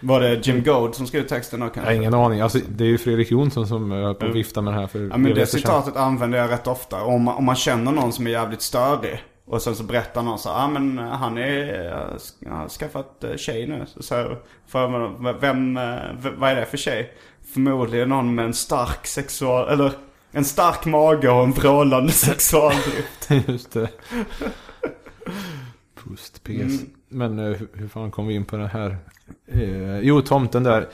Var 0.00 0.20
det 0.20 0.46
Jim 0.46 0.62
Goad 0.62 0.94
som 0.94 1.06
skrev 1.06 1.26
texten 1.26 1.60
då 1.60 1.66
Jag 1.66 1.74
kanske? 1.74 1.90
har 1.92 1.96
ingen 1.96 2.14
aning. 2.14 2.40
Alltså, 2.40 2.58
det 2.68 2.84
är 2.84 2.88
ju 2.88 2.98
Fredrik 2.98 3.30
Jonsson 3.30 3.66
som 3.66 3.92
eh, 3.92 4.02
på 4.02 4.08
att 4.10 4.22
Mm. 4.22 4.34
vifta 4.34 4.60
med 4.60 4.72
den 4.72 4.80
här 4.80 4.86
för 4.86 4.98
Ja 5.10 5.16
men 5.16 5.34
det 5.34 5.46
citatet 5.46 5.96
använder 5.96 6.38
jag 6.38 6.50
rätt 6.50 6.66
ofta. 6.66 7.02
Om 7.02 7.22
man, 7.22 7.34
om 7.36 7.44
man 7.44 7.56
känner 7.56 7.92
någon 7.92 8.12
som 8.12 8.26
är 8.26 8.30
jävligt 8.30 8.62
störig. 8.62 9.22
Och 9.44 9.62
sen 9.62 9.76
så 9.76 9.82
berättar 9.84 10.22
någon 10.22 10.38
så 10.38 10.48
ja 10.48 10.54
ah, 10.64 10.68
men 10.68 10.98
han 10.98 11.38
är, 11.38 11.86
eh, 11.86 12.50
har 12.52 12.68
skaffat 12.68 13.24
eh, 13.24 13.36
tjej 13.36 13.66
nu. 13.66 13.84
Så, 13.86 14.02
så 14.02 14.36
för, 14.66 14.88
man, 14.88 15.38
vem, 15.40 15.76
eh, 15.76 15.82
v- 16.18 16.30
vad 16.36 16.50
är 16.50 16.56
det 16.56 16.66
för 16.66 16.76
tjej? 16.76 17.12
Förmodligen 17.52 18.08
någon 18.08 18.34
med 18.34 18.44
en 18.44 18.54
stark 18.54 19.06
sexual, 19.06 19.68
eller 19.68 19.92
en 20.32 20.44
stark 20.44 20.84
mage 20.84 21.28
och 21.30 21.42
en 21.44 21.52
vrålande 21.52 22.12
sexualdrift. 22.12 23.28
Just 23.48 23.72
det. 23.72 23.88
Pustpes. 26.04 26.60
Mm. 26.80 26.90
Men 27.08 27.38
eh, 27.38 27.44
hur- 27.58 27.68
hur 27.74 27.88
fan 27.88 28.10
kom 28.10 28.26
vi 28.26 28.34
in 28.34 28.44
på 28.44 28.56
det 28.56 28.66
här? 28.66 28.96
Eh, 29.52 29.98
jo, 30.00 30.20
tomten 30.22 30.62
där. 30.62 30.88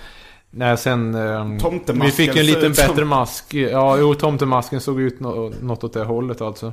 Nej, 0.51 0.79
sen... 0.79 1.13
Tomtemasken 1.61 2.01
vi 2.07 2.11
fick 2.27 2.37
en 2.37 2.47
liten 2.47 2.71
ut 2.71 2.77
som- 2.77 2.89
bättre 2.89 3.05
mask. 3.05 3.55
Ja, 3.55 3.99
jo, 3.99 4.15
tomtemasken 4.15 4.81
såg 4.81 5.01
ut 5.01 5.21
nå- 5.21 5.53
något 5.63 5.85
åt 5.85 5.93
det 5.93 6.05
hållet 6.05 6.41
alltså. 6.41 6.73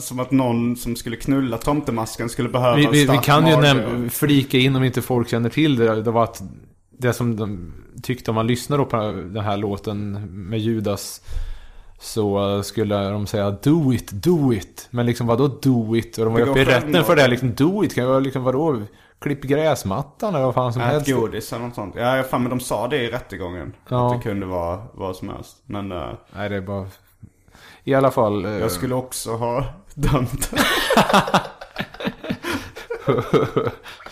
Som 0.00 0.20
att 0.20 0.30
någon 0.30 0.76
som 0.76 0.96
skulle 0.96 1.16
knulla 1.16 1.58
tomtemasken 1.58 2.28
skulle 2.28 2.48
behöva 2.48 2.76
Vi, 2.76 2.84
en 2.84 2.90
vi, 2.92 2.98
vi 2.98 3.04
stark 3.04 3.24
kan 3.24 3.46
ju 3.46 3.56
mage. 3.56 4.10
flika 4.10 4.58
in 4.58 4.76
om 4.76 4.84
inte 4.84 5.02
folk 5.02 5.28
känner 5.28 5.50
till 5.50 5.76
det. 5.76 6.02
Det 6.02 6.10
var 6.10 6.24
att 6.24 6.42
det 7.08 7.12
som 7.12 7.36
de 7.36 7.72
tyckte 8.02 8.30
om 8.30 8.34
man 8.34 8.46
lyssnade 8.46 8.84
på 8.84 8.96
den 9.12 9.44
här 9.44 9.56
låten 9.56 10.12
med 10.48 10.58
Judas. 10.60 11.20
Så 11.98 12.62
skulle 12.62 13.10
de 13.10 13.26
säga 13.26 13.50
do 13.50 13.92
it, 13.92 14.10
do 14.12 14.52
it. 14.52 14.88
Men 14.90 15.06
liksom 15.06 15.26
vadå 15.26 15.48
do 15.48 15.96
it? 15.96 16.18
Och 16.18 16.24
de 16.24 16.32
var 16.34 16.40
ju 16.40 16.46
uppe 16.46 16.60
i 16.60 16.64
rätten 16.64 17.04
för 17.04 17.16
det. 17.16 17.28
Liksom 17.28 17.54
do 17.54 17.84
it 17.84 17.94
kan 17.94 18.06
vara 18.06 18.18
liksom 18.18 18.42
vadå? 18.42 18.82
Klipp 19.20 19.42
gräsmattan 19.42 20.34
eller 20.34 20.44
vad 20.44 20.54
fan 20.54 20.72
som 20.72 20.82
Ät 20.82 20.88
helst. 20.92 21.12
godis 21.12 21.52
eller 21.52 21.64
något 21.64 21.74
sånt. 21.74 21.94
Ja, 21.98 22.22
fan 22.30 22.42
men 22.42 22.50
de 22.50 22.60
sa 22.60 22.88
det 22.88 22.96
i 22.96 23.10
rättegången. 23.10 23.72
Ja. 23.88 24.06
Att 24.06 24.18
det 24.18 24.28
kunde 24.28 24.46
vara 24.46 24.82
vad 24.94 25.16
som 25.16 25.28
helst. 25.28 25.56
Men 25.66 25.92
eh, 25.92 26.08
Nej 26.36 26.48
det 26.48 26.56
är 26.56 26.60
bara... 26.60 26.86
I 27.84 27.94
alla 27.94 28.10
fall. 28.10 28.44
eh, 28.44 28.50
jag 28.50 28.70
skulle 28.70 28.94
också 28.94 29.36
ha 29.36 29.64
dömt. 29.94 30.50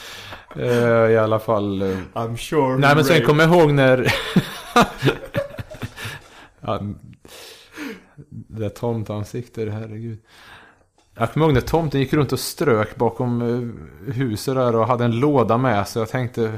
eh, 0.57 1.11
I 1.11 1.19
alla 1.19 1.39
fall. 1.39 1.83
eh, 1.83 1.97
I'm 2.15 2.37
sure. 2.37 2.79
Nej 2.79 2.95
men 2.95 3.05
sen 3.05 3.15
rape. 3.15 3.27
kommer 3.27 3.45
jag 3.45 3.55
ihåg 3.55 3.73
när... 3.73 4.15
ja, 6.61 6.81
det 8.29 8.65
är 8.65 8.69
tomtansikte, 8.69 9.71
herregud. 9.71 10.19
Jag 11.19 11.33
kommer 11.33 11.47
ihåg 11.47 11.55
när 11.55 11.61
tomten 11.61 12.01
gick 12.01 12.13
runt 12.13 12.33
och 12.33 12.41
strök 12.41 12.97
bakom 12.97 13.43
eh, 13.43 14.13
huset 14.13 14.55
där 14.55 14.77
och 14.77 14.87
hade 14.87 15.05
en 15.05 15.21
låda 15.21 15.59
med 15.59 15.89
sig. 15.89 16.01
Jag 16.03 16.09
tänkte, 16.09 16.53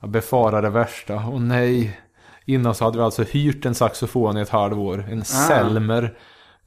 jag 0.00 0.10
befarade 0.10 0.66
det 0.66 0.70
värsta. 0.70 1.14
Och 1.16 1.40
nej. 1.40 2.00
Innan 2.44 2.74
så 2.74 2.84
hade 2.84 2.98
vi 2.98 3.04
alltså 3.04 3.22
hyrt 3.22 3.66
en 3.66 3.74
saxofon 3.74 4.38
i 4.38 4.40
ett 4.40 4.48
halvår. 4.48 5.04
En 5.10 5.24
Selmer. 5.24 6.14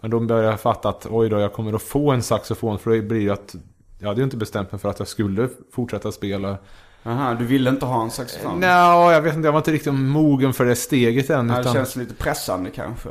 Men 0.01 0.11
då 0.11 0.19
började 0.19 0.47
jag 0.47 0.59
fatta 0.59 0.89
att 0.89 1.07
oj 1.09 1.29
då, 1.29 1.39
jag 1.39 1.53
kommer 1.53 1.73
att 1.73 1.81
få 1.81 2.11
en 2.11 2.23
saxofon. 2.23 2.79
För 2.79 2.91
det 2.91 3.01
blir 3.01 3.31
att 3.31 3.55
jag 4.03 4.09
hade 4.09 4.21
ju 4.21 4.23
inte 4.23 4.37
bestämt 4.37 4.71
mig 4.71 4.81
för 4.81 4.89
att 4.89 4.99
jag 4.99 5.07
skulle 5.07 5.49
fortsätta 5.71 6.11
spela. 6.11 6.57
Aha, 7.03 7.33
du 7.33 7.45
ville 7.45 7.69
inte 7.69 7.85
ha 7.85 8.03
en 8.03 8.11
saxofon? 8.11 8.59
Nej, 8.59 8.69
jag 9.13 9.21
vet 9.21 9.35
inte. 9.35 9.47
Jag 9.47 9.51
var 9.51 9.59
inte 9.59 9.71
riktigt 9.71 9.93
mogen 9.93 10.53
för 10.53 10.65
det 10.65 10.75
steget 10.75 11.29
än. 11.29 11.47
Det 11.47 11.59
utan... 11.59 11.73
känns 11.73 11.95
lite 11.95 12.13
pressande 12.13 12.69
kanske. 12.69 13.09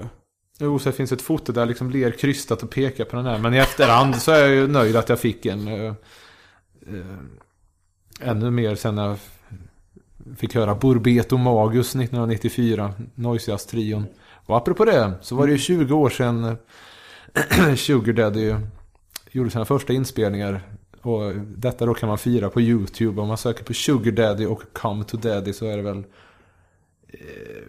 Jo, 0.59 0.78
så 0.78 0.88
det 0.88 0.97
finns 0.97 1.12
ett 1.12 1.22
foto 1.22 1.53
där 1.53 1.66
liksom 1.66 1.90
ler 1.90 2.11
krystat 2.11 2.62
och 2.62 2.70
pekar 2.70 3.05
på 3.05 3.16
den 3.16 3.26
här. 3.26 3.38
Men 3.38 3.55
i 3.55 3.59
efterhand 3.59 4.16
så 4.16 4.32
är 4.32 4.40
jag 4.40 4.51
ju 4.51 4.66
nöjd 4.66 4.97
att 4.97 5.09
jag 5.09 5.18
fick 5.18 5.47
en. 5.47 5.68
eh, 5.68 5.95
eh, 6.86 7.18
ännu 8.20 8.51
mer 8.51 8.74
sen 8.74 8.99
jag 8.99 9.18
fick 10.36 10.55
höra 10.55 10.74
Burbeto 10.74 11.36
Magus 11.36 11.88
1994. 11.88 12.95
Noisias-trion. 13.14 14.07
Och 14.47 14.57
apropå 14.57 14.84
det 14.84 15.12
så 15.20 15.36
var 15.36 15.47
det 15.47 15.53
ju 15.53 15.59
20 15.59 15.95
år 15.95 16.11
sedan 16.11 16.45
eh, 16.45 17.74
Sugar 17.76 18.12
Daddy 18.12 18.55
gjorde 19.30 19.51
sina 19.51 19.64
första 19.64 19.93
inspelningar. 19.93 20.61
Och 21.03 21.32
detta 21.57 21.86
då 21.86 21.94
kan 21.94 22.09
man 22.09 22.18
fira 22.18 22.50
på 22.50 22.61
YouTube. 22.61 23.20
Om 23.20 23.28
man 23.28 23.38
söker 23.38 23.64
på 23.64 23.74
Sugar 23.74 24.12
Daddy 24.12 24.46
och 24.46 24.62
Come 24.72 25.05
to 25.05 25.16
Daddy 25.16 25.53
så 25.53 25.66
är 25.66 25.76
det 25.76 25.82
väl 25.82 26.05
eh, 27.09 27.20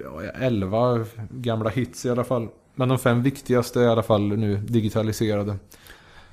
ja, 0.04 0.22
11 0.40 1.06
gamla 1.30 1.70
hits 1.70 2.06
i 2.06 2.10
alla 2.10 2.24
fall. 2.24 2.48
Men 2.76 2.90
de 2.90 3.00
fem 3.00 3.24
viktigaste 3.24 3.80
är 3.80 3.84
i 3.84 3.88
alla 3.88 4.04
fall 4.04 4.22
nu 4.22 4.58
digitaliserade. 4.58 5.56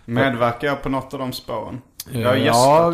Medverkar 0.05 0.69
jag 0.69 0.83
på 0.83 0.89
något 0.89 1.15
av 1.15 1.21
de 1.21 1.33
spåren? 1.33 1.81
Eh, 2.13 2.21
Jag 2.21 2.29
har 2.29 2.37
ja, 2.37 2.45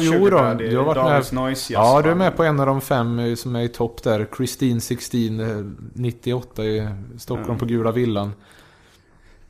gästat 0.00 0.18
jo 0.18 0.30
då. 0.30 0.36
Daddy, 0.36 0.68
Du 0.68 0.76
har 0.76 0.84
varit 0.84 0.96
Dagens 0.96 1.32
med. 1.32 1.42
Noise 1.42 1.72
Ja, 1.72 2.02
du 2.02 2.10
är 2.10 2.14
med 2.14 2.36
på 2.36 2.44
en 2.44 2.60
av 2.60 2.66
de 2.66 2.80
fem 2.80 3.18
eh, 3.18 3.34
som 3.34 3.56
är 3.56 3.62
i 3.62 3.68
topp 3.68 4.02
där. 4.02 4.26
Christine 4.36 4.80
16, 4.80 5.40
eh, 5.40 5.64
98 5.94 6.64
i 6.64 6.88
Stockholm 7.18 7.58
på 7.58 7.64
Gula 7.64 7.92
Villan. 7.92 8.32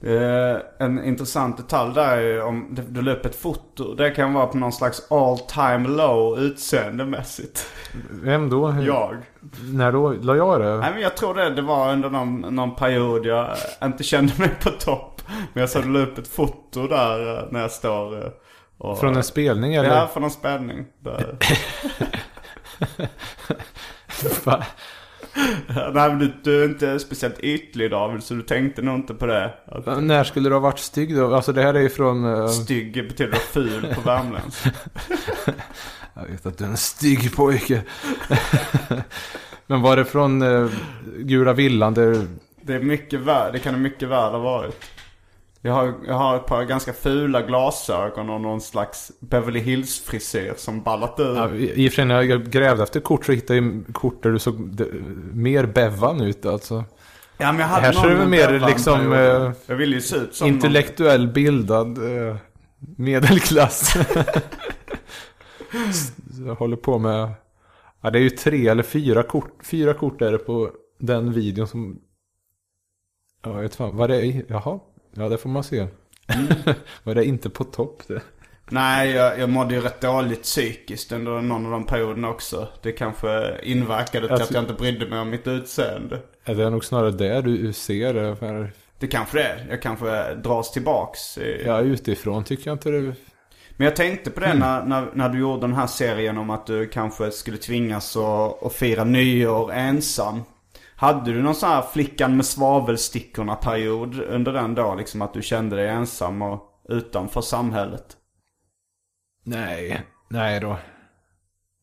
Eh, 0.02 0.60
en 0.78 1.04
intressant 1.04 1.56
detalj 1.56 1.94
där 1.94 2.16
är 2.16 2.42
om 2.42 2.74
du, 2.88 3.02
la 3.02 3.12
upp 3.12 3.26
ett 3.26 3.36
foto. 3.36 3.94
Det 3.94 4.10
kan 4.10 4.34
vara 4.34 4.46
på 4.46 4.56
någon 4.56 4.72
slags 4.72 5.12
all 5.12 5.38
time 5.38 5.88
low 5.88 6.38
utseendemässigt. 6.38 7.70
Vem 8.10 8.50
då? 8.50 8.74
Jag. 8.86 9.16
När 9.72 9.92
då? 9.92 10.12
La 10.12 10.36
jag 10.36 10.60
det? 10.60 10.76
Nej 10.76 10.90
men 10.92 11.02
jag 11.02 11.16
tror 11.16 11.34
det, 11.34 11.50
det 11.50 11.62
var 11.62 11.92
under 11.92 12.10
någon, 12.10 12.40
någon 12.40 12.74
period 12.74 13.26
jag 13.26 13.56
inte 13.84 14.04
kände 14.04 14.32
mig 14.38 14.50
på 14.62 14.70
topp. 14.70 15.22
Men 15.52 15.60
jag 15.60 15.70
såg 15.70 15.82
du 15.82 15.88
la 15.88 15.98
upp 15.98 16.18
ett 16.18 16.28
foto 16.28 16.88
där 16.88 17.38
eh, 17.38 17.44
när 17.50 17.60
jag 17.60 17.70
står 17.70 18.24
eh, 18.24 18.30
och... 18.78 19.00
Från 19.00 19.16
en 19.16 19.22
spelning 19.22 19.74
eller? 19.74 19.96
Ja, 19.96 20.10
från 20.12 20.24
en 20.24 20.30
spänning. 20.30 20.86
Där. 21.00 21.36
Nej 25.94 26.08
men 26.08 26.18
du, 26.18 26.32
du 26.42 26.62
är 26.62 26.64
inte 26.64 26.98
speciellt 26.98 27.40
ytlig 27.40 27.90
David, 27.90 28.22
så 28.22 28.34
du 28.34 28.42
tänkte 28.42 28.82
nog 28.82 28.96
inte 28.96 29.14
på 29.14 29.26
det. 29.26 29.54
Att 29.66 30.02
När 30.02 30.24
skulle 30.24 30.48
du 30.48 30.54
ha 30.54 30.60
varit 30.60 30.78
stygg 30.78 31.16
då? 31.16 31.34
Alltså 31.34 31.52
det 31.52 31.62
här 31.62 31.74
är 31.74 31.80
ju 31.80 31.88
från... 31.88 32.24
eh, 32.24 32.48
stygg 32.48 33.08
betyder 33.08 33.36
ful 33.36 33.94
på 33.94 34.00
värmländska. 34.00 34.70
Jag 36.14 36.26
vet 36.26 36.46
att 36.46 36.58
du 36.58 36.64
är 36.64 36.68
en 36.68 36.76
stygg 36.76 37.36
pojke. 37.36 37.82
Men 39.66 39.82
var 39.82 39.96
det 39.96 40.04
från 40.04 40.42
uh, 40.42 40.70
Gula 41.18 41.52
Villan 41.52 41.94
där... 41.94 42.26
Det 42.60 42.74
är 42.74 42.80
mycket 42.80 43.20
värre, 43.20 43.52
det 43.52 43.58
kan 43.58 43.74
det 43.74 43.80
mycket 43.80 44.08
värre 44.08 44.30
ha 44.30 44.38
varit. 44.38 44.84
Jag 45.66 45.72
har, 45.72 45.94
jag 46.06 46.14
har 46.14 46.36
ett 46.36 46.46
par 46.46 46.64
ganska 46.64 46.92
fula 46.92 47.42
glasögon 47.42 48.30
och 48.30 48.40
någon 48.40 48.60
slags 48.60 49.12
Beverly 49.20 49.60
Hills 49.60 50.00
frisyr 50.00 50.54
som 50.56 50.82
ballat 50.82 51.20
ur. 51.20 51.36
Ja, 51.36 51.50
I 51.54 51.88
och 51.88 51.92
för 51.92 51.94
sig 51.96 52.04
när 52.04 52.22
jag 52.22 52.50
grävde 52.50 52.82
efter 52.82 53.00
kort 53.00 53.26
så 53.26 53.32
hittade 53.32 53.58
jag 53.58 53.84
kort 53.92 54.22
där 54.22 54.30
du 54.30 54.38
såg 54.38 54.80
mer 55.32 55.66
bevan 55.66 56.20
ut 56.20 56.46
alltså. 56.46 56.84
Ja 57.38 57.52
men 57.52 57.60
jag 57.60 57.66
hade 57.66 57.86
Här 57.86 57.92
ser 57.92 58.02
någon 58.02 58.18
väl 58.18 58.28
mer 58.28 58.66
liksom, 58.68 59.12
eh, 59.12 59.52
Jag 59.66 59.76
ville 59.76 59.94
ju 59.94 60.00
se 60.00 60.16
ut 60.16 60.34
som 60.34 60.48
Intellektuell 60.48 61.28
bildad 61.28 61.98
eh, 61.98 62.36
medelklass. 62.96 63.96
Jag 66.46 66.54
håller 66.54 66.76
på 66.76 66.98
med... 66.98 67.32
Ja, 68.00 68.10
det 68.10 68.18
är 68.18 68.22
ju 68.22 68.30
tre 68.30 68.68
eller 68.68 68.82
fyra 68.82 69.22
kort. 69.22 69.52
Fyra 69.62 69.94
kort 69.94 70.22
är 70.22 70.32
det 70.32 70.38
på 70.38 70.70
den 70.98 71.32
videon 71.32 71.66
som... 71.66 71.98
Ja, 73.42 73.54
jag 73.54 73.62
vet 73.62 73.74
fan. 73.74 73.96
Vad 73.96 74.10
det 74.10 74.26
är? 74.26 74.44
Jaha. 74.48 74.80
Ja, 75.16 75.28
det 75.28 75.38
får 75.38 75.48
man 75.48 75.64
se. 75.64 75.86
var 77.02 77.14
det 77.14 77.24
inte 77.24 77.50
på 77.50 77.64
topp 77.64 78.02
det? 78.06 78.20
Nej 78.70 79.10
jag, 79.10 79.38
jag 79.40 79.48
mådde 79.50 79.74
ju 79.74 79.80
rätt 79.80 80.00
dåligt 80.00 80.42
psykiskt 80.42 81.12
under 81.12 81.40
någon 81.40 81.64
av 81.66 81.72
de 81.72 81.86
perioderna 81.86 82.28
också. 82.30 82.68
Det 82.82 82.92
kanske 82.92 83.58
inverkade 83.62 84.26
till 84.26 84.32
Alltså- 84.32 84.48
att 84.48 84.54
jag 84.54 84.62
inte 84.62 84.74
brydde 84.74 85.06
mig 85.06 85.18
om 85.18 85.30
mitt 85.30 85.46
utseende. 85.46 86.18
Ja, 86.44 86.54
Det 86.54 86.64
är 86.64 86.70
nog 86.70 86.84
snarare 86.84 87.10
det 87.10 87.40
du 87.42 87.72
ser 87.72 88.14
det. 88.14 88.36
För, 88.36 88.70
Det 88.98 89.06
kanske 89.06 89.38
det 89.38 89.44
är. 89.44 89.66
Jag 89.70 89.82
kanske 89.82 90.34
dras 90.34 90.72
tillbaks. 90.72 91.38
i- 91.38 91.62
ja, 91.66 91.80
utifrån 91.80 92.44
tycker 92.44 92.70
jag 92.70 92.74
inte 92.74 92.90
det... 92.90 93.14
Men 93.78 93.84
jag 93.84 93.96
tänkte 93.96 94.30
på 94.30 94.40
det 94.40 94.54
när, 94.54 94.82
när, 94.84 95.06
när 95.14 95.28
du 95.28 95.38
gjorde 95.38 95.60
den 95.60 95.72
här 95.74 95.86
serien 95.86 96.38
om 96.38 96.50
att 96.50 96.66
du 96.66 96.88
kanske 96.88 97.30
skulle 97.30 97.56
tvingas 97.56 98.16
att, 98.16 98.62
att 98.62 98.72
fira 98.72 99.04
nyår 99.04 99.72
ensam. 99.72 100.40
Hade 100.96 101.32
du 101.32 101.42
någon 101.42 101.54
sån 101.54 101.68
här 101.68 101.82
flickan 101.82 102.36
med 102.36 102.46
svavelstickorna 102.46 103.54
period 103.54 104.20
under 104.20 104.52
den 104.52 104.74
då? 104.74 104.94
Liksom 104.94 105.22
att 105.22 105.34
du 105.34 105.42
kände 105.42 105.76
dig 105.76 105.88
ensam 105.88 106.42
och 106.42 106.62
utanför 106.88 107.40
samhället? 107.40 108.16
Nej. 109.44 110.02
Nej 110.28 110.60
då. 110.60 110.76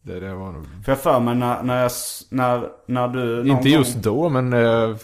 Det, 0.02 0.20
det 0.20 0.34
var 0.34 0.52
nog... 0.52 0.66
För 0.86 0.92
jag 0.92 1.00
för 1.00 1.20
mig 1.20 1.36
när, 1.36 1.64
när, 1.64 1.82
jag, 1.82 1.92
när, 2.30 2.70
när 2.88 3.08
du 3.08 3.48
Inte 3.48 3.70
just 3.70 3.94
gång, 3.94 4.02
då, 4.02 4.30
men 4.30 4.54
eh, 4.54 4.98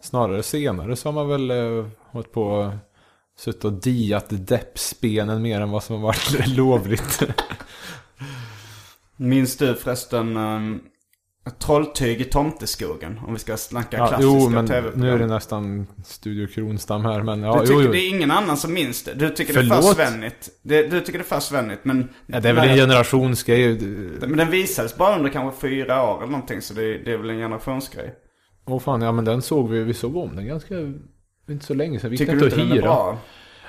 snarare 0.00 0.42
senare 0.42 0.96
så 0.96 1.08
har 1.08 1.12
man 1.12 1.28
väl 1.28 1.50
eh, 1.50 1.86
hållit 2.10 2.32
på 2.32 2.72
suttit 3.38 3.64
och 3.64 3.72
diat 3.72 4.26
deppspenen 4.28 5.42
mer 5.42 5.60
än 5.60 5.70
vad 5.70 5.82
som 5.82 5.96
har 5.96 6.02
varit 6.02 6.48
lovligt. 6.56 7.22
Minns 9.16 9.56
du 9.56 9.74
förresten 9.74 10.36
um, 10.36 10.80
Trolltyg 11.50 12.20
i 12.20 12.24
Tomteskogen? 12.24 13.20
Om 13.26 13.32
vi 13.32 13.38
ska 13.38 13.56
snacka 13.56 13.96
ja, 13.96 14.06
klassiska 14.08 14.32
jo, 14.38 14.48
men 14.48 14.66
tv-program. 14.66 15.00
nu 15.00 15.10
är 15.10 15.18
det 15.18 15.26
nästan 15.26 15.86
Studio 16.04 16.46
Kronstam 16.46 17.04
här, 17.04 17.22
men 17.22 17.42
ja, 17.42 17.52
Du 17.52 17.60
tycker 17.60 17.74
jo, 17.74 17.82
jo. 17.82 17.92
det 17.92 17.98
är 17.98 18.08
ingen 18.08 18.30
annan 18.30 18.56
som 18.56 18.72
minns 18.72 19.04
det? 19.04 19.14
Du 19.14 19.30
tycker 19.30 19.54
det 19.54 19.60
är 19.60 19.62
för 19.62 19.74
Förlåt? 19.74 19.96
svennigt? 19.96 20.48
Det, 20.62 20.82
du 20.82 21.00
tycker 21.00 21.18
det 21.18 21.22
är 21.22 21.24
för 21.24 21.40
svennigt, 21.40 21.84
men... 21.84 22.08
Ja, 22.26 22.40
det 22.40 22.48
är 22.48 22.52
väl 22.52 22.68
en 22.68 22.76
generationsgrej. 22.76 23.80
Men 24.20 24.36
den 24.36 24.50
visades 24.50 24.96
bara 24.96 25.16
under 25.16 25.30
kanske 25.30 25.60
fyra 25.60 26.10
år 26.10 26.18
eller 26.18 26.32
någonting, 26.32 26.62
så 26.62 26.74
det, 26.74 26.98
det 26.98 27.12
är 27.12 27.18
väl 27.18 27.30
en 27.30 27.38
generationsgrej. 27.38 28.14
Åh 28.66 28.80
fan, 28.80 29.02
ja 29.02 29.12
men 29.12 29.24
den 29.24 29.42
såg 29.42 29.70
vi, 29.70 29.82
vi 29.84 29.94
såg 29.94 30.16
om 30.16 30.36
den 30.36 30.46
ganska, 30.46 30.74
inte 31.48 31.66
så 31.66 31.74
länge 31.74 32.00
sedan. 32.00 32.10
Vi 32.10 32.18
Tycker 32.18 32.32
inte 32.32 32.44
du 32.44 32.52
att 32.52 32.58
inte 32.58 32.68
den 32.68 32.78
är 32.78 32.82
bra? 32.82 33.18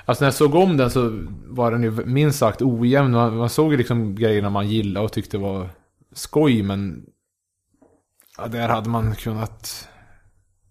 Alltså 0.04 0.24
när 0.24 0.26
jag 0.26 0.34
såg 0.34 0.54
om 0.54 0.76
den 0.76 0.90
så 0.90 1.26
var 1.46 1.72
den 1.72 1.82
ju 1.82 1.90
minst 1.90 2.38
sagt 2.38 2.62
ojämn. 2.62 3.12
Man, 3.12 3.36
man 3.36 3.48
såg 3.48 3.72
ju 3.72 3.76
liksom 3.78 4.14
grejerna 4.14 4.50
man 4.50 4.68
gillade 4.68 5.04
och 5.06 5.12
tyckte 5.12 5.38
var 5.38 5.68
skoj, 6.12 6.62
men... 6.62 7.02
Ja, 8.42 8.48
där 8.48 8.68
hade 8.68 8.88
man 8.88 9.14
kunnat 9.14 9.88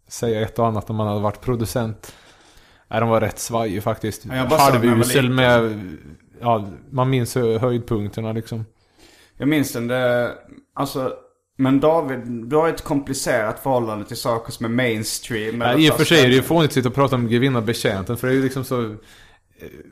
säga 0.07 0.41
ett 0.41 0.59
och 0.59 0.67
annat 0.67 0.89
om 0.89 0.95
man 0.95 1.07
hade 1.07 1.19
varit 1.19 1.41
producent. 1.41 2.15
Nej, 2.87 2.99
de 2.99 3.09
var 3.09 3.21
rätt 3.21 3.39
svajig 3.39 3.83
faktiskt. 3.83 4.25
Ja, 4.25 4.57
Halvusel 4.57 5.29
med... 5.29 5.81
Ja, 6.41 6.67
man 6.89 7.09
minns 7.09 7.35
höjdpunkterna 7.35 8.31
liksom. 8.31 8.65
Jag 9.37 9.47
minns 9.47 9.73
den, 9.73 9.87
det, 9.87 10.31
alltså 10.73 11.13
Men 11.57 11.79
David, 11.79 12.19
du 12.25 12.55
har 12.55 12.69
ett 12.69 12.83
komplicerat 12.83 13.59
förhållande 13.59 14.05
till 14.05 14.17
saker 14.17 14.51
som 14.51 14.65
är 14.65 14.69
mainstream. 14.69 15.59
Nej, 15.59 15.85
I 15.85 15.91
och 15.91 15.95
för 15.95 16.05
sig 16.05 16.23
är 16.23 16.27
det 16.27 16.35
ju 16.35 16.41
fånigt 16.41 16.69
att 16.69 16.73
sitta 16.73 16.89
och 16.89 16.95
prata 16.95 17.15
om 17.15 17.27
grevinnan 17.27 17.65
betjänten. 17.65 18.17
För 18.17 18.27
det 18.27 18.33
är 18.33 18.35
ju 18.35 18.43
liksom 18.43 18.63
så... 18.63 18.95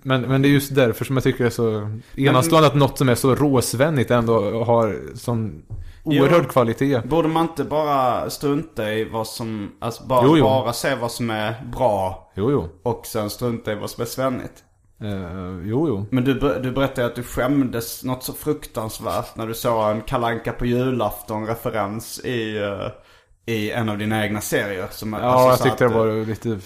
Men, 0.04 0.22
men 0.22 0.42
det 0.42 0.48
är 0.48 0.50
just 0.52 0.76
därför 0.76 1.06
som 1.06 1.16
jag 1.18 1.24
tycker 1.24 1.44
det 1.44 1.48
är 1.48 1.50
så 1.50 1.98
enastående 2.16 2.68
att 2.68 2.76
något 2.76 2.98
som 2.98 3.10
är 3.10 3.16
så 3.16 3.36
råsvennigt 3.36 4.12
ändå 4.12 4.64
har 4.64 5.00
sån 5.16 5.64
oerhörd 6.08 6.44
Jo. 6.44 6.50
kvalitet. 6.50 7.02
Borde 7.06 7.28
man 7.28 7.44
inte 7.44 7.64
bara 7.64 8.30
strunta 8.30 8.92
i 8.94 9.04
vad 9.10 9.28
som, 9.28 9.72
alltså 9.80 10.04
bara, 10.04 10.22
Jo, 10.26 10.38
jo. 10.38 10.44
bara 10.44 10.74
se 10.74 10.96
vad 10.96 11.12
som 11.12 11.30
är 11.30 11.66
bra 11.78 12.32
Jo, 12.36 12.52
jo. 12.52 12.70
och 12.84 13.06
sen 13.06 13.30
strunta 13.30 13.72
i 13.72 13.76
vad 13.76 13.90
som 13.90 14.02
är 14.02 14.06
svennigt? 14.06 14.64
Eh, 15.02 15.68
jo, 15.70 15.88
jo. 15.88 16.06
Men 16.12 16.24
du, 16.24 16.34
du 16.34 16.72
berättade 16.72 17.08
att 17.08 17.16
du 17.16 17.24
skämdes 17.24 18.04
något 18.04 18.24
så 18.24 18.34
fruktansvärt 18.34 19.36
när 19.36 19.48
du 19.48 19.54
såg 19.54 19.92
en 19.92 20.02
Kalanka 20.02 20.52
på 20.52 20.66
julafton-referens 20.66 22.20
i, 22.26 22.58
eh, 22.58 23.54
i 23.56 23.72
en 23.72 23.90
av 23.90 23.98
dina 23.98 24.24
egna 24.26 24.42
serier. 24.42 24.88
Som, 24.92 25.14
Ja, 25.14 25.20
alltså, 25.20 25.50
jag 25.50 25.72
tyckte 25.72 25.88
det 25.88 25.94
var 25.94 26.26
lite... 26.26 26.60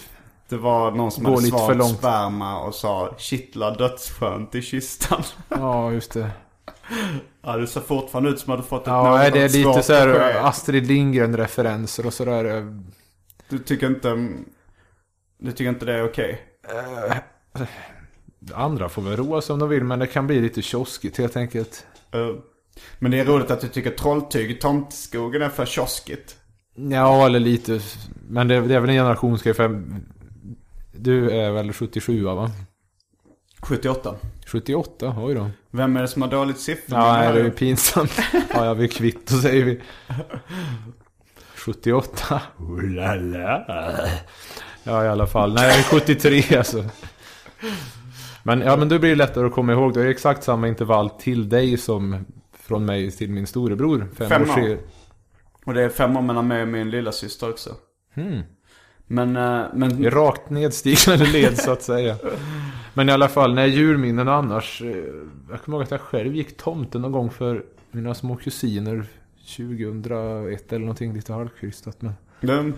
Det 0.49 0.57
var 0.57 0.91
någon 0.91 1.11
som 1.11 1.25
hade 1.25 1.41
svalt 1.41 1.97
sperma 1.97 2.59
och 2.59 2.75
sa 2.75 3.15
kittla 3.17 3.71
dödsskönt 3.71 4.55
i 4.55 4.61
kistan. 4.61 5.23
Ja, 5.49 5.91
just 5.91 6.13
det. 6.13 6.29
ja, 7.41 7.57
det 7.57 7.67
ser 7.67 7.81
fortfarande 7.81 8.29
ut 8.29 8.39
som 8.39 8.53
att 8.53 8.59
du 8.59 8.65
fått 8.65 8.81
ett 8.81 8.87
Ja, 8.87 9.29
det 9.33 9.41
är 9.41 9.49
lite 9.49 9.83
så 9.83 9.93
här. 9.93 10.35
Astrid 10.45 10.87
Lindgren-referenser 10.87 12.05
och 12.05 12.13
sådär. 12.13 12.73
Du 13.49 13.59
tycker 13.59 13.87
inte... 13.87 14.27
Du 15.37 15.51
tycker 15.51 15.69
inte 15.69 15.85
det 15.85 15.93
är 15.93 16.05
okej? 16.05 16.41
Andra 18.53 18.89
får 18.89 19.01
väl 19.01 19.17
roa 19.17 19.41
sig 19.41 19.53
om 19.53 19.59
de 19.59 19.69
vill, 19.69 19.83
men 19.83 19.99
det 19.99 20.07
kan 20.07 20.27
bli 20.27 20.41
lite 20.41 20.61
kioskigt 20.61 21.17
helt 21.17 21.37
enkelt. 21.37 21.85
Eh, 22.11 22.29
Men 22.99 23.11
det 23.11 23.19
är 23.19 23.25
roligt 23.25 23.51
att 23.51 23.61
du 23.61 23.67
tycker 23.67 23.91
trolltyg 23.91 24.51
i 24.51 24.55
tomtskogen 24.55 25.41
är 25.41 25.49
för 25.49 25.65
kioskigt. 25.65 26.35
Ja, 26.75 27.25
eller 27.25 27.39
lite. 27.39 27.79
Men 28.29 28.47
det, 28.47 28.61
det 28.61 28.75
är 28.75 28.79
väl 28.79 28.89
en 28.89 28.95
generationsgrej 28.95 29.53
för... 29.53 29.83
Du 30.91 31.29
är 31.31 31.51
väl 31.51 31.73
77 31.73 32.23
va? 32.23 32.51
78. 33.59 34.15
78, 34.45 35.15
oj 35.19 35.35
då. 35.35 35.49
Vem 35.71 35.97
är 35.97 36.01
det 36.01 36.07
som 36.07 36.21
har 36.21 36.29
dåligt 36.29 36.59
siffror? 36.59 36.99
Ja, 36.99 37.13
nej, 37.13 37.33
det 37.33 37.39
är 37.39 37.43
ju 37.43 37.51
pinsamt. 37.51 38.19
Ja, 38.53 38.65
jag 38.65 38.75
vill 38.75 38.89
kvitto 38.89 39.33
säger 39.33 39.65
vi. 39.65 39.81
78. 41.55 42.41
Oh 42.57 42.83
la 42.83 43.15
la. 43.15 43.65
Ja, 44.83 45.05
i 45.05 45.07
alla 45.07 45.27
fall. 45.27 45.53
Nej, 45.53 45.67
jag 45.67 45.79
är 45.79 45.83
73 45.83 46.57
alltså. 46.57 46.85
Men, 48.43 48.61
ja, 48.61 48.75
men 48.75 48.89
då 48.89 48.99
blir 48.99 49.09
det 49.09 49.15
lättare 49.15 49.45
att 49.45 49.53
komma 49.53 49.71
ihåg. 49.73 49.93
Det 49.93 50.01
är 50.01 50.07
exakt 50.07 50.43
samma 50.43 50.67
intervall 50.67 51.09
till 51.09 51.49
dig 51.49 51.77
som 51.77 52.25
från 52.53 52.85
mig 52.85 53.11
till 53.11 53.29
min 53.29 53.47
storebror. 53.47 54.07
Fem, 54.17 54.29
Fem 54.29 54.41
år 54.41 54.71
år. 54.71 54.77
Och 55.65 55.73
det 55.73 55.83
är 55.83 55.89
fem 55.89 56.17
år 56.17 56.21
mellan 56.21 56.47
mig 56.47 56.61
och 56.61 56.67
min 56.67 56.89
lilla 56.89 57.11
syster 57.11 57.49
också. 57.49 57.75
Hmm. 58.15 58.41
Men, 59.11 59.35
eh, 59.35 59.65
men... 59.73 60.11
Rakt 60.11 60.49
nedstigande 60.49 61.25
led 61.33 61.57
så 61.57 61.71
att 61.71 61.81
säga. 61.83 62.15
Men 62.93 63.09
i 63.09 63.11
alla 63.11 63.27
fall, 63.27 63.53
när 63.53 63.65
julminnen 63.65 64.27
annars. 64.27 64.81
eh, 64.81 64.95
Jag 65.51 65.61
kommer 65.61 65.77
ihåg 65.77 65.83
att 65.83 65.91
jag 65.91 66.01
själv 66.01 66.35
gick 66.35 66.57
tomten 66.57 67.01
någon 67.01 67.11
gång 67.11 67.29
för 67.29 67.63
mina 67.91 68.13
små 68.13 68.35
kusiner. 68.35 69.05
2001 69.57 70.73
eller 70.73 70.79
någonting 70.79 71.13
lite 71.13 71.33
halvkrystat. 71.33 72.01
Men 72.01 72.13
Det, 72.41 72.73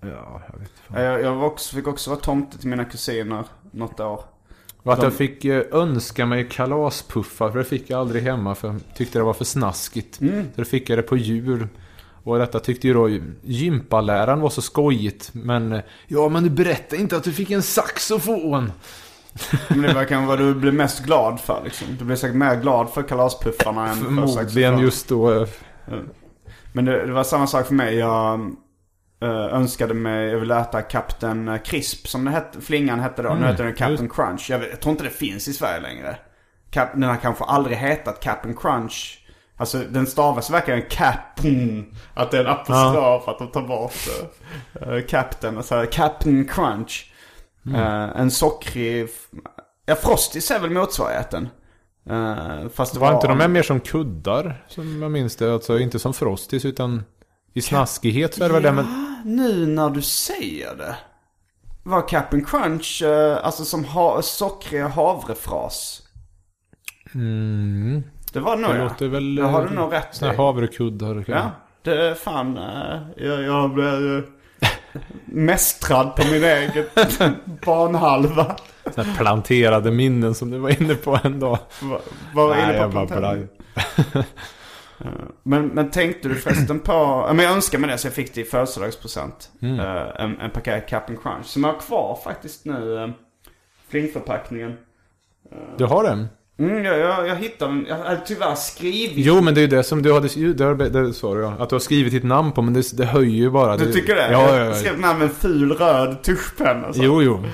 ja, 0.00 0.42
jag 0.52 0.58
vet 0.58 0.70
inte. 0.88 1.00
jag 1.02 1.22
jag 1.22 1.42
också, 1.42 1.76
fick 1.76 1.86
också 1.86 2.10
vara 2.10 2.20
tomte 2.20 2.58
till 2.58 2.68
mina 2.68 2.84
kusiner 2.84 3.44
något 3.70 4.00
år. 4.00 4.20
Och 4.82 4.92
att 4.92 4.98
De- 5.00 5.04
jag 5.06 5.14
fick 5.14 5.44
eh, 5.44 5.62
önska 5.72 6.26
mig 6.26 6.48
kalaspuffar, 6.48 7.50
för 7.50 7.58
det 7.58 7.64
fick 7.64 7.90
jag 7.90 8.00
aldrig 8.00 8.22
hemma 8.22 8.54
för 8.54 8.68
jag 8.68 8.80
tyckte 8.96 9.18
det 9.18 9.22
var 9.22 9.32
för 9.34 9.44
snaskigt. 9.44 10.20
Mm. 10.20 10.44
Så 10.54 10.60
då 10.60 10.64
fick 10.64 10.90
jag 10.90 10.98
det 10.98 11.02
på 11.02 11.16
jul. 11.16 11.68
Och 12.24 12.38
detta 12.38 12.60
tyckte 12.60 12.86
ju 12.88 12.94
då 12.94 13.08
gympaläraren 13.42 14.40
var 14.40 14.50
så 14.50 14.62
skojigt. 14.62 15.30
Men, 15.32 15.72
eh, 15.72 15.80
ja 16.06 16.28
men 16.28 16.42
du 16.42 16.50
berättade 16.50 17.02
inte 17.02 17.16
att 17.16 17.24
du 17.24 17.32
fick 17.32 17.50
en 17.50 17.62
saxofon. 17.62 18.72
Men 19.68 19.82
det 19.82 19.92
var 19.94 20.04
kanske 20.04 20.28
vad 20.28 20.38
du 20.38 20.54
blev 20.54 20.74
mest 20.74 21.04
glad 21.04 21.40
för 21.40 21.60
liksom. 21.64 21.86
Du 21.98 22.04
blev 22.04 22.16
säkert 22.16 22.36
mer 22.36 22.56
glad 22.60 22.90
för 22.90 23.02
kalaspuffarna 23.02 23.88
än 23.88 23.94
för 23.96 24.04
Förmodligen 24.04 24.34
saxofon. 24.46 24.78
just 24.78 25.08
då. 25.08 25.32
eh, 25.42 25.48
Men 26.72 26.84
det, 26.84 27.06
det 27.06 27.12
var 27.12 27.24
samma 27.24 27.46
sak 27.46 27.66
för 27.66 27.74
mig. 27.74 27.94
Jag 27.96 28.40
eh, 29.22 29.28
önskade 29.54 29.94
mig, 29.94 30.28
jag 30.30 30.38
ville 30.38 30.60
äta 30.60 30.82
Kapten 30.82 31.58
Crisp 31.64 32.08
som 32.08 32.24
det 32.24 32.30
hette, 32.30 32.60
flingan 32.60 33.00
hette 33.00 33.22
då. 33.22 33.34
nu 33.34 33.46
heter 33.46 33.64
den 33.64 33.74
Captain 33.74 34.08
Crunch. 34.08 34.46
Jag, 34.50 34.58
vet, 34.58 34.70
jag 34.70 34.80
tror 34.80 34.90
inte 34.92 35.04
det 35.04 35.10
finns 35.10 35.48
i 35.48 35.52
Sverige 35.52 35.80
längre. 35.80 36.16
Cap, 36.70 36.88
den 36.92 37.02
har 37.02 37.16
kanske 37.16 37.44
aldrig 37.44 37.76
hetat 37.76 38.20
Captain 38.20 38.56
Crunch. 38.56 39.18
Alltså 39.62 39.78
den 39.78 40.06
stavas 40.06 40.50
verkligen 40.50 40.82
Captain. 40.90 41.94
Att 42.14 42.30
det 42.30 42.38
är 42.38 42.44
en 42.44 42.50
apostrof 42.50 43.28
att 43.28 43.38
de 43.38 43.48
tar 43.48 43.62
bort 43.62 43.94
uh, 44.86 45.06
Captain. 45.06 45.56
Alltså 45.56 45.86
Captain 45.90 46.48
Crunch. 46.48 47.12
Eh, 47.74 48.20
en 48.20 48.30
sockrig... 48.30 49.08
Ja, 49.86 49.94
Frosties 49.94 50.50
är 50.50 50.60
väl 50.60 50.70
motsvarigheten. 50.70 51.48
Uh, 52.10 52.68
fast 52.68 52.94
det 52.94 53.00
Var 53.00 53.14
inte 53.14 53.26
de 53.26 53.40
här 53.40 53.48
mer 53.48 53.62
som 53.62 53.80
kuddar? 53.80 54.64
Som 54.68 55.02
jag 55.02 55.10
minns 55.10 55.36
det. 55.36 55.52
Alltså 55.52 55.78
inte 55.78 55.98
som 55.98 56.14
Frosties 56.14 56.64
utan 56.64 57.04
i 57.52 57.62
snaskighet 57.62 58.34
så 58.34 58.44
är 58.44 58.48
det 58.48 58.54
väl 58.54 58.62
det. 58.62 58.72
Men 58.72 59.16
Nu 59.24 59.66
när 59.66 59.90
du 59.90 60.02
säger 60.02 60.76
det. 60.76 60.96
Var 61.82 62.02
Cap'n 62.02 62.44
Crunch 62.44 63.02
eh, 63.02 63.46
alltså 63.46 63.64
som 63.64 63.84
ha, 63.84 64.22
sockriga 64.22 64.88
havrefras? 64.88 66.02
mm, 67.14 68.02
Det 68.32 68.40
var 68.40 68.56
nog 68.56 68.70
det 68.70 68.76
ja. 68.78 68.84
låter 68.84 69.08
väl... 69.08 69.34
Det 69.34 69.42
har 69.42 69.62
eh, 69.62 69.68
du 69.68 69.74
nog 69.74 69.92
rätt 69.92 70.22
i. 70.22 70.24
havrekuddar. 70.26 71.24
Ja, 71.26 71.50
det 71.82 72.06
är 72.06 72.14
fan. 72.14 72.56
eh, 72.58 73.00
jag, 73.26 73.42
jag 73.42 73.70
blir 73.74 74.24
mästrad 75.24 76.16
på 76.16 76.22
min 76.32 76.44
egen 76.44 76.84
banhalva. 77.66 78.56
Såna 78.94 79.06
här 79.06 79.16
planterade 79.16 79.90
minnen 79.90 80.34
som 80.34 80.50
du 80.50 80.58
var 80.58 80.82
inne 80.82 80.94
på 80.94 81.18
en 81.24 81.40
dag. 81.40 81.58
Var, 81.82 82.00
var 82.34 82.48
Nej, 82.54 82.64
inne 82.64 82.72
på 82.72 82.78
jag 82.78 82.90
plantan. 82.90 83.22
det. 83.22 83.48
Men, 85.42 85.66
men 85.66 85.90
tänkte 85.90 86.28
du 86.28 86.34
förresten 86.34 86.80
på, 86.80 87.26
men 87.34 87.38
jag 87.44 87.54
önskar 87.54 87.78
mig 87.78 87.90
det 87.90 87.98
så 87.98 88.06
jag 88.06 88.14
fick 88.14 88.34
det 88.34 88.40
i 88.40 88.44
födelsedagspresent. 88.44 89.50
Mm. 89.62 89.80
Eh, 89.80 90.02
en, 90.18 90.40
en 90.40 90.50
paket 90.50 90.90
Cap'n 90.90 91.16
Crunch. 91.22 91.46
Som 91.46 91.64
jag 91.64 91.72
har 91.72 91.80
kvar 91.80 92.18
faktiskt 92.24 92.64
nu. 92.64 93.12
Flingförpackningen. 93.88 94.76
Du 95.78 95.84
har 95.84 96.04
den? 96.04 96.28
Mm, 96.62 96.84
jag, 96.84 96.98
jag, 96.98 97.28
jag 97.28 97.36
hittade. 97.36 97.84
Jag 97.88 97.96
hade 97.96 98.20
tyvärr 98.26 98.54
skrivit. 98.54 99.12
Jo 99.26 99.40
men 99.40 99.54
det 99.54 99.60
är 99.60 99.62
ju 99.62 99.68
det 99.68 99.82
som 99.82 100.02
du 100.02 100.12
hade... 100.14 100.28
Det, 100.74 100.88
det, 100.88 101.12
sa 101.12 101.34
du 101.34 101.40
ja. 101.40 101.54
Att 101.58 101.68
du 101.68 101.74
har 101.74 101.80
skrivit 101.80 102.12
ditt 102.12 102.24
namn 102.24 102.52
på 102.52 102.62
men 102.62 102.74
det, 102.74 102.96
det 102.96 103.04
höjer 103.04 103.30
ju 103.36 103.50
bara. 103.50 103.76
Du 103.76 103.92
tycker 103.92 104.14
det? 104.14 104.32
Ja, 104.32 104.48
ja, 104.48 104.56
Jag 104.56 104.66
ja. 104.66 104.74
skrev 104.74 104.94
den 104.94 105.04
här 105.04 105.14
med 105.14 105.22
en 105.22 105.30
ful 105.34 105.72
röd 105.72 106.22
tuschpenna. 106.22 106.92
så. 106.92 107.02
Jo, 107.04 107.22
jo. 107.22 107.44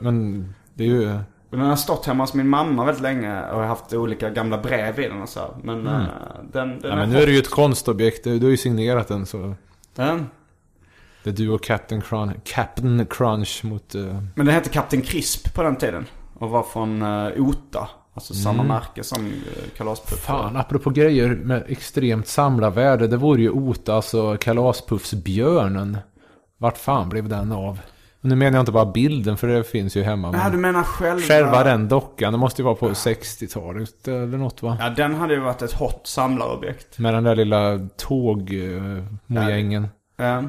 Men 0.00 0.48
det 0.74 0.84
är 0.84 0.88
ju... 0.88 1.18
Den 1.50 1.60
har 1.60 1.76
stått 1.76 2.06
hemma 2.06 2.22
hos 2.22 2.34
min 2.34 2.48
mamma 2.48 2.84
väldigt 2.84 3.02
länge 3.02 3.40
och 3.42 3.48
jag 3.48 3.54
har 3.56 3.64
haft 3.66 3.92
olika 3.92 4.30
gamla 4.30 4.58
brev 4.58 5.00
i 5.00 5.08
den 5.08 5.22
och 5.22 5.28
så. 5.28 5.40
Men 5.62 5.86
eh, 5.86 5.92
den, 6.52 6.68
den 6.68 6.70
Mm. 6.70 6.78
Ja, 6.90 6.96
men 6.96 7.10
nu 7.10 7.18
är 7.22 7.26
det 7.26 7.32
ju 7.32 7.38
ett 7.38 7.50
konstobjekt. 7.50 8.24
Du 8.24 8.38
du 8.38 8.46
har 8.46 8.50
ju 8.50 8.56
signerat 8.56 9.08
den 9.08 9.26
så... 9.26 9.54
Den. 9.94 10.26
Det 11.24 11.30
är 11.30 11.34
du 11.34 11.48
och 11.50 11.62
Captain 11.64 12.00
Crunch, 12.00 12.32
Captain 12.44 13.06
Crunch 13.10 13.64
mot... 13.64 13.94
eh, 13.94 14.02
Men 14.34 14.46
den 14.46 14.54
hette 14.54 14.68
Kapten 14.68 15.02
Crisp 15.02 15.54
på 15.54 15.62
den 15.62 15.76
tiden. 15.76 16.06
Och 16.38 16.50
var 16.50 16.62
från 16.62 17.02
uh, 17.02 17.32
Ota. 17.48 17.88
Alltså 18.14 18.34
samma 18.34 18.62
märke 18.62 19.04
som 19.04 19.26
uh, 19.26 19.32
Kalaspuff. 19.76 20.28
Mm. 20.28 20.40
Fan, 20.40 20.56
apropå 20.56 20.90
grejer 20.90 21.28
med 21.28 21.64
extremt 21.68 22.26
samlarvärde. 22.26 23.06
Det 23.06 23.16
vore 23.16 23.42
ju 23.42 23.50
Ota, 23.50 23.94
alltså 23.94 24.36
Kalaspuffsbjörnen. 24.36 25.98
Vart 26.58 26.78
fan 26.78 27.08
blev 27.08 27.28
den 27.28 27.52
av? 27.52 27.78
Nu 28.20 28.36
menar 28.36 28.58
jag 28.58 28.62
inte 28.62 28.72
bara 28.72 28.86
bilden, 28.86 29.36
för 29.36 29.48
det 29.48 29.64
finns 29.64 29.96
ju 29.96 30.02
hemma. 30.02 30.30
Ja, 30.32 30.38
Men 30.38 30.52
du 30.52 30.58
menar 30.58 30.82
själva... 30.82 31.20
själva 31.20 31.64
den 31.64 31.88
dockan, 31.88 32.32
det 32.32 32.38
måste 32.38 32.62
ju 32.62 32.64
vara 32.64 32.74
på 32.74 32.88
60-talet 32.88 34.08
eller 34.08 34.38
något 34.38 34.62
va? 34.62 34.76
Ja, 34.80 34.90
den 34.90 35.14
hade 35.14 35.34
ju 35.34 35.40
varit 35.40 35.62
ett 35.62 35.72
hot 35.72 36.00
samlarobjekt. 36.04 36.98
Med 36.98 37.14
den 37.14 37.24
där 37.24 37.36
lilla 37.36 37.88
tågmojängen. 37.96 39.88
Ja. 40.16 40.42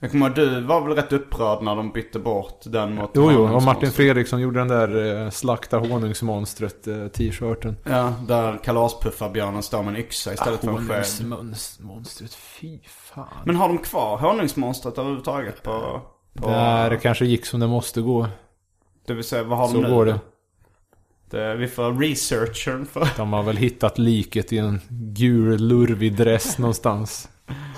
Jag 0.00 0.10
kommer 0.10 0.30
du 0.30 0.60
var 0.60 0.80
väl 0.80 0.96
rätt 0.96 1.12
upprörd 1.12 1.62
när 1.62 1.76
de 1.76 1.92
bytte 1.92 2.18
bort 2.18 2.60
den 2.64 2.94
mot 2.94 3.10
Jo, 3.14 3.32
jo, 3.32 3.54
och. 3.54 3.62
Martin 3.62 3.90
Fredriksson 3.92 4.40
gjorde 4.40 4.58
den 4.58 4.68
där 4.68 5.22
eh, 5.24 5.30
slakta 5.30 5.78
honungsmonstret 5.78 6.86
eh, 6.86 7.08
t-shirten. 7.08 7.76
Ja, 7.84 8.14
där 8.28 8.58
kalaspuffarbjörnen 8.64 9.62
står 9.62 9.82
med 9.82 9.94
en 9.94 10.00
yxa 10.00 10.32
istället 10.32 10.60
för 10.60 10.68
en 10.68 10.88
sked. 10.88 11.30
Honungsmonstret, 11.30 12.34
fy 12.34 12.78
fan. 12.86 13.26
Men 13.44 13.56
har 13.56 13.68
de 13.68 13.78
kvar 13.78 14.18
honungsmonstret 14.18 14.98
överhuvudtaget 14.98 15.62
på... 15.62 16.00
på 16.34 16.48
Där 16.48 16.90
det 16.90 16.96
kanske 16.96 17.24
gick 17.26 17.46
som 17.46 17.60
det 17.60 17.66
måste 17.66 18.00
gå. 18.00 18.28
Det 19.06 19.14
vill 19.14 19.24
säga, 19.24 19.42
vad 19.42 19.58
har 19.58 19.68
Så 19.68 19.74
de 19.74 19.82
nu? 19.82 19.90
går 19.90 20.06
det. 20.06 20.18
det. 21.30 21.54
Vi 21.54 21.68
får 21.68 21.92
researchern 21.92 22.86
för... 22.86 23.08
De 23.16 23.32
har 23.32 23.42
väl 23.42 23.56
hittat 23.56 23.98
liket 23.98 24.52
i 24.52 24.58
en 24.58 24.80
gul 24.90 25.68
lurvig 25.68 26.16
dress 26.16 26.58
någonstans. 26.58 27.28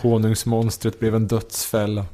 Honungsmonstret 0.03 1.01
blev 1.01 1.15
en 1.15 1.27
dödsfälla. 1.27 2.05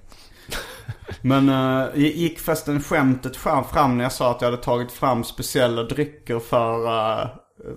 Men 1.21 1.49
uh, 1.49 1.87
gick 1.95 2.39
förresten 2.39 2.83
skämtet 2.83 3.37
fram, 3.37 3.97
när 3.97 4.05
jag 4.05 4.13
sa 4.13 4.31
att 4.31 4.41
jag 4.41 4.51
hade 4.51 4.63
tagit 4.63 4.93
fram 4.93 5.25
speciella 5.25 5.83
drycker 5.83 6.39
för, 6.39 6.87
uh, 6.87 7.27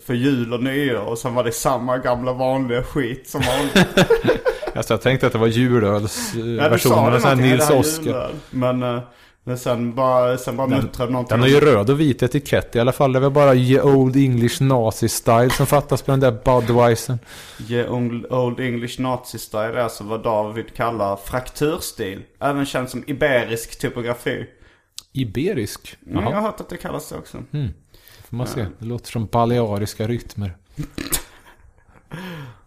för 0.05 0.13
jul 0.13 0.53
och 0.53 0.63
nyår. 0.63 1.01
Och 1.01 1.17
sen 1.17 1.33
var 1.33 1.43
det 1.43 1.51
samma 1.51 1.97
gamla 1.97 2.33
vanliga 2.33 2.83
skit 2.83 3.29
som 3.29 3.41
vanligt. 3.41 3.87
Alltså 4.75 4.93
jag 4.93 5.01
tänkte 5.01 5.27
att 5.27 5.33
det 5.33 5.39
var 5.39 5.47
Ja, 5.47 5.53
julölsversionen. 5.53 7.21
någonting, 7.21 7.45
Nils 7.45 7.69
Oskar. 7.69 8.31
Men, 8.49 8.83
eh, 8.83 8.99
men 9.47 9.57
sen 9.57 9.95
bara, 9.95 10.37
sen 10.37 10.57
bara 10.57 10.67
muttrade 10.67 11.11
någonting. 11.11 11.29
Den 11.29 11.39
har 11.41 11.47
ju 11.47 11.59
röd 11.59 11.89
och 11.89 11.99
vit 11.99 12.23
etikett 12.23 12.75
i 12.75 12.79
alla 12.79 12.91
fall. 12.91 13.13
Det 13.13 13.19
är 13.19 13.21
väl 13.21 13.31
bara 13.31 13.55
Ye 13.55 13.81
Old 13.81 14.15
English 14.15 14.61
Nazi 14.63 15.09
Style 15.09 15.49
som 15.49 15.65
fattas 15.65 16.01
på 16.01 16.11
den 16.11 16.19
där 16.19 16.31
Budweisern. 16.31 17.19
Yeah, 17.69 17.93
old, 18.29 18.59
English 18.59 19.01
Nazi 19.01 19.39
Style 19.39 19.63
är 19.63 19.77
alltså 19.77 20.03
vad 20.03 20.23
David 20.23 20.73
kallar 20.73 21.15
frakturstil. 21.15 22.23
Även 22.39 22.65
känd 22.65 22.89
som 22.89 23.03
iberisk 23.07 23.79
typografi. 23.79 24.45
Iberisk? 25.11 25.97
Jag 26.05 26.23
Jaha, 26.23 26.33
har 26.33 26.41
hört 26.41 26.59
att 26.61 26.69
det 26.69 26.77
kallas 26.77 27.09
det 27.09 27.15
också. 27.15 27.37
får 28.29 28.35
man 28.35 28.47
se. 28.47 28.65
Det 28.79 28.85
låter 28.85 29.11
som 29.11 29.25
baleariska 29.25 30.07
rytmer. 30.07 30.57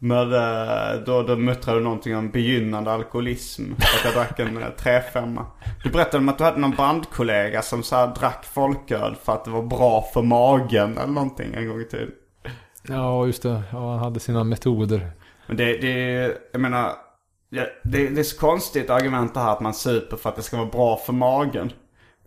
Men 0.03 0.33
eh, 0.33 1.01
då, 1.07 1.23
då 1.23 1.37
muttrade 1.37 1.79
du 1.79 1.85
någonting 1.85 2.17
om 2.17 2.31
begynnande 2.31 2.93
alkoholism. 2.93 3.73
Att 3.73 4.05
jag 4.05 4.15
drack 4.15 4.39
en 4.41 4.57
eh, 4.57 4.67
3-5. 4.77 5.45
Du 5.85 5.91
berättade 5.91 6.19
om 6.19 6.29
att 6.29 6.39
du 6.39 6.45
hade 6.45 6.61
någon 6.61 6.77
bandkollega 6.77 7.63
som 7.63 7.83
så 7.83 8.07
drack 8.07 8.45
folköl 8.45 9.17
för 9.23 9.33
att 9.33 9.45
det 9.45 9.51
var 9.51 9.63
bra 9.63 10.05
för 10.15 10.23
magen 10.23 10.99
eller 10.99 11.13
någonting 11.13 11.55
en 11.55 11.69
gång 11.69 11.81
i 11.81 11.85
tiden. 11.85 12.11
Ja, 12.89 13.27
just 13.27 13.43
det. 13.43 13.63
Ja, 13.73 13.91
han 13.91 13.99
hade 13.99 14.21
sina 14.21 14.45
metoder. 14.45 15.11
Men 15.47 15.57
det, 15.57 15.79
det 15.79 16.37
jag 16.53 16.61
menar, 16.61 16.93
det, 17.51 17.71
det 17.83 18.21
är 18.21 18.23
så 18.23 18.39
konstigt 18.39 18.91
argument 18.91 19.35
det 19.35 19.41
här 19.41 19.53
att 19.53 19.61
man 19.61 19.75
super 19.75 20.17
för 20.17 20.29
att 20.29 20.37
det 20.37 20.43
ska 20.43 20.57
vara 20.57 20.71
bra 20.71 20.97
för 20.97 21.13
magen. 21.13 21.73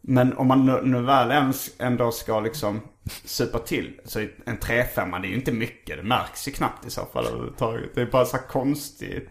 Men 0.02 0.38
om 0.38 0.48
man 0.48 0.66
nu, 0.66 0.80
nu 0.84 1.02
väl 1.02 1.32
ens 1.32 1.70
ändå 1.80 2.12
ska 2.12 2.40
liksom 2.40 2.82
supa 3.26 3.60
till. 3.60 4.00
Så 4.06 4.20
en 4.20 4.58
3-5 4.58 5.22
det 5.22 5.28
är 5.28 5.30
ju 5.30 5.36
inte 5.36 5.52
mycket. 5.52 5.98
Det 5.98 6.04
märks 6.04 6.48
ju 6.48 6.52
knappt 6.52 6.86
i 6.86 6.90
så 6.90 7.06
fall 7.06 7.26
överhuvudtaget. 7.26 7.96
Det 7.96 8.02
är 8.02 8.06
bara 8.06 8.26
så 8.26 8.38
här 8.38 8.48
konstigt. 8.48 9.30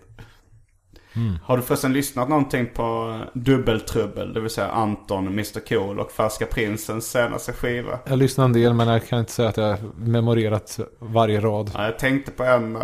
Har 1.43 1.57
du 1.57 1.62
förresten 1.62 1.93
lyssnat 1.93 2.29
någonting 2.29 2.66
på 2.75 3.18
Dubbeltrubbel? 3.33 4.35
Det 4.35 4.41
vill 4.41 4.51
säga 4.51 4.68
Anton, 4.68 5.27
Mr 5.27 5.61
Cool 5.68 6.01
och 6.01 6.12
Färska 6.12 6.47
Prinsens 6.47 7.11
senaste 7.11 7.53
skiva? 7.53 7.99
Jag 8.05 8.18
lyssnade 8.18 8.47
en 8.47 8.53
del 8.53 8.75
men 8.75 8.89
jag 8.89 9.07
kan 9.09 9.18
inte 9.18 9.33
säga 9.33 9.49
att 9.49 9.57
jag 9.57 9.79
memorerat 9.97 10.81
varje 10.99 11.41
rad. 11.41 11.70
Ja, 11.75 11.85
jag 11.85 11.99
tänkte 11.99 12.31
på 12.31 12.45
en, 12.45 12.77
eh, 12.77 12.83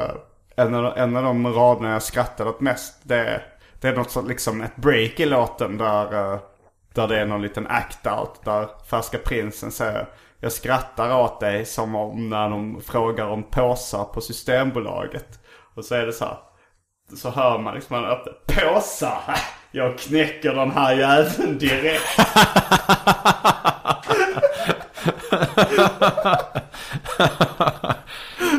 en, 0.57 0.75
en 0.75 1.17
av 1.17 1.23
de 1.23 1.47
raderna 1.47 1.93
jag 1.93 2.03
skrattade 2.03 2.51
åt 2.51 2.61
mest. 2.61 3.01
Det, 3.03 3.43
det 3.81 3.89
är 3.89 3.97
något 3.97 4.11
sånt, 4.11 4.29
liksom 4.29 4.61
ett 4.61 4.77
break 4.77 5.21
i 5.21 5.27
låten 5.27 5.79
där, 5.79 6.33
eh, 6.33 6.39
där 6.95 7.09
det 7.09 7.21
är 7.21 7.27
någon 7.27 7.43
liten 7.43 7.67
act-out. 7.67 8.45
Där 8.45 8.69
Färska 8.91 9.19
Prinsen 9.19 9.71
säger 9.71 10.09
Jag 10.41 10.53
skrattar 10.53 11.21
åt 11.21 11.41
dig 11.41 11.65
som 11.65 11.95
om 11.95 12.31
när 12.31 12.51
de 12.51 12.81
frågar 12.81 13.27
om 13.27 13.43
påsar 13.43 14.05
på 14.05 14.21
Systembolaget. 14.21 15.41
Och 15.75 15.85
så 15.85 15.95
är 15.95 16.07
det 16.07 16.13
så 16.13 16.25
här. 16.25 16.39
Så 17.17 17.31
hör 17.31 17.59
man 17.59 17.75
liksom 17.75 17.97
han 17.97 18.05
öppnar 18.05 18.35
påsar. 18.47 19.21
Jag 19.71 19.99
knäcker 19.99 20.55
den 20.55 20.71
här 20.71 20.95
jäveln 20.95 21.59
direkt. 21.59 22.03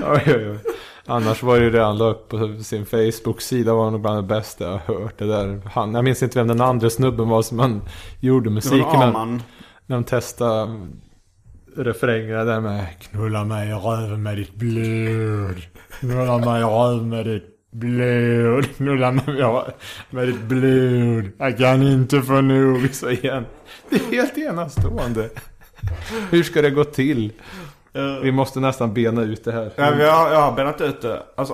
Oj, 0.03 0.23
oj, 0.25 0.49
oj. 0.49 0.59
Annars 1.05 1.43
var 1.43 1.57
det 1.57 1.63
ju 1.63 1.71
det 1.71 1.83
han 1.83 1.97
la 1.97 2.05
upp 2.05 2.27
på 2.29 2.63
sin 2.63 2.85
Facebook-sida 2.85 3.73
var 3.73 3.91
nog 3.91 4.01
bland 4.01 4.17
det 4.17 4.35
bästa 4.35 4.63
jag 4.63 4.77
hört. 4.77 5.17
Det 5.17 5.25
där. 5.25 5.61
Han, 5.73 5.93
jag 5.93 6.03
minns 6.03 6.23
inte 6.23 6.39
vem 6.39 6.47
den 6.47 6.61
andra 6.61 6.89
snubben 6.89 7.29
var 7.29 7.41
som 7.41 7.59
han 7.59 7.81
gjorde 8.19 8.43
Det 8.43 8.49
var 8.49 8.55
musiken 8.55 8.89
en 8.93 8.99
med. 8.99 9.07
Arman. 9.07 9.43
När 9.85 9.95
de 9.95 10.03
testade 10.03 10.87
refrängerna 11.75 12.43
där 12.43 12.59
med 12.61 12.85
Knulla 12.99 13.43
mig 13.43 13.69
i 13.69 13.73
röven 13.73 14.23
med 14.23 14.37
ditt 14.37 14.55
blod. 14.55 15.61
Knulla 15.99 16.37
mig 16.37 16.61
i 16.61 16.63
röven 16.63 17.09
med 17.09 17.25
ditt 17.25 17.71
blod. 17.71 18.75
Knulla 18.77 19.11
mig 19.11 19.23
i 19.27 19.41
röven 19.41 19.73
med 20.09 20.27
ditt 20.27 20.41
blod. 20.41 21.31
Jag 21.37 21.57
kan 21.57 21.81
inte 21.81 22.21
få 22.21 22.41
nog. 22.41 22.93
Så 22.93 23.09
igen. 23.09 23.45
Det 23.89 23.95
är 23.95 24.11
helt 24.11 24.37
enastående. 24.37 25.29
Hur 26.31 26.43
ska 26.43 26.61
det 26.61 26.69
gå 26.69 26.83
till? 26.83 27.31
Vi 28.21 28.31
måste 28.31 28.59
nästan 28.59 28.93
bena 28.93 29.21
ut 29.21 29.43
det 29.43 29.51
här. 29.51 29.71
Ja, 29.75 29.91
vi 29.97 30.09
har, 30.09 30.31
jag 30.31 30.41
har 30.41 30.51
benat 30.51 30.81
ut 30.81 31.01
det. 31.01 31.23
Alltså, 31.35 31.53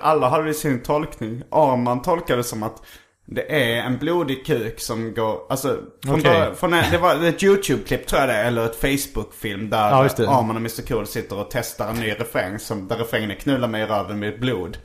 alla 0.00 0.28
hade 0.28 0.54
sin 0.54 0.82
tolkning. 0.82 1.42
Arman 1.50 2.02
tolkade 2.02 2.42
som 2.42 2.62
att 2.62 2.82
det 3.30 3.52
är 3.52 3.82
en 3.82 3.98
blodig 3.98 4.46
kuk 4.46 4.80
som 4.80 5.14
går, 5.14 5.40
alltså 5.48 5.76
från 6.04 6.14
Okej. 6.20 6.32
början, 6.32 6.56
från 6.56 6.74
en, 6.74 6.90
det 6.90 6.98
var 6.98 7.24
ett 7.24 7.42
YouTube-klipp 7.42 8.06
tror 8.06 8.20
jag 8.20 8.28
det 8.28 8.34
eller 8.36 8.64
ett 8.64 8.76
Facebook-film 8.76 9.70
där 9.70 9.90
Ja. 9.90 10.38
Arman 10.38 10.50
och 10.50 10.56
Mr 10.56 10.86
Cool 10.86 11.06
sitter 11.06 11.38
och 11.38 11.48
testar 11.50 11.90
en 11.90 11.96
ny 11.96 12.10
refräng 12.10 12.58
som, 12.58 12.88
där 12.88 12.96
refrängen 12.96 13.30
är 13.30 13.34
knulla 13.34 13.66
mig 13.66 13.82
i 13.82 13.86
röven 13.86 14.18
med 14.18 14.40
blod. 14.40 14.78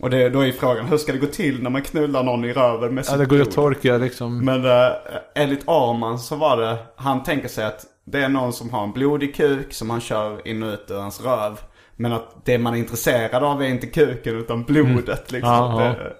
Och 0.00 0.10
det, 0.10 0.28
då 0.28 0.40
är 0.46 0.52
frågan, 0.52 0.86
hur 0.86 0.96
ska 0.96 1.12
det 1.12 1.18
gå 1.18 1.26
till 1.26 1.62
när 1.62 1.70
man 1.70 1.82
knullar 1.82 2.22
någon 2.22 2.44
i 2.44 2.52
röven 2.52 2.94
med 2.94 3.04
sitt 3.04 3.12
Ja, 3.12 3.18
det 3.18 3.26
går 3.26 3.38
ju 3.38 3.44
blod? 3.44 3.48
att 3.48 3.54
torka 3.54 3.96
liksom. 3.98 4.44
Men 4.44 4.64
uh, 4.64 4.92
enligt 5.34 5.68
Arman 5.68 6.18
så 6.18 6.36
var 6.36 6.56
det, 6.56 6.76
han 6.96 7.22
tänker 7.22 7.48
sig 7.48 7.64
att 7.64 7.84
det 8.04 8.22
är 8.22 8.28
någon 8.28 8.52
som 8.52 8.70
har 8.70 8.84
en 8.84 8.92
blodig 8.92 9.34
kuk 9.34 9.72
som 9.72 9.90
han 9.90 10.00
kör 10.00 10.48
in 10.48 10.62
och 10.62 10.72
ut 10.72 10.86
ur 10.90 10.98
hans 10.98 11.20
röv. 11.20 11.60
Men 11.96 12.12
att 12.12 12.44
det 12.44 12.58
man 12.58 12.74
är 12.74 12.78
intresserad 12.78 13.44
av 13.44 13.62
är 13.62 13.66
inte 13.66 13.86
kuken 13.86 14.38
utan 14.38 14.64
blodet 14.64 15.32
liksom. 15.32 15.50
Jaha. 15.50 15.94
Det, 15.94 16.12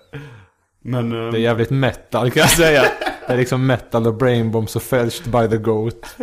men, 0.83 1.13
eh, 1.13 1.31
Det 1.31 1.39
är 1.39 1.41
jävligt 1.41 1.71
metal 1.71 2.31
kan 2.31 2.41
jag 2.41 2.51
säga. 2.51 2.83
Det 3.27 3.33
är 3.33 3.37
liksom 3.37 3.67
metal 3.67 4.07
och 4.07 4.15
brainbombs 4.15 4.77
och 4.77 4.83
fälshed 4.83 5.33
by 5.33 5.49
the 5.49 5.57
goat. 5.57 6.17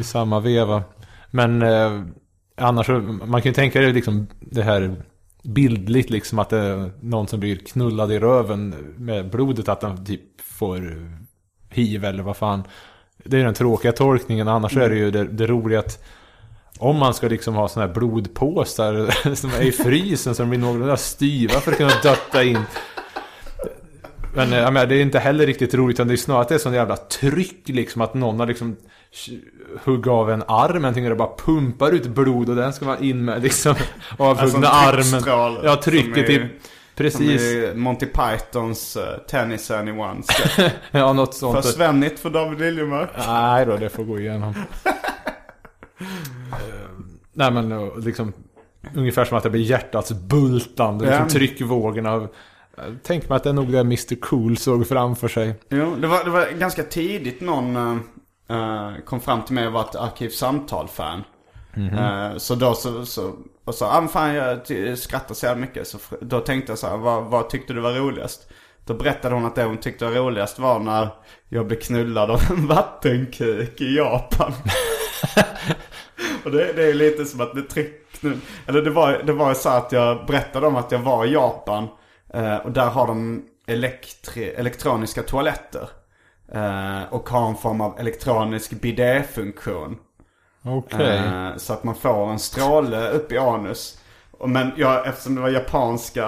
I 0.00 0.02
samma 0.02 0.40
veva. 0.40 0.82
Men 1.30 1.62
eh, 1.62 2.02
annars 2.56 2.88
man 3.24 3.42
kan 3.42 3.50
ju 3.50 3.54
tänka 3.54 3.78
sig 3.78 3.92
liksom 3.92 4.26
det 4.40 4.62
här 4.62 4.96
bildligt 5.42 6.10
liksom 6.10 6.38
att 6.38 6.48
det 6.48 6.58
är 6.58 6.90
någon 7.00 7.26
som 7.26 7.40
blir 7.40 7.56
knullad 7.56 8.12
i 8.12 8.18
röven 8.18 8.68
med 8.98 9.30
blodet 9.30 9.68
att 9.68 9.80
den 9.80 10.04
typ 10.04 10.40
får 10.40 11.08
hiv 11.70 12.04
eller 12.04 12.22
vad 12.22 12.36
fan. 12.36 12.62
Det 13.24 13.40
är 13.40 13.44
den 13.44 13.54
tråkiga 13.54 13.92
tolkningen. 13.92 14.48
Annars 14.48 14.76
är 14.76 14.88
det 14.88 14.96
ju 14.96 15.10
det, 15.10 15.24
det 15.24 15.46
roliga 15.46 15.78
att 15.78 16.04
om 16.78 16.96
man 16.96 17.14
ska 17.14 17.28
liksom 17.28 17.54
ha 17.54 17.68
sådana 17.68 17.86
här 17.86 17.94
blodpåsar 17.94 19.34
som 19.34 19.50
är 19.50 19.62
i 19.62 19.72
frysen 19.72 20.34
så 20.34 20.42
de 20.42 20.48
blir 20.48 20.60
någorlunda 20.60 20.96
styva 20.96 21.60
för 21.60 21.72
att 21.72 21.78
kunna 21.78 22.00
dötta 22.02 22.44
in 22.44 22.58
men 24.34 24.52
eh, 24.52 24.58
jag 24.58 24.72
menar, 24.72 24.86
det 24.86 24.96
är 24.96 25.02
inte 25.02 25.18
heller 25.18 25.46
riktigt 25.46 25.74
roligt 25.74 25.96
utan 25.96 26.08
det 26.08 26.14
är 26.14 26.16
snarare 26.16 26.42
att 26.42 26.48
det 26.48 26.54
är 26.54 26.58
sån 26.58 26.72
jävla 26.74 26.96
tryck 26.96 27.68
liksom 27.68 28.02
att 28.02 28.14
någon 28.14 28.40
har 28.40 28.46
liksom 28.46 28.76
hugga 29.84 30.12
av 30.12 30.30
en 30.30 30.42
arm 30.48 30.84
och 30.84 30.92
det 30.94 31.14
bara 31.14 31.36
pumpar 31.44 31.92
ut 31.92 32.06
blod 32.06 32.48
och 32.48 32.56
den 32.56 32.72
ska 32.72 32.84
man 32.84 33.04
in 33.04 33.24
med 33.24 33.42
liksom 33.42 33.74
avhuggna 34.18 34.68
Alltså 34.68 35.16
en 35.16 35.24
armen. 35.34 35.60
Ja, 35.64 35.76
trycket 35.84 36.16
är- 36.18 36.26
typ. 36.26 36.42
Som 36.42 36.96
Precis. 36.96 37.40
i 37.42 37.72
Monty 37.74 38.06
Pythons 38.06 38.96
uh, 38.96 39.02
Tennis 39.28 39.70
Anyone. 39.70 40.22
Ja, 40.90 41.12
något 41.12 41.34
sånt. 41.34 41.54
För 41.64 41.72
Svennigt 41.72 42.20
för 42.20 42.30
David 42.30 42.60
Liljemark. 42.60 43.10
Nej 43.26 43.66
då, 43.66 43.76
det 43.76 43.88
får 43.88 44.04
gå 44.04 44.18
igenom. 44.20 44.54
Eh, 46.52 46.88
Nej 47.32 47.50
men 47.50 47.88
liksom 47.96 48.32
Ungefär 48.94 49.24
som 49.24 49.36
att 49.36 49.42
det 49.42 49.50
blir 49.50 49.62
hjärtats 49.62 50.12
bultande, 50.12 51.04
liksom 51.04 51.22
Ja. 51.22 51.28
tryckvågorna. 51.30 52.12
av- 52.12 52.28
Tänk 53.02 53.28
mig 53.28 53.36
att 53.36 53.42
det 53.42 53.48
är 53.48 53.54
nog 53.54 53.72
det 53.72 53.80
Mr 53.80 54.20
Cool 54.20 54.56
såg 54.56 54.88
framför 54.88 55.28
sig. 55.28 55.54
Jo, 55.68 55.96
det 55.96 56.06
var, 56.06 56.24
det 56.24 56.30
var 56.30 56.58
ganska 56.58 56.82
tidigt 56.82 57.40
någon 57.40 57.76
eh, 58.50 58.90
kom 59.04 59.20
fram 59.20 59.42
till 59.42 59.54
mig 59.54 59.66
och 59.66 59.72
var 59.72 59.80
ett 59.80 59.96
Arkivsamtal-fan. 59.96 61.24
Eh, 61.76 62.36
så 62.36 62.54
då 62.54 62.74
så, 62.74 63.06
så 63.06 63.34
och 63.64 63.74
sa, 63.74 63.98
ah, 63.98 64.08
fan 64.08 64.34
jag 64.34 64.98
skrattar 64.98 65.34
så 65.34 65.46
jävla 65.46 65.60
mycket. 65.60 65.88
Så 65.88 65.98
då 66.20 66.40
tänkte 66.40 66.72
jag 66.72 66.78
så 66.78 66.86
här, 66.86 66.96
vad, 66.96 67.24
vad 67.24 67.48
tyckte 67.48 67.72
du 67.72 67.80
var 67.80 67.92
roligast? 67.92 68.50
Då 68.86 68.94
berättade 68.94 69.34
hon 69.34 69.44
att 69.44 69.54
det 69.54 69.64
hon 69.64 69.76
tyckte 69.76 70.04
var 70.04 70.12
roligast 70.12 70.58
var 70.58 70.78
när 70.78 71.08
jag 71.48 71.66
blev 71.66 71.80
knullad 71.80 72.30
av 72.30 72.40
en 72.50 72.66
vattenkuk 72.66 73.80
i 73.80 73.96
Japan. 73.96 74.52
och 76.44 76.50
det, 76.50 76.72
det 76.72 76.84
är 76.84 76.94
lite 76.94 77.24
som 77.24 77.40
att 77.40 77.54
det 77.54 77.62
tryck 77.62 78.06
nu. 78.20 78.38
Eller 78.66 78.82
det 78.82 78.90
var, 78.90 79.22
det 79.26 79.32
var 79.32 79.54
så 79.54 79.68
att 79.68 79.92
jag 79.92 80.26
berättade 80.26 80.66
om 80.66 80.76
att 80.76 80.92
jag 80.92 80.98
var 80.98 81.24
i 81.26 81.32
Japan. 81.32 81.88
Eh, 82.34 82.56
och 82.56 82.72
där 82.72 82.86
har 82.86 83.06
de 83.06 83.42
elektri, 83.66 84.48
elektroniska 84.48 85.22
toaletter. 85.22 85.88
Eh, 86.54 87.02
och 87.10 87.28
har 87.28 87.48
en 87.48 87.56
form 87.56 87.80
av 87.80 87.98
elektronisk 87.98 88.70
bidéfunktion. 88.70 89.96
Okej. 90.64 91.16
Eh, 91.16 91.56
så 91.56 91.72
att 91.72 91.84
man 91.84 91.94
får 91.94 92.30
en 92.30 92.38
stråle 92.38 93.08
upp 93.08 93.32
i 93.32 93.38
anus. 93.38 93.98
Men 94.46 94.72
jag, 94.76 95.06
eftersom 95.06 95.34
det 95.34 95.40
var 95.40 95.48
japanska, 95.48 96.26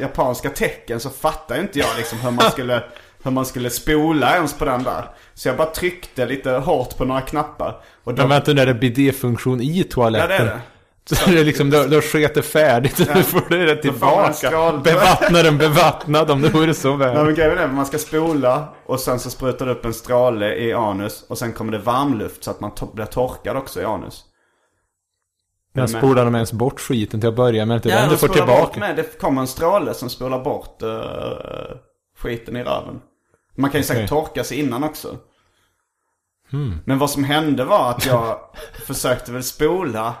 japanska 0.00 0.50
tecken 0.50 1.00
så 1.00 1.10
fattade 1.10 1.60
inte 1.60 1.78
jag 1.78 1.88
liksom 1.96 2.18
hur 2.18 2.30
man 2.30 2.50
skulle 2.50 2.82
hur 3.22 3.30
man 3.30 3.46
skulle 3.46 3.70
spola 3.70 4.34
ens 4.34 4.58
på 4.58 4.64
den 4.64 4.82
där. 4.82 5.04
Så 5.34 5.48
jag 5.48 5.56
bara 5.56 5.70
tryckte 5.70 6.26
lite 6.26 6.50
hårt 6.50 6.96
på 6.96 7.04
några 7.04 7.20
knappar. 7.20 7.80
Och 8.04 8.14
då, 8.14 8.22
Men 8.22 8.28
vänta, 8.28 8.52
nu 8.52 8.60
är 8.60 8.66
det 8.66 8.74
bidé-funktion 8.74 9.60
i 9.60 9.78
ja 9.78 9.84
toaletten? 9.90 10.28
det 10.28 10.36
är 10.36 10.44
det. 10.44 10.60
Så 11.06 11.30
det 11.30 11.40
är 11.40 11.44
liksom, 11.44 11.70
då, 11.70 12.00
sket 12.00 12.34
det 12.34 12.42
färdigt 12.42 13.00
och 13.00 13.06
nu 13.16 13.22
får 13.22 13.42
du 13.48 13.66
det 13.66 13.76
tillbaka. 13.82 14.72
Bevattna 14.84 15.42
den 15.42 15.58
bevattnad 15.58 16.30
om 16.30 16.42
det 16.42 16.48
vore 16.48 16.74
så 16.74 16.96
Nej 16.96 17.14
väl. 17.14 17.24
men 17.26 17.34
grejen 17.34 17.58
är 17.58 17.64
att 17.64 17.74
man 17.74 17.86
ska 17.86 17.98
spola 17.98 18.68
och 18.86 19.00
sen 19.00 19.18
så 19.18 19.30
sprutar 19.30 19.66
det 19.66 19.72
upp 19.72 19.84
en 19.84 19.94
stråle 19.94 20.54
i 20.54 20.72
anus 20.72 21.24
och 21.28 21.38
sen 21.38 21.52
kommer 21.52 21.72
det 21.72 21.78
varmluft 21.78 22.44
så 22.44 22.50
att 22.50 22.60
man 22.60 22.70
to- 22.70 22.94
blir 22.94 23.04
torkad 23.04 23.56
också 23.56 23.80
i 23.80 23.84
anus. 23.84 24.24
Men 25.74 25.88
spolar 25.88 26.24
de 26.24 26.34
ens 26.34 26.52
bort 26.52 26.80
skiten 26.80 27.20
till 27.20 27.28
att 27.28 27.36
börja 27.36 27.66
med? 27.66 27.74
Inte 27.74 27.88
den 27.88 28.04
du 28.04 28.10
de 28.10 28.16
får 28.18 28.28
tillbaka? 28.28 28.80
Med. 28.80 28.96
Det 28.96 29.18
kommer 29.20 29.40
en 29.40 29.46
stråle 29.46 29.94
som 29.94 30.10
spolar 30.10 30.44
bort 30.44 30.82
eh, 30.82 30.88
skiten 32.18 32.56
i 32.56 32.62
röven. 32.62 33.00
Man 33.56 33.70
kan 33.70 33.80
ju 33.80 33.84
säkert 33.84 34.12
Okej. 34.12 34.24
torka 34.24 34.44
sig 34.44 34.58
innan 34.60 34.84
också. 34.84 35.16
Men 36.84 36.98
vad 36.98 37.10
som 37.10 37.24
hände 37.24 37.64
var 37.64 37.90
att 37.90 38.06
jag 38.06 38.38
försökte 38.86 39.32
väl 39.32 39.42
spola. 39.42 40.14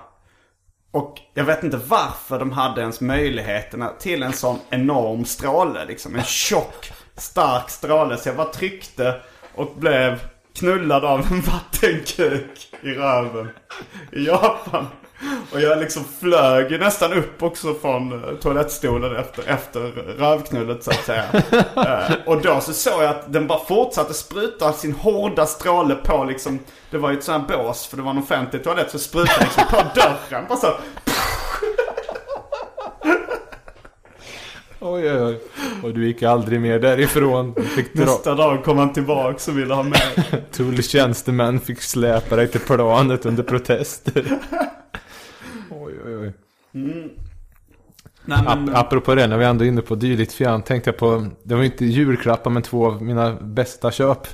Och 0.92 1.18
jag 1.34 1.44
vet 1.44 1.64
inte 1.64 1.76
varför 1.76 2.38
de 2.38 2.52
hade 2.52 2.80
ens 2.80 3.00
möjligheterna 3.00 3.88
till 3.88 4.22
en 4.22 4.32
sån 4.32 4.58
enorm 4.70 5.24
stråle. 5.24 5.84
Liksom 5.84 6.14
en 6.14 6.24
tjock, 6.24 6.92
stark 7.16 7.70
stråle. 7.70 8.16
Så 8.16 8.28
jag 8.28 8.36
bara 8.36 8.52
tryckte 8.52 9.20
och 9.54 9.72
blev 9.76 10.20
knullad 10.54 11.04
av 11.04 11.26
en 11.32 11.40
vattenkuk 11.40 12.68
i 12.82 12.88
röven 12.88 13.48
i 14.12 14.26
Japan. 14.26 14.86
Och 15.52 15.60
jag 15.60 15.78
liksom 15.78 16.04
flög 16.20 16.80
nästan 16.80 17.12
upp 17.12 17.42
också 17.42 17.74
från 17.74 18.12
eh, 18.12 18.34
toalettstolen 18.34 19.16
efter, 19.16 19.48
efter 19.48 19.80
rövknullet 20.18 20.84
så 20.84 20.90
att 20.90 21.04
säga. 21.04 21.24
Eh, 21.76 22.14
och 22.26 22.42
då 22.42 22.60
så 22.60 22.72
såg 22.72 23.02
jag 23.02 23.10
att 23.10 23.32
den 23.32 23.46
bara 23.46 23.64
fortsatte 23.64 24.14
spruta 24.14 24.72
sin 24.72 24.92
hårda 24.92 25.46
stråle 25.46 25.94
på 25.94 26.24
liksom, 26.24 26.58
det 26.90 26.98
var 26.98 27.10
ju 27.10 27.18
ett 27.18 27.24
sånt 27.24 27.50
här 27.50 27.58
bås 27.58 27.86
för 27.86 27.96
det 27.96 28.02
var 28.02 28.10
en 28.10 28.18
offentlig 28.18 28.64
toalett 28.64 28.90
så 28.90 28.98
sprutade 28.98 29.40
liksom 29.40 29.64
på 29.70 29.76
dörren. 30.00 30.44
Bara 30.48 30.58
så, 30.58 30.68
Oj, 34.84 35.12
oj, 35.12 35.22
oj. 35.22 35.40
Och 35.82 35.94
du 35.94 36.06
gick 36.06 36.22
aldrig 36.22 36.60
mer 36.60 36.78
därifrån. 36.78 37.54
Fick 37.54 37.94
dra... 37.94 38.04
nästa 38.04 38.34
dag 38.34 38.64
kom 38.64 38.78
han 38.78 38.92
tillbaka 38.92 39.50
och 39.50 39.58
ville 39.58 39.74
ha 39.74 39.82
med. 39.82 40.02
Tulltjänstemän 40.52 41.60
fick 41.60 41.82
släpa 41.82 42.36
dig 42.36 42.48
till 42.48 42.60
planet 42.60 43.26
under 43.26 43.42
protester. 43.42 44.38
Oj, 45.86 45.92
oj, 46.06 46.16
oj. 46.16 46.32
Nej, 48.24 48.38
men, 48.44 48.46
Ap- 48.68 48.70
apropå 48.74 49.14
det, 49.14 49.26
när 49.26 49.36
vi 49.38 49.44
ändå 49.44 49.64
är 49.64 49.68
inne 49.68 49.82
på 49.82 49.94
dylikt 49.94 50.32
fjärn, 50.32 50.62
tänkte 50.62 50.90
jag 50.90 50.96
på, 50.96 51.26
det 51.42 51.54
var 51.54 51.62
inte 51.62 51.84
julklappar 51.84 52.50
men 52.50 52.62
två 52.62 52.86
av 52.86 53.02
mina 53.02 53.32
bästa 53.40 53.90
köp. 53.90 54.26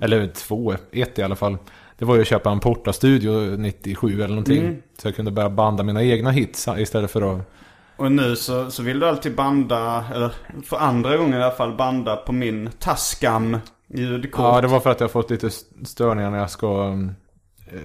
Eller 0.00 0.26
två, 0.28 0.74
ett 0.92 1.18
i 1.18 1.22
alla 1.22 1.36
fall. 1.36 1.56
Det 1.98 2.04
var 2.04 2.14
ju 2.14 2.20
att 2.20 2.26
köpa 2.26 2.50
en 2.50 2.60
Porta-studio 2.60 3.56
97 3.56 4.14
eller 4.14 4.28
någonting. 4.28 4.82
Så 4.98 5.08
jag 5.08 5.16
kunde 5.16 5.30
börja 5.30 5.50
banda 5.50 5.82
mina 5.82 6.02
egna 6.02 6.30
hits 6.30 6.68
istället 6.78 7.10
för 7.10 7.22
att... 7.36 7.42
och 7.96 8.12
nu 8.12 8.36
så, 8.36 8.70
så 8.70 8.82
vill 8.82 9.00
du 9.00 9.06
alltid 9.08 9.34
banda, 9.34 10.04
eller 10.14 10.32
för 10.64 10.76
andra 10.76 11.16
gången 11.16 11.40
i 11.40 11.42
alla 11.42 11.54
fall 11.54 11.76
banda 11.76 12.16
på 12.16 12.32
min 12.32 12.70
Tascam 12.78 13.56
ljudkort. 13.88 14.40
Ja, 14.44 14.60
det 14.60 14.68
var 14.68 14.80
för 14.80 14.90
att 14.90 15.00
jag 15.00 15.06
har 15.06 15.12
fått 15.12 15.30
lite 15.30 15.46
st- 15.46 15.84
störningar 15.84 16.30
när 16.30 16.38
jag 16.38 16.50
ska 16.50 16.98
eh, 17.72 17.78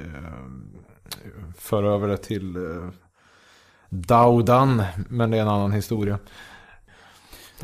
föra 1.58 1.94
över 1.94 2.08
det 2.08 2.18
till 2.18 2.56
eh, 2.56 2.90
Daudan. 3.90 4.84
Men 5.10 5.32
det 5.32 5.38
är 5.38 5.42
en 5.42 5.48
annan 5.48 5.72
historia. 5.72 6.20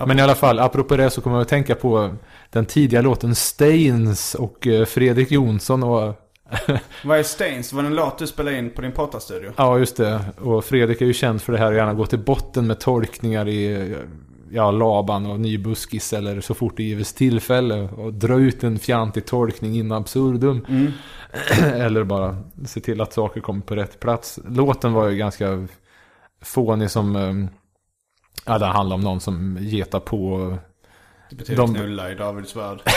Men 0.05 0.19
i 0.19 0.21
alla 0.21 0.35
fall, 0.35 0.59
apropå 0.59 0.97
det 0.97 1.09
så 1.09 1.21
kommer 1.21 1.35
jag 1.35 1.41
att 1.41 1.47
tänka 1.47 1.75
på 1.75 2.15
den 2.49 2.65
tidiga 2.65 3.01
låten 3.01 3.35
Stains 3.35 4.35
och 4.35 4.67
eh, 4.67 4.85
Fredrik 4.85 5.31
Jonsson 5.31 5.83
och 5.83 6.21
Vad 7.03 7.19
är 7.19 7.23
Stains? 7.23 7.73
Var 7.73 7.81
det 7.81 7.87
en 7.87 7.95
låt 7.95 8.17
du 8.17 8.27
spelade 8.27 8.57
in 8.57 8.69
på 8.69 8.81
din 8.81 8.91
pottastudio? 8.91 9.51
Ja, 9.57 9.79
just 9.79 9.97
det. 9.97 10.19
Och 10.41 10.65
Fredrik 10.65 11.01
är 11.01 11.05
ju 11.05 11.13
känd 11.13 11.41
för 11.41 11.53
det 11.53 11.59
här 11.59 11.71
att 11.71 11.77
gärna 11.77 11.93
gå 11.93 12.05
till 12.05 12.19
botten 12.19 12.67
med 12.67 12.79
tolkningar 12.79 13.47
i 13.47 13.95
ja, 14.55 14.71
Laban 14.71 15.25
och 15.25 15.39
Nybuskis 15.39 16.13
eller 16.13 16.41
så 16.41 16.53
fort 16.53 16.77
det 16.77 16.83
gives 16.83 17.13
tillfälle. 17.13 17.75
Och 17.81 18.13
dra 18.13 18.39
ut 18.39 18.63
en 18.63 18.79
fjantig 18.79 19.25
tolkning 19.25 19.75
in 19.75 19.91
absurdum. 19.91 20.65
eller 21.73 22.03
bara 22.03 22.37
se 22.65 22.79
till 22.79 23.01
att 23.01 23.13
saker 23.13 23.41
kommer 23.41 23.61
på 23.61 23.75
rätt 23.75 23.99
plats. 23.99 24.39
Låten 24.47 24.93
var 24.93 25.07
ju 25.07 25.17
ganska 25.17 25.67
fånig 26.41 26.91
som... 26.91 27.15
eh, 27.15 27.33
Ja, 28.47 28.57
den 28.59 28.69
handlar 28.69 28.95
om 28.95 29.01
någon 29.01 29.19
som 29.19 29.57
getar 29.61 29.99
på... 29.99 30.57
Det 31.29 31.35
betyder 31.35 31.61
De- 31.61 31.73
knulla 31.75 32.11
i 32.11 32.15
Davids 32.15 32.55
värld. 32.55 32.81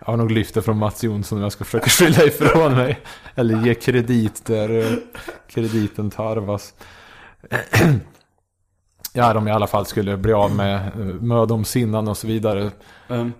Jag 0.00 0.06
har 0.12 0.16
nog 0.16 0.30
lyft 0.30 0.54
det 0.54 0.62
från 0.62 0.78
Mats 0.78 1.04
Jonsson 1.04 1.38
om 1.38 1.42
jag 1.42 1.52
ska 1.52 1.64
försöka 1.64 1.90
skylla 1.90 2.24
ifrån 2.24 2.72
mig. 2.74 3.00
Eller 3.34 3.66
ge 3.66 3.74
kredit 3.74 4.44
där 4.46 4.78
eh, 4.78 4.98
krediten 5.50 6.10
tarvas. 6.10 6.74
Ja, 9.12 9.32
de 9.32 9.48
i 9.48 9.50
alla 9.50 9.66
fall 9.66 9.86
skulle 9.86 10.16
bli 10.16 10.32
av 10.32 10.54
med 10.54 10.76
eh, 10.76 10.98
mödomsinnan 11.20 12.08
och 12.08 12.16
så 12.16 12.26
vidare. 12.26 12.70
Um, 13.08 13.32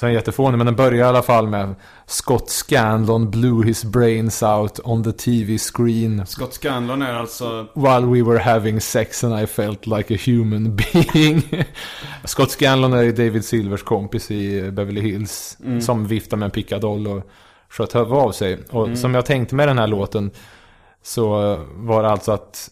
Sen 0.00 0.12
jättefånig, 0.12 0.58
men 0.58 0.66
den 0.66 0.76
börjar 0.76 0.98
i 0.98 1.08
alla 1.08 1.22
fall 1.22 1.46
med 1.46 1.74
Scott 2.06 2.50
Scanlon 2.50 3.30
blew 3.30 3.64
his 3.64 3.84
brains 3.84 4.42
out 4.42 4.80
on 4.84 5.04
the 5.04 5.12
TV 5.12 5.58
screen 5.58 6.26
Scott 6.26 6.54
Scanlon 6.54 7.02
är 7.02 7.14
alltså... 7.14 7.66
while 7.74 8.06
we 8.06 8.22
were 8.22 8.38
having 8.38 8.80
sex 8.80 9.24
and 9.24 9.40
I 9.42 9.46
felt 9.46 9.86
like 9.86 10.14
a 10.14 10.18
human 10.26 10.76
being. 10.92 11.42
Scott 12.24 12.50
Scanlon 12.50 12.92
är 12.92 13.12
David 13.12 13.44
Silvers 13.44 13.82
kompis 13.82 14.30
i 14.30 14.70
Beverly 14.70 15.00
Hills. 15.00 15.58
Som 15.80 16.06
viftar 16.06 16.36
med 16.36 16.46
en 16.46 16.50
pickadoll 16.50 17.06
och 17.06 17.30
sköt 17.68 17.94
huvudet 17.94 18.18
av 18.18 18.32
sig. 18.32 18.58
Och 18.70 18.98
som 18.98 19.14
jag 19.14 19.26
tänkte 19.26 19.54
med 19.54 19.68
den 19.68 19.78
här 19.78 19.86
låten 19.86 20.30
så 21.02 21.30
var 21.74 22.02
det 22.02 22.10
alltså 22.10 22.32
att 22.32 22.70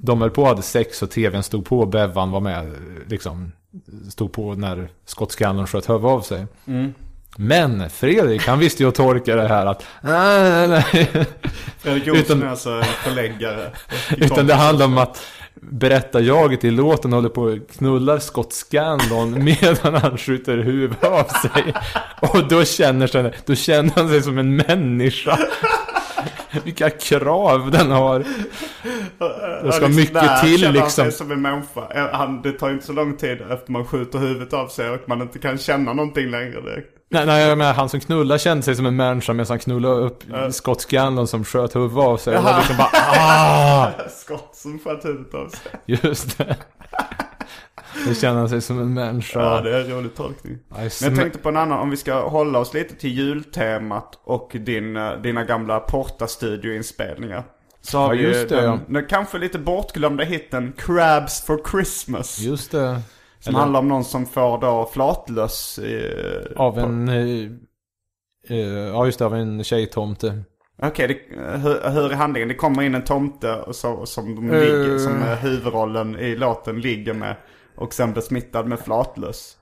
de 0.00 0.20
höll 0.20 0.30
på 0.30 0.42
och 0.42 0.48
hade 0.48 0.62
sex 0.62 1.02
och 1.02 1.10
tvn 1.10 1.42
stod 1.42 1.66
på 1.66 1.80
och 1.80 1.88
Bevan 1.88 2.30
var 2.30 2.40
med. 2.40 2.72
Liksom 3.06 3.52
stod 4.10 4.32
på 4.32 4.54
när 4.54 4.88
Scott 5.04 5.32
Scanlon 5.32 5.66
sköt 5.66 5.88
huvudet 5.88 6.04
av 6.04 6.20
sig. 6.20 6.46
Men 7.36 7.90
Fredrik, 7.90 8.46
han 8.46 8.58
visste 8.58 8.82
ju 8.82 8.88
att 8.88 8.94
tolka 8.94 9.36
det 9.36 9.48
här 9.48 9.66
att... 9.66 9.84
Nej, 10.00 10.68
nej, 10.68 10.84
nej. 10.92 11.26
Fredrik 11.78 12.06
Utan- 12.06 12.42
är 12.42 12.46
alltså 12.46 12.70
en 12.70 12.84
förläggare. 12.84 13.70
Utan 14.16 14.46
det 14.46 14.54
handlar 14.54 14.86
om 14.86 14.98
att 14.98 15.22
berätta 15.54 16.20
jaget 16.20 16.64
i 16.64 16.70
låten 16.70 17.12
håller 17.12 17.28
på 17.28 17.42
och 17.42 17.58
knullar 17.78 18.18
Scott 18.18 18.52
Scanlon 18.52 19.44
medan 19.44 19.94
han 19.94 20.18
skjuter 20.18 20.58
huvudet 20.58 21.04
av 21.04 21.24
sig. 21.24 21.74
Och 22.20 22.48
då 22.48 22.64
känner, 22.64 23.06
sig, 23.06 23.32
då 23.46 23.54
känner 23.54 23.92
han 23.94 24.08
sig 24.08 24.22
som 24.22 24.38
en 24.38 24.56
människa. 24.56 25.38
Vilka 26.64 26.90
krav 26.90 27.70
den 27.70 27.90
har. 27.90 28.24
Det 29.64 29.72
ska 29.72 29.88
mycket 29.88 30.14
där 30.14 30.40
till 30.40 30.60
känner 30.60 30.66
han 30.66 30.74
liksom. 30.74 31.04
sig 31.04 31.12
som 31.12 31.32
en 31.32 31.42
människa. 31.42 32.08
Han, 32.12 32.42
det 32.42 32.52
tar 32.52 32.70
inte 32.70 32.86
så 32.86 32.92
lång 32.92 33.16
tid 33.16 33.40
efter 33.50 33.72
man 33.72 33.84
skjuter 33.84 34.18
huvudet 34.18 34.52
av 34.52 34.68
sig 34.68 34.90
och 34.90 35.00
man 35.06 35.22
inte 35.22 35.38
kan 35.38 35.58
känna 35.58 35.92
någonting 35.92 36.30
längre 36.30 36.60
direkt. 36.60 36.88
Nej, 37.10 37.26
nej, 37.26 37.48
jag 37.48 37.58
menar, 37.58 37.74
han 37.74 37.88
som 37.88 38.00
knullar 38.00 38.38
kände 38.38 38.62
sig 38.62 38.76
som 38.76 38.86
en 38.86 38.96
människa 38.96 39.32
medan 39.32 39.46
han 39.48 39.58
knullade 39.58 39.94
upp 39.94 40.24
Scott 40.50 40.80
Scanlon 40.80 41.26
som 41.26 41.44
sköt 41.44 41.76
huvudet 41.76 41.98
av 41.98 42.16
sig. 42.16 42.38
Och 42.38 42.44
liksom 42.58 42.76
bara 42.76 42.90
ah! 43.18 43.90
Skott 44.10 44.50
som 44.52 44.78
sköt 44.78 45.04
huvudet 45.04 45.34
av 45.34 45.48
sig. 45.48 45.72
Just 45.86 46.38
det. 46.38 46.56
Då 48.08 48.14
känner 48.14 48.38
han 48.38 48.48
sig 48.48 48.60
som 48.60 48.80
en 48.80 48.94
människa. 48.94 49.40
Ja, 49.40 49.60
det 49.60 49.76
är 49.76 49.80
en 49.84 49.90
rolig 49.96 50.14
tolkning. 50.14 50.58
Men 50.68 50.82
jag 51.02 51.16
tänkte 51.16 51.38
på 51.38 51.48
en 51.48 51.56
annan, 51.56 51.78
om 51.78 51.90
vi 51.90 51.96
ska 51.96 52.28
hålla 52.28 52.58
oss 52.58 52.74
lite 52.74 52.94
till 52.94 53.10
jultemat 53.18 54.18
och 54.24 54.50
din, 54.54 54.96
eh, 54.96 55.12
dina 55.12 55.44
gamla 55.44 55.80
Porta-studioinspelningar. 55.80 57.44
Så 57.80 57.98
har 57.98 58.14
Ja, 58.14 58.20
vi 58.20 58.26
just 58.28 58.48
det, 58.48 58.60
den, 58.60 58.80
den 58.88 59.06
kanske 59.06 59.38
lite 59.38 59.58
bortglömda 59.58 60.24
hitten 60.24 60.72
Crabs 60.76 61.44
for 61.46 61.60
Christmas. 61.70 62.38
Just 62.38 62.70
det. 62.72 63.00
som 63.40 63.50
eller- 63.50 63.60
handlar 63.60 63.80
om 63.80 63.88
någon 63.88 64.04
som 64.04 64.26
får 64.26 64.60
då 64.60 64.90
flatlöss 64.92 65.78
i, 65.78 66.10
Av 66.56 66.78
en... 66.78 67.08
eh, 67.08 67.50
eh, 68.48 68.58
ja, 68.68 69.06
just 69.06 69.18
det. 69.18 69.26
Av 69.26 69.34
en 69.34 69.64
tjejtomte. 69.64 70.42
Okej, 70.82 71.08
det- 71.08 71.36
hur, 71.58 71.90
hur 71.90 72.12
är 72.12 72.14
handlingen? 72.16 72.48
Det 72.48 72.54
kommer 72.54 72.82
in 72.82 72.94
en 72.94 73.04
tomte 73.04 73.54
och 73.54 73.74
så, 73.76 74.06
som, 74.06 74.34
de 74.34 74.50
Eh. 74.50 74.60
ligger, 74.60 74.98
som 74.98 75.22
eh, 75.22 75.34
huvudrollen 75.38 76.18
i 76.18 76.36
låten 76.36 76.80
ligger 76.80 77.14
med. 77.14 77.36
Och 77.78 77.94
sen 77.94 78.12
blir 78.12 78.22
smittad 78.22 78.66
med 78.66 78.78
flatlöss. 78.80 79.56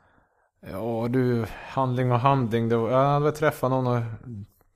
Ja, 0.73 1.07
du. 1.11 1.47
Handling 1.69 2.13
och 2.13 2.21
handling. 2.21 2.69
Det 2.69 2.77
var, 2.77 2.91
jag 2.91 3.05
hade 3.05 3.25
väl 3.25 3.35
träffat 3.35 3.71
någon 3.71 3.87
och 3.87 4.03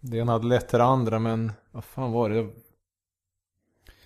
det 0.00 0.16
ena 0.18 0.32
hade 0.32 0.46
lett 0.46 0.68
till 0.68 0.78
det 0.78 0.84
andra. 0.84 1.18
Men 1.18 1.52
vad 1.72 1.84
fan 1.84 2.12
var 2.12 2.30
det? 2.30 2.46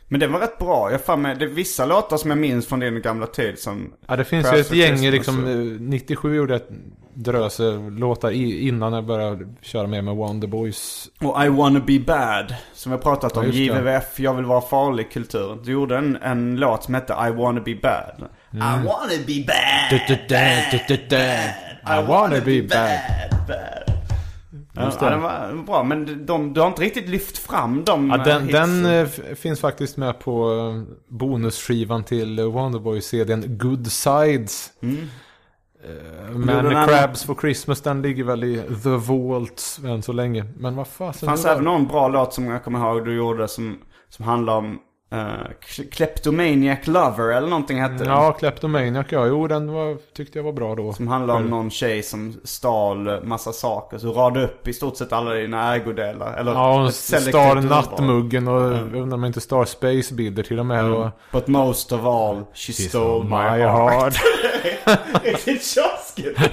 Men 0.08 0.20
det 0.20 0.26
var 0.26 0.40
rätt 0.40 0.58
bra. 0.58 0.90
Jag 0.90 1.00
fan 1.04 1.22
med, 1.22 1.38
det 1.38 1.44
är 1.44 1.48
vissa 1.48 1.86
låtar 1.86 2.16
som 2.16 2.30
jag 2.30 2.38
minns 2.38 2.66
från 2.66 2.80
din 2.80 3.02
gamla 3.02 3.26
tid 3.26 3.58
som... 3.58 3.92
Ja, 4.06 4.16
det 4.16 4.24
finns 4.24 4.52
ju 4.54 4.58
ett 4.58 4.72
gäng 4.72 5.10
liksom. 5.10 5.44
och- 5.44 5.50
eh, 5.50 5.56
97 5.80 6.36
gjorde 6.36 6.52
jag 6.52 6.60
ett 6.62 6.68
dröse 7.14 7.72
låtar 7.90 8.30
i, 8.30 8.68
innan 8.68 8.92
jag 8.92 9.06
började 9.06 9.48
köra 9.60 9.86
med 9.86 10.04
med 10.04 10.16
Wonder 10.16 10.48
Boys. 10.48 11.08
Och 11.20 11.44
I 11.44 11.48
wanna 11.48 11.80
be 11.80 11.98
bad. 11.98 12.54
Som 12.72 12.92
har 12.92 12.98
pratat 12.98 13.32
Ja, 13.34 13.40
om. 13.40 13.46
det. 13.50 13.56
JVVF, 13.56 14.20
Jag 14.20 14.34
vill 14.34 14.44
vara 14.44 14.60
farlig-kulturen. 14.60 15.60
Du 15.64 15.72
gjorde 15.72 15.96
en, 15.98 16.16
en 16.16 16.56
låt 16.56 16.84
som 16.84 16.94
hette 16.94 17.12
I 17.12 17.30
wanna 17.36 17.60
be 17.60 17.74
bad. 17.82 18.28
I 18.54 18.86
wanna 18.86 19.24
be 19.26 19.44
bad. 19.46 20.00
I 21.86 22.06
wanna 22.08 22.40
be 22.44 22.62
bad. 22.62 23.00
Ja, 24.76 24.84
Just 24.84 25.00
det. 25.00 25.06
ja, 25.06 25.10
den 25.10 25.22
var 25.22 25.64
bra. 25.66 25.82
Men 25.82 26.26
de, 26.26 26.54
du 26.54 26.60
har 26.60 26.68
inte 26.68 26.82
riktigt 26.82 27.08
lyft 27.08 27.38
fram 27.38 27.84
dem 27.84 28.08
Ja, 28.10 28.16
eh, 28.18 28.24
den, 28.24 28.42
hitsen. 28.46 28.82
den 28.82 29.00
eh, 29.02 29.34
finns 29.34 29.60
faktiskt 29.60 29.96
med 29.96 30.18
på 30.18 30.52
eh, 30.52 30.94
bonusskivan 31.08 32.04
till 32.04 32.38
eh, 32.38 32.44
Wonderboy-CDn 32.44 33.44
Good 33.58 33.92
Sides. 33.92 34.70
Men 36.32 36.46
den 36.46 36.76
här- 36.76 36.86
Crabs 36.88 37.24
for 37.24 37.34
Christmas 37.40 37.80
den 37.80 38.02
ligger 38.02 38.24
väl 38.24 38.44
i 38.44 38.62
The 38.82 38.88
Vault 38.96 39.78
än 39.86 40.02
så 40.02 40.12
länge. 40.12 40.44
Men 40.56 40.76
vad 40.76 40.86
fasen. 40.88 41.20
Det 41.20 41.26
fanns 41.26 41.42
det 41.42 41.50
även 41.50 41.64
någon 41.64 41.86
bra 41.86 42.08
låt 42.08 42.34
som 42.34 42.46
jag 42.46 42.64
kommer 42.64 42.78
ihåg 42.78 43.04
du 43.04 43.14
gjorde 43.16 43.48
som, 43.48 43.78
som 44.08 44.24
handlar 44.24 44.56
om 44.56 44.78
uh, 45.14 45.46
Kleptomaniac 45.92 46.86
Lover 46.86 47.28
eller 47.32 47.48
någonting 47.48 47.80
hette. 47.80 48.04
Ja, 48.04 48.32
Kleptomaniac 48.32 49.06
ja. 49.10 49.26
Jo, 49.26 49.46
den 49.46 49.72
var, 49.72 49.96
tyckte 50.14 50.38
jag 50.38 50.44
var 50.44 50.52
bra 50.52 50.74
då. 50.74 50.92
Som 50.92 51.08
handlar 51.08 51.34
om 51.36 51.46
någon 51.46 51.70
tjej 51.70 52.02
som 52.02 52.40
stal 52.44 53.24
massa 53.24 53.52
saker. 53.52 53.98
Så 53.98 54.12
radade 54.12 54.44
upp 54.46 54.68
i 54.68 54.72
stort 54.72 54.96
sett 54.96 55.12
alla 55.12 55.34
dina 55.34 55.74
ägodelar. 55.74 56.36
Eller 56.36 56.52
Ja, 56.52 56.72
hon 56.72 56.86
urval. 56.86 57.64
nattmuggen 57.64 58.48
och 58.48 58.62
undrar 58.72 59.14
om 59.14 59.24
inte 59.24 59.40
star 59.40 59.64
space-bilder 59.64 60.42
till 60.42 60.58
och 60.58 60.66
med. 60.66 60.84
Och, 60.84 61.10
But 61.32 61.46
most 61.46 61.92
of 61.92 62.04
all, 62.04 62.44
she, 62.54 62.72
stole 62.72 63.24
my, 63.24 63.30
my 63.30 63.62
heart. 63.64 64.14
Riktigt 65.22 65.64
tjaskigt. 65.74 66.40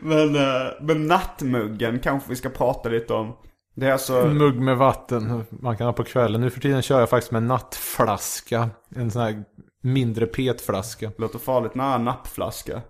men, 0.00 0.36
eh, 0.36 0.66
men 0.80 1.06
nattmuggen 1.06 1.98
kanske 1.98 2.30
vi 2.30 2.36
ska 2.36 2.48
prata 2.48 2.88
lite 2.88 3.14
om. 3.14 3.36
Det 3.74 3.86
är 3.86 3.92
alltså... 3.92 4.20
En 4.20 4.38
mugg 4.38 4.60
med 4.60 4.76
vatten 4.76 5.44
man 5.50 5.76
kan 5.76 5.86
ha 5.86 5.92
på 5.92 6.04
kvällen. 6.04 6.40
Nu 6.40 6.50
för 6.50 6.60
tiden 6.60 6.82
kör 6.82 7.00
jag 7.00 7.10
faktiskt 7.10 7.32
med 7.32 7.42
en 7.42 7.48
nattflaska. 7.48 8.70
En 8.96 9.10
sån 9.10 9.22
här 9.22 9.44
mindre 9.82 10.26
petflaska. 10.26 11.10
Låter 11.18 11.38
farligt 11.38 11.74
nära 11.74 11.98
nappflaska. 11.98 12.82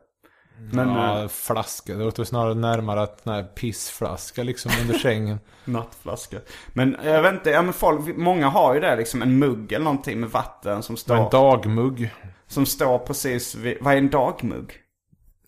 Men 0.72 0.88
ja, 0.88 1.22
eh, 1.22 1.28
flaska. 1.28 1.94
Det 1.94 2.04
låter 2.04 2.24
snarare 2.24 2.54
närmare 2.54 3.02
att 3.02 3.20
sån 3.20 3.32
här 3.32 3.42
pissflaska 3.42 4.42
liksom 4.42 4.72
under 4.80 4.94
sängen. 4.98 5.38
nattflaska. 5.64 6.36
Men 6.72 6.96
jag 7.04 7.22
vet 7.22 7.32
inte, 7.32 7.50
ja 7.50 7.62
men 7.62 7.72
folk, 7.72 8.16
många 8.16 8.48
har 8.48 8.74
ju 8.74 8.80
det 8.80 8.96
liksom. 8.96 9.22
En 9.22 9.38
mugg 9.38 9.72
eller 9.72 9.84
någonting 9.84 10.20
med 10.20 10.30
vatten 10.30 10.82
som 10.82 10.96
står, 10.96 11.16
en 11.16 11.30
dagmugg. 11.30 12.10
som 12.46 12.66
står 12.66 12.98
precis 12.98 13.54
vid, 13.54 13.78
vad 13.80 13.94
är 13.94 13.98
en 13.98 14.10
dagmugg? 14.10 14.83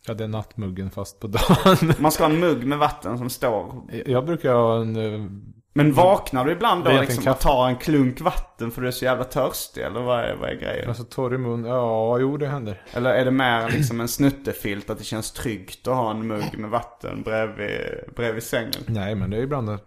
Ja, 0.07 0.15
det 0.15 0.25
är 0.25 0.29
nattmuggen 0.29 0.91
fast 0.91 1.21
på 1.21 1.27
dagen. 1.27 1.93
Man 1.99 2.13
ska 2.13 2.25
ha 2.25 2.31
en 2.31 2.41
mugg 2.41 2.67
med 2.67 2.79
vatten 2.79 3.19
som 3.19 3.31
står. 3.31 3.75
Jag 4.07 4.25
brukar 4.27 4.55
ha 4.55 4.81
en... 4.81 4.97
eh, 4.97 5.27
Men 5.73 5.93
vaknar 5.93 6.45
du 6.45 6.53
ibland 6.53 6.85
då 6.85 6.91
liksom 7.01 7.33
och 7.33 7.39
tar 7.41 7.69
en 7.69 7.77
klunk 7.77 8.21
vatten 8.21 8.71
för 8.71 8.83
du 8.83 8.89
är 8.89 8.93
så 8.93 9.05
jävla 9.05 9.25
törstig? 9.25 9.83
Eller 9.83 10.01
vad 10.01 10.21
är, 10.21 10.37
vad 10.41 10.51
är 10.51 10.55
grejen? 10.55 10.89
Alltså 10.89 11.05
torr 11.05 11.35
i 11.35 11.39
mun. 11.39 11.65
Ja, 11.65 12.19
jo 12.19 12.37
det 12.37 12.47
händer. 12.47 12.83
Eller 12.93 13.11
är 13.11 13.25
det 13.25 13.31
mer 13.31 13.71
liksom 13.71 14.01
en 14.01 14.09
snuttefilt 14.09 14.91
att 14.91 14.99
det 14.99 15.05
känns 15.05 15.33
tryggt 15.33 15.89
att 15.89 15.95
ha 15.97 16.11
en 16.11 16.27
mugg 16.27 16.59
med 16.59 16.71
vatten 16.71 17.23
bredvid, 17.23 17.81
bredvid 18.17 18.43
sängen? 18.43 18.83
Nej, 18.87 19.15
men 19.15 19.31
det 19.31 19.37
är 19.37 19.43
ibland 19.43 19.71
att... 19.71 19.81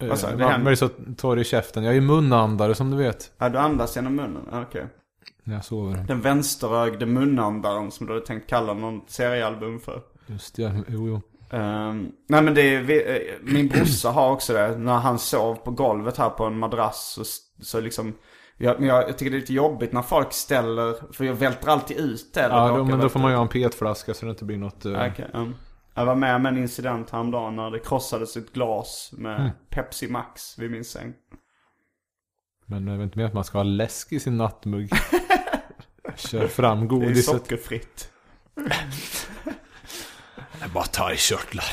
Eh, 0.00 0.08
du? 0.08 0.08
Det 0.08 0.36
man 0.36 0.40
händer. 0.50 0.58
blir 0.66 0.74
så 0.74 0.88
torr 1.16 1.38
i 1.38 1.44
käften. 1.44 1.84
Jag 1.84 1.90
är 1.90 1.94
ju 1.94 2.00
munandare 2.00 2.74
som 2.74 2.90
du 2.90 2.96
vet. 2.96 3.32
Ja, 3.38 3.48
du 3.48 3.58
andas 3.58 3.96
genom 3.96 4.14
munnen? 4.16 4.48
Okej. 4.52 4.86
När 5.48 5.54
jag 5.54 5.64
sover. 5.64 6.04
Den 6.08 6.20
vänsterögde 6.20 7.06
munandaren 7.06 7.90
som 7.90 8.06
du 8.06 8.12
hade 8.12 8.26
tänkt 8.26 8.50
kalla 8.50 8.74
någon 8.74 9.00
seriealbum 9.06 9.80
för. 9.80 10.02
Just 10.26 10.56
det, 10.56 10.82
jo 10.88 11.08
jo. 11.08 11.20
Ehm, 11.58 12.12
nej 12.28 12.42
men 12.42 12.54
det 12.54 12.74
är, 12.74 12.82
vi, 12.82 13.16
eh, 13.16 13.34
min 13.42 13.68
brorsa 13.68 14.10
har 14.10 14.30
också 14.32 14.52
det. 14.52 14.78
När 14.78 14.96
han 14.98 15.18
sov 15.18 15.54
på 15.54 15.70
golvet 15.70 16.16
här 16.16 16.30
på 16.30 16.44
en 16.44 16.58
madrass 16.58 17.12
så, 17.12 17.24
så 17.64 17.80
liksom 17.80 18.14
jag, 18.56 18.80
men 18.80 18.88
jag, 18.88 19.08
jag 19.08 19.18
tycker 19.18 19.30
det 19.30 19.36
är 19.36 19.40
lite 19.40 19.52
jobbigt 19.54 19.92
när 19.92 20.02
folk 20.02 20.32
ställer, 20.32 21.12
för 21.12 21.24
jag 21.24 21.34
välter 21.34 21.68
alltid 21.68 21.96
ut 21.96 22.34
det. 22.34 22.40
Ja, 22.40 22.68
då, 22.68 22.84
men 22.84 22.98
då 23.00 23.08
får 23.08 23.20
man 23.20 23.30
ju 23.30 23.36
ha 23.36 23.42
en 23.42 23.48
petflaska 23.48 24.14
så 24.14 24.24
det 24.26 24.30
inte 24.30 24.44
blir 24.44 24.58
något... 24.58 24.84
eh, 24.84 24.92
Okej, 24.92 25.30
um. 25.34 25.54
Jag 25.94 26.06
var 26.06 26.14
med 26.14 26.36
om 26.36 26.46
en 26.46 26.58
incident 26.58 27.10
häromdagen 27.10 27.56
när 27.56 27.70
det 27.70 27.78
krossades 27.78 28.36
ett 28.36 28.52
glas 28.52 29.10
med 29.18 29.40
Mm. 29.40 29.50
Pepsi 29.70 30.08
Max 30.08 30.58
vid 30.58 30.70
min 30.70 30.84
säng. 30.84 31.12
Men 32.66 32.86
jag 32.86 32.96
vet 32.98 33.04
inte 33.04 33.18
mer 33.18 33.26
att 33.26 33.34
man 33.34 33.44
ska 33.44 33.58
ha 33.58 33.62
läsk 33.62 34.12
i 34.12 34.20
sin 34.20 34.36
nattmugg. 34.36 34.90
Kör 36.18 36.46
fram 36.48 36.78
Det 36.78 36.84
är 36.84 36.88
godiset. 36.88 37.24
sockerfritt. 37.24 38.10
Jag 40.60 40.70
bara 40.70 40.84
tar 40.84 41.10
i 41.12 41.16
körtlar. 41.16 41.64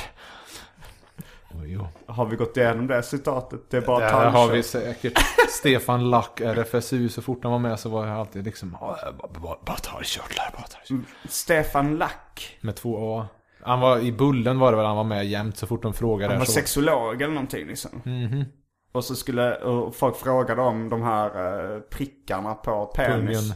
Har 2.07 2.25
vi 2.25 2.35
gått 2.35 2.57
igenom 2.57 2.87
det 2.87 3.03
citatet? 3.03 3.69
Det 3.69 3.77
är 3.77 3.81
bara 3.81 3.99
Där 3.99 4.11
talkött. 4.11 4.33
har 4.33 4.47
vi 4.51 4.63
säkert 4.63 5.19
Stefan 5.49 6.09
Lack, 6.09 6.41
RFSU. 6.41 7.09
Så 7.09 7.21
fort 7.21 7.39
han 7.43 7.51
var 7.51 7.59
med 7.59 7.79
så 7.79 7.89
var 7.89 8.07
jag 8.07 8.17
alltid 8.19 8.43
liksom... 8.45 8.77
"Ja, 8.81 8.97
jag 9.05 9.15
Bara, 9.15 9.39
bara, 9.39 9.57
bara 9.65 9.77
ta 9.77 10.01
i 10.01 10.03
körtlar, 10.05 10.49
bara 10.53 10.67
ta 10.67 10.77
i 10.77 10.87
körtlar. 10.87 11.05
Stefan 11.29 11.97
Lack. 11.97 12.57
Med 12.61 12.75
två 12.75 13.19
A. 13.19 13.27
Han 13.63 13.79
var 13.79 13.99
i 13.99 14.11
Bullen 14.11 14.59
var 14.59 14.71
det 14.71 14.77
väl 14.77 14.85
han 14.85 14.95
var 14.97 15.03
med 15.03 15.25
jämt 15.25 15.57
så 15.57 15.67
fort 15.67 15.81
de 15.81 15.93
frågade. 15.93 16.33
Han 16.33 16.39
var 16.39 16.45
så- 16.45 16.51
sexolog 16.51 17.21
eller 17.21 17.33
någonting 17.33 17.67
liksom. 17.67 18.01
Mhm. 18.05 18.45
Och 18.91 19.03
så 19.03 19.15
skulle 19.15 19.55
och 19.55 19.95
folk 19.95 20.15
frågade 20.15 20.61
om 20.61 20.89
de 20.89 21.01
här 21.03 21.27
eh, 21.75 21.79
prickarna 21.79 22.53
på 22.53 22.85
penis. 22.85 23.39
Pungen. 23.39 23.53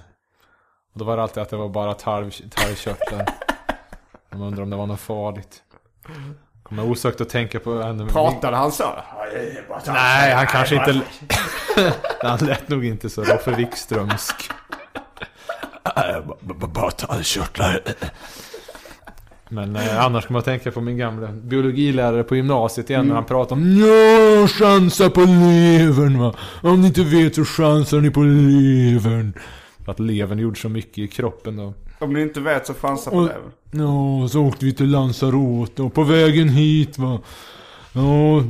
Då 0.99 1.05
var 1.05 1.17
det 1.17 1.23
alltid 1.23 1.43
att 1.43 1.49
det 1.49 1.55
var 1.55 1.69
bara 1.69 1.93
tarv, 1.93 2.31
tarvkörtlar. 2.49 3.25
De 4.29 4.41
undrar 4.41 4.63
om 4.63 4.69
det 4.69 4.75
var 4.75 4.87
något 4.87 4.99
farligt. 4.99 5.63
Kommer 6.63 6.91
osökt 6.91 7.21
att 7.21 7.29
tänka 7.29 7.59
på 7.59 7.71
ännu 7.71 8.07
Pratade 8.07 8.57
han 8.57 8.71
så? 8.71 8.83
Nej, 9.87 10.33
han 10.33 10.47
kanske 10.47 10.75
inte... 10.75 11.01
han 12.21 12.37
lät 12.39 12.69
nog 12.69 12.85
inte 12.85 13.09
så 13.09 13.23
Roffe 13.23 13.51
Wikströmsk. 13.51 14.51
Bara 16.73 16.91
tarvkörtlar. 16.91 17.81
Men 19.49 19.75
eh, 19.75 20.05
annars 20.05 20.27
kommer 20.27 20.37
jag 20.37 20.45
tänka 20.45 20.71
på 20.71 20.81
min 20.81 20.97
gamla 20.97 21.27
biologilärare 21.27 22.23
på 22.23 22.35
gymnasiet 22.35 22.89
igen 22.89 23.07
när 23.07 23.15
han 23.15 23.25
pratade 23.25 23.61
om 23.61 23.77
Ja, 23.77 24.47
chansar 24.47 25.09
på 25.09 25.21
levern 25.21 26.19
va. 26.19 26.35
Om 26.61 26.81
ni 26.81 26.87
inte 26.87 27.03
vet 27.03 27.35
så 27.35 27.45
chansar 27.45 28.01
ni 28.01 28.09
på 28.09 28.21
levern. 28.21 29.33
För 29.85 29.91
att 29.91 29.99
levern 29.99 30.39
gjorde 30.39 30.59
så 30.59 30.69
mycket 30.69 30.97
i 30.97 31.07
kroppen 31.07 31.55
då. 31.57 31.73
Om 31.99 32.13
ni 32.13 32.21
inte 32.21 32.39
vet 32.39 32.67
så 32.67 32.73
chansa 32.73 33.11
på 33.11 33.27
det. 33.27 33.37
Ja, 33.71 34.27
så 34.27 34.41
åkte 34.41 34.65
vi 34.65 34.73
till 34.73 34.89
Lanzarote 34.89 35.81
och 35.81 35.93
på 35.93 36.03
vägen 36.03 36.49
hit 36.49 36.97
va. 36.97 37.19
Ja, 37.93 38.43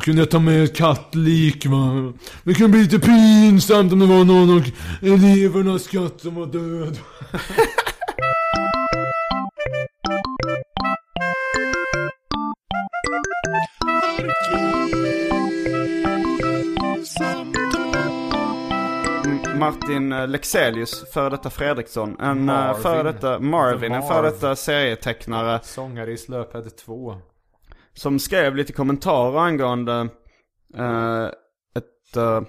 kunde 0.00 0.22
jag 0.22 0.30
ta 0.30 0.38
med 0.38 0.64
ett 0.64 0.76
kattlik 0.76 1.66
va. 1.66 2.12
Det 2.44 2.54
kunde 2.54 2.68
bli 2.68 2.82
lite 2.82 2.98
pinsamt 2.98 3.92
om 3.92 3.98
det 3.98 4.06
var 4.06 4.24
någon 4.24 4.50
av 4.56 4.64
elevernas 5.02 5.88
katt 5.88 6.20
som 6.20 6.34
var 6.34 6.46
död. 6.46 6.98
Martin 19.60 20.30
Lexelius, 20.30 21.12
före 21.12 21.30
detta 21.30 21.50
Fredriksson. 21.50 22.20
En 22.20 22.38
eh, 22.38 22.44
Marvin. 22.44 22.82
före 22.82 23.02
detta 23.02 23.38
Marvin, 23.38 23.92
en 23.92 24.02
före 24.02 24.22
Marv. 24.22 24.32
detta 24.32 24.56
serietecknare. 24.56 25.60
Sångare 25.62 26.12
i 26.12 26.16
Slöped 26.16 26.76
2. 26.76 27.16
Som 27.94 28.18
skrev 28.18 28.56
lite 28.56 28.72
kommentarer 28.72 29.38
angående 29.38 30.08
eh, 30.76 31.24
ett, 31.74 32.16
eh, 32.16 32.42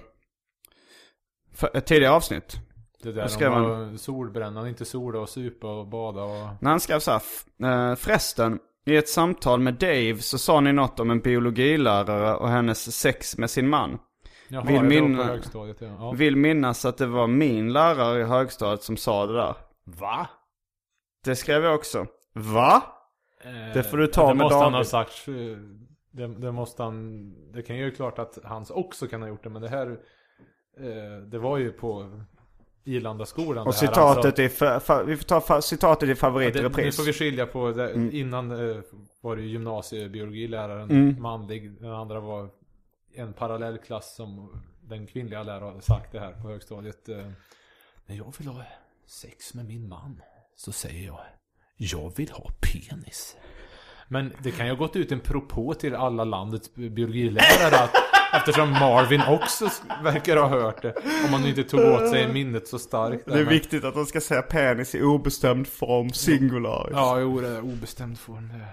för, 1.53 1.69
ett 1.73 1.85
tidigare 1.85 2.13
avsnitt. 2.13 2.55
Det 3.03 3.11
där 3.11 3.27
skrev 3.27 3.53
om 3.53 3.65
han... 3.65 3.97
solbrännan, 3.97 4.67
inte 4.67 4.85
sola 4.85 5.19
och 5.19 5.29
supa 5.29 5.79
och 5.79 5.87
bada 5.87 6.23
och... 6.23 6.47
När 6.61 6.69
han 6.69 6.79
skrev 6.79 6.99
så 6.99 7.11
här, 7.11 7.95
förresten, 7.95 8.59
i 8.85 8.95
ett 8.95 9.09
samtal 9.09 9.59
med 9.59 9.73
Dave 9.73 10.17
så 10.17 10.37
sa 10.37 10.59
ni 10.59 10.73
något 10.73 10.99
om 10.99 11.11
en 11.11 11.19
biologilärare 11.19 12.35
och 12.35 12.49
hennes 12.49 12.95
sex 12.95 13.37
med 13.37 13.49
sin 13.49 13.69
man. 13.69 13.99
Jaha, 14.51 14.63
Vill 14.63 14.83
minna- 14.83 15.39
ja. 15.53 15.73
ja. 15.79 16.11
Vill 16.11 16.35
minnas 16.35 16.85
att 16.85 16.97
det 16.97 17.05
var 17.05 17.27
min 17.27 17.73
lärare 17.73 18.19
i 18.19 18.23
högstadiet 18.23 18.83
som 18.83 18.97
sa 18.97 19.25
det 19.25 19.33
där. 19.33 19.55
Va? 19.83 20.27
Det 21.25 21.35
skrev 21.35 21.63
jag 21.63 21.75
också. 21.75 22.05
Va? 22.33 22.83
Det 23.73 23.83
får 23.83 23.97
du 23.97 24.07
ta 24.07 24.21
Eh, 24.21 24.27
det 24.27 24.33
med 24.33 24.43
måste 24.43 24.57
han 24.57 24.73
ha 24.73 24.83
sagt. 24.83 25.27
eh, 25.27 25.33
Det, 26.11 26.27
det 26.27 26.51
måste 26.51 26.83
han... 26.83 27.31
Det 27.51 27.61
kan 27.61 27.77
ju 27.77 27.91
klart 27.91 28.19
att 28.19 28.37
hans 28.43 28.69
också 28.71 29.07
kan 29.07 29.21
ha 29.21 29.29
gjort 29.29 29.43
det, 29.43 29.49
men 29.49 29.61
det 29.61 29.69
här... 29.69 29.87
Eh, 30.79 31.21
det 31.31 31.37
var 31.39 31.57
ju 31.57 31.71
på 31.71 32.21
Ilandaskolan 32.83 33.67
Och 33.67 33.73
här, 33.73 33.79
citatet 33.87 34.25
alltså. 34.25 34.41
i, 34.41 34.49
fa, 34.79 35.03
vi 35.03 35.17
får 35.17 35.23
ta 35.23 35.41
fa, 35.41 35.61
citatet 35.61 36.09
i 36.09 36.15
favorit 36.15 36.55
i 36.55 36.59
Ja, 36.59 36.69
det, 36.69 36.83
nu 36.83 36.91
får 36.91 37.03
vi 37.03 37.13
skilja 37.13 37.45
på 37.45 37.71
det. 37.71 37.89
Mm. 37.89 38.09
Innan 38.13 38.51
eh, 38.51 38.77
var 39.21 39.35
det 39.35 39.41
ju 39.41 39.47
gymnasiebiologiläraren 39.47 40.89
Mm. 40.91 41.21
manlig. 41.21 41.81
Den 41.81 41.91
andra 41.91 42.19
var 42.19 42.49
en 43.15 43.33
parallellklass 43.33 44.15
som 44.15 44.61
den 44.81 45.07
kvinnliga 45.07 45.43
läraren 45.43 45.67
hade 45.67 45.81
sagt 45.81 46.11
det 46.11 46.19
här 46.19 46.31
på 46.31 46.47
högstadiet. 46.49 47.09
Eh, 47.09 47.27
När 48.05 48.15
jag 48.15 48.33
vill 48.37 48.47
ha 48.47 48.63
sex 49.07 49.53
med 49.53 49.65
min 49.65 49.87
man 49.89 50.21
så 50.55 50.71
säger 50.71 51.07
jag 51.07 51.19
jag 51.77 52.15
vill 52.17 52.31
ha 52.31 52.51
penis. 52.61 53.35
Men 54.07 54.33
det 54.43 54.51
kan 54.51 54.65
ju 54.65 54.71
ha 54.71 54.77
gått 54.77 54.95
ut 54.95 55.11
en 55.11 55.19
propå 55.19 55.73
till 55.73 55.95
alla 55.95 56.23
landets 56.23 56.73
biologilärare 56.75 57.83
att 57.83 57.91
eftersom 58.33 58.71
Marvin 58.71 59.21
också 59.27 59.69
verkar 60.03 60.37
ha 60.37 60.47
hört 60.47 60.81
det. 60.81 60.93
Om 61.25 61.31
man 61.31 61.45
inte 61.45 61.63
tog 61.63 61.79
åt 61.79 62.09
sig 62.09 62.33
minnet 62.33 62.67
så 62.67 62.79
starkt. 62.79 63.25
där, 63.25 63.33
Det 63.33 63.39
är 63.39 63.45
viktigt 63.45 63.83
att 63.83 63.93
de 63.93 64.05
ska 64.05 64.21
säga 64.21 64.41
penis 64.41 64.95
i 64.95 65.01
obestämd 65.01 65.67
form, 65.67 66.09
singular. 66.09 66.89
Ja, 66.93 67.19
jo, 67.19 67.41
det 67.41 67.47
är 67.47 67.61
obestämd 67.61 68.19
form. 68.19 68.47
det. 68.47 68.65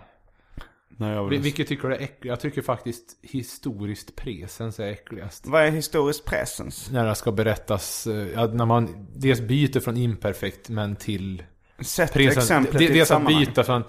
När 1.00 1.14
jag 1.14 1.22
var 1.24 1.30
Vil- 1.30 1.40
Vilket 1.40 1.68
tycker 1.68 1.88
du 1.88 1.94
är 1.94 1.98
äckligt? 2.00 2.24
Jag 2.24 2.40
tycker 2.40 2.62
faktiskt 2.62 3.04
historiskt 3.22 4.16
presens 4.16 4.80
är 4.80 4.86
äckligast. 4.86 5.46
Vad 5.46 5.62
är 5.62 5.70
historisk 5.70 6.24
presens? 6.24 6.90
När 6.90 7.06
det 7.06 7.14
ska 7.14 7.32
berättas, 7.32 8.06
eh, 8.06 8.50
när 8.52 8.64
man 8.66 9.06
dels 9.16 9.40
byter 9.40 9.80
från 9.80 9.96
imperfekt 9.96 10.68
men 10.68 10.96
till 10.96 11.42
Sätt 11.80 12.12
presens. 12.12 12.36
exemplet 12.44 12.78
Det- 12.78 12.84
i 12.84 12.88
Dels 12.88 13.10
att 13.10 13.26
byta 13.26 13.64
från, 13.64 13.82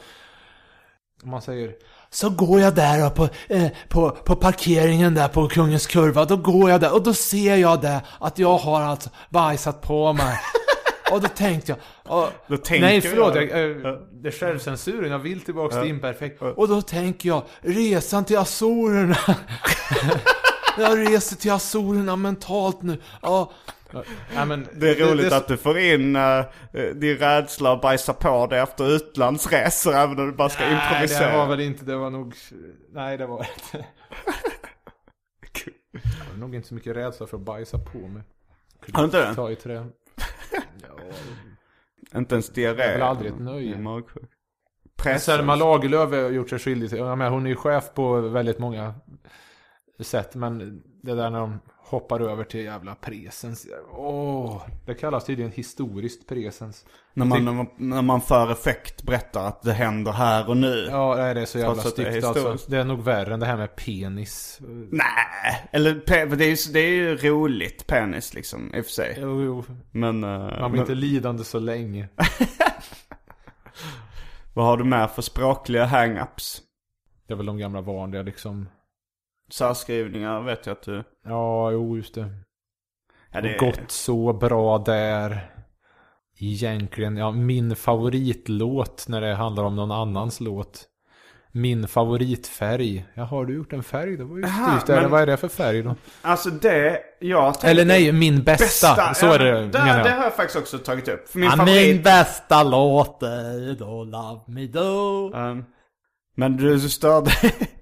om 1.24 1.30
man 1.30 1.42
säger 1.42 1.74
så 2.10 2.30
går 2.30 2.60
jag 2.60 2.76
där 2.76 3.10
på, 3.10 3.30
eh, 3.48 3.68
på, 3.88 4.10
på 4.12 4.36
parkeringen 4.36 5.14
där 5.14 5.28
på 5.28 5.48
Kungens 5.50 5.88
Kurva, 5.88 6.26
då 6.26 6.38
går 6.38 6.70
jag 6.70 6.82
där 6.82 6.94
och 6.94 7.04
då 7.04 7.14
ser 7.14 7.56
jag 7.56 7.82
där 7.82 8.00
att 8.20 8.40
jag 8.40 8.58
har 8.58 8.82
alltså 8.82 9.10
bajsat 9.30 9.82
på 9.82 10.14
mig. 10.14 10.38
och 11.12 11.22
då 11.22 11.28
tänkte 11.28 11.72
jag, 11.72 11.80
och, 12.18 12.30
Då 12.48 12.58
nej 12.70 13.02
förlåt, 13.02 13.36
jag- 13.36 13.50
jag, 13.50 13.86
eh, 13.86 13.94
det 14.12 14.28
är 14.28 14.32
självcensuren, 14.32 15.12
jag 15.12 15.20
vill 15.20 15.42
tillbaka 15.42 15.76
Ja. 15.76 15.82
till 15.82 15.90
imperfekt. 15.92 16.42
Och 16.42 16.68
då 16.68 16.82
tänker 16.82 17.30
jag, 17.30 17.44
resan 17.62 18.26
till 18.26 18.38
Azorerna. 18.38 19.18
jag 20.78 20.98
reser 21.10 21.36
till 21.36 21.52
Azorerna 21.52 22.16
mentalt 22.16 22.82
nu. 22.82 22.98
Ja. 23.22 23.52
Ja, 24.36 24.46
men, 24.46 24.68
Det 24.74 24.90
är 24.90 24.96
roligt 25.12 25.30
det- 25.30 25.38
att 25.38 25.48
du 25.48 25.58
får 25.58 25.80
in 25.80 26.16
uh, 26.16 26.44
din 26.96 27.18
rädsla 27.18 27.74
att 27.74 27.82
bajsa 27.82 28.14
på 28.14 28.48
dig 28.48 28.60
efter 28.60 28.96
utlandsresor 28.96 29.94
även 29.96 30.20
om 30.20 30.26
du 30.26 30.32
bara 30.32 30.50
ska 30.50 30.64
Nej, 30.64 30.74
improvisera. 30.74 31.32
det 31.32 31.38
var 31.38 31.48
väl 31.48 31.60
inte, 31.60 31.86
det 31.86 31.96
var 31.96 32.10
nog... 32.10 32.36
Nej, 32.94 33.18
det 33.18 33.26
var 33.26 33.40
inte. 33.40 33.86
Jag 35.92 36.32
har 36.32 36.38
nog 36.38 36.56
inte 36.56 36.68
så 36.68 36.74
mycket 36.74 36.96
rädsla 36.96 37.28
för 37.28 37.38
att 37.38 37.44
bajsa 37.44 37.78
på 37.80 37.98
mig. 37.98 38.24
Har 38.94 39.02
du 39.02 39.06
inte 39.06 39.28
det? 39.30 39.36
Ta 39.36 39.52
i 39.52 39.56
trä. 39.56 39.86
Inte 42.16 42.36
ens 42.36 42.50
diarré. 42.50 42.78
Det 42.78 42.84
är 42.84 42.94
väl 42.94 43.02
aldrig 43.02 43.32
ett 43.32 43.40
nöje. 43.40 44.04
Selma 45.20 45.56
Lagerlöf 45.56 46.10
har 46.10 46.30
gjort 46.30 46.50
sig 46.50 46.60
skyldig 46.60 46.90
till, 46.90 46.98
jag 46.98 47.18
menar, 47.18 47.32
hon 47.32 47.46
är 47.46 47.50
ju 47.50 47.56
chef 47.56 47.94
på 47.94 48.22
väldigt 48.22 48.60
många 48.60 48.94
sätt. 50.00 50.36
Men 50.36 50.84
det 51.04 51.16
där 51.16 51.30
när 51.30 51.40
de 51.40 51.60
hoppar 51.90 52.20
över 52.20 52.44
till 52.44 52.64
jävla 52.64 52.96
presens. 52.96 53.68
Åh, 53.92 54.62
det 54.86 54.94
kallas 54.94 55.26
tydligen 55.26 55.52
historiskt 55.52 56.28
presens. 56.28 56.86
När 57.14 57.26
man, 57.26 57.46
när, 57.46 57.52
man, 57.52 57.68
när 57.78 58.02
man 58.02 58.22
för 58.22 58.52
effekt 58.52 59.04
berättar 59.04 59.48
att 59.48 59.62
det 59.62 59.74
händer 59.74 60.12
här 60.12 60.50
och 60.50 60.58
nu. 60.58 60.88
Ja, 60.92 61.16
nej, 61.16 61.34
det 61.34 61.42
är 61.42 61.46
så 61.46 61.60
jävla 61.60 61.72
att 61.72 61.84
det 61.84 61.90
styggt 61.90 62.24
alltså. 62.24 62.58
Det 62.68 62.78
är 62.78 62.84
nog 62.84 63.04
värre 63.04 63.34
än 63.34 63.40
det 63.40 63.46
här 63.46 63.58
med 63.58 63.76
penis. 63.76 64.60
Nej, 64.92 65.70
eller 65.72 66.02
det 66.38 66.46
är, 66.46 66.50
ju, 66.50 66.56
det 66.74 66.80
är 66.80 66.92
ju 66.92 67.18
roligt 67.18 67.88
penis 67.88 68.34
liksom 68.34 68.76
i 68.76 68.82
och 68.82 68.86
för 68.86 68.92
sig. 68.92 69.18
Jo, 69.22 69.44
jo. 69.44 69.64
Men, 69.92 70.24
eh, 70.24 70.30
Man 70.30 70.60
men 70.60 70.72
blir 70.72 70.82
inte 70.82 70.96
lidande 70.96 71.44
så 71.44 71.60
länge. 71.60 72.08
vad 74.54 74.66
har 74.66 74.78
du 74.78 74.84
med 74.84 75.12
för 75.12 75.22
språkliga 75.22 75.86
hang-ups? 75.86 76.62
Det 77.28 77.34
är 77.34 77.38
väl 77.38 77.46
de 77.46 77.58
gamla 77.58 77.82
vanliga 77.82 78.22
liksom. 78.22 78.70
Särskrivningar 79.52 80.42
vet 80.42 80.66
jag 80.66 80.74
att 80.74 80.82
du... 80.84 81.04
Ja, 81.26 81.72
jo 81.72 81.98
just 81.98 82.16
det. 82.16 82.30
Ja, 83.32 83.42
det 83.42 83.58
Gott 83.60 83.92
så 83.92 84.34
bra 84.34 84.78
där. 84.78 85.52
Egentligen, 86.42 87.18
ja 87.18 87.32
min 87.32 87.76
favoritlåt 87.76 89.06
när 89.08 89.22
det 89.22 89.34
handlar 89.34 89.64
om 89.64 89.76
någon 89.76 89.92
annans 89.92 90.40
låt. 90.40 90.86
Min 91.52 91.88
favoritfärg. 91.88 93.06
Ja, 93.14 93.24
har 93.24 93.46
du 93.46 93.56
gjort 93.56 93.74
en 93.74 93.84
färg? 93.84 94.18
Det 94.18 94.24
var 94.24 94.38
ju 94.38 94.44
Aha, 94.46 94.80
styvt. 94.80 94.90
Eller 94.90 95.02
men- 95.02 95.12
vad 95.12 95.22
är 95.22 95.26
det 95.26 95.38
för 95.38 95.48
färg 95.48 95.84
då? 95.84 95.96
Alltså 96.22 96.50
det, 96.50 97.00
jag 97.20 97.54
tänkte... 97.54 97.68
Eller 97.70 97.86
nej, 97.86 98.12
min 98.12 98.44
bästa. 98.44 99.14
så 99.14 99.26
ja, 99.26 99.34
är 99.36 99.40
det, 99.40 99.52
det, 99.68 99.78
jag. 99.78 100.04
det 100.06 100.10
har 100.12 100.24
jag 100.24 100.36
faktiskt 100.36 100.60
också 100.60 100.78
tagit 100.78 101.08
upp. 101.08 101.36
Min 101.36 101.44
Ja, 101.44 101.52
favorit... 101.52 101.96
min 101.96 102.04
bästa 102.04 102.64
låt 102.64 103.24
är 103.24 103.76
då 103.80 104.04
Love 104.04 104.40
Me 104.48 104.68
Do. 104.68 105.32
Um, 105.34 105.66
men 106.40 106.58
du, 106.58 106.80
störde... 106.80 107.32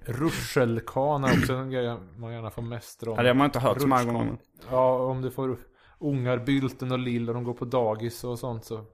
Rutschelkana 0.04 1.26
också 1.26 1.52
en 1.52 1.70
grej 1.70 1.96
man 2.16 2.32
gärna 2.32 2.50
får 2.50 2.62
mästra 2.62 3.10
om. 3.10 3.16
ja, 3.16 3.22
det 3.22 3.28
har 3.28 3.34
man 3.34 3.44
inte 3.44 3.58
hört 3.58 3.80
så 3.80 3.86
många 3.86 4.04
gånger. 4.04 4.36
Ja, 4.70 4.98
om 4.98 5.22
du 5.22 5.30
får 5.30 5.58
ungar, 5.98 6.38
Bylten 6.38 6.92
och 6.92 6.98
Lill 6.98 7.28
och 7.28 7.34
de 7.34 7.44
går 7.44 7.54
på 7.54 7.64
dagis 7.64 8.24
och 8.24 8.38
sånt 8.38 8.64
så. 8.64 8.84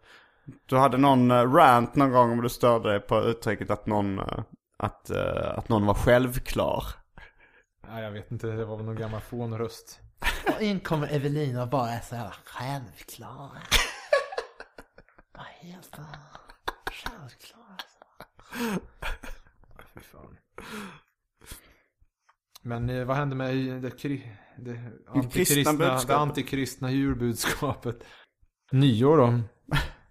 Du 0.67 0.77
hade 0.77 0.99
någon 0.99 1.31
uh, 1.31 1.53
rant 1.53 1.95
någon 1.95 2.11
gång 2.11 2.33
om 2.33 2.43
du 2.43 2.49
störde 2.49 2.91
dig 2.91 3.01
på 3.01 3.23
uttrycket 3.23 3.71
att 3.71 3.87
någon, 3.87 4.19
eh, 4.19 4.45
att, 4.77 5.11
eh, 5.11 5.59
att 5.59 5.69
någon 5.69 5.87
var 5.87 5.95
självklar. 5.95 6.85
Nej, 7.89 8.05
jag 8.05 8.11
vet 8.11 8.31
inte, 8.31 8.47
det 8.47 8.65
var 8.65 8.77
väl 8.77 8.87
någon 8.87 8.97
gammal 8.97 9.21
fånröst. 9.21 10.01
Och 10.57 10.63
in 10.63 10.81
kommer 10.81 11.09
Evelina 11.09 11.63
och 11.63 11.69
bara 11.69 11.91
är 11.91 12.01
så 12.01 12.15
jävla 12.15 12.35
självklar. 12.45 13.51
Vad 15.33 15.47
helt 15.47 15.97
självklar. 16.91 17.65
Fan. 20.01 20.37
Men 22.63 22.91
eh, 22.91 23.05
vad 23.05 23.17
hände 23.17 23.37
med 23.37 23.83
det, 23.83 23.91
kri, 23.91 24.33
det, 24.59 24.81
antikristna, 25.09 26.03
det 26.07 26.17
antikristna 26.17 26.91
julbudskapet? 26.91 28.05
Nyår 28.73 29.17
då? 29.17 29.41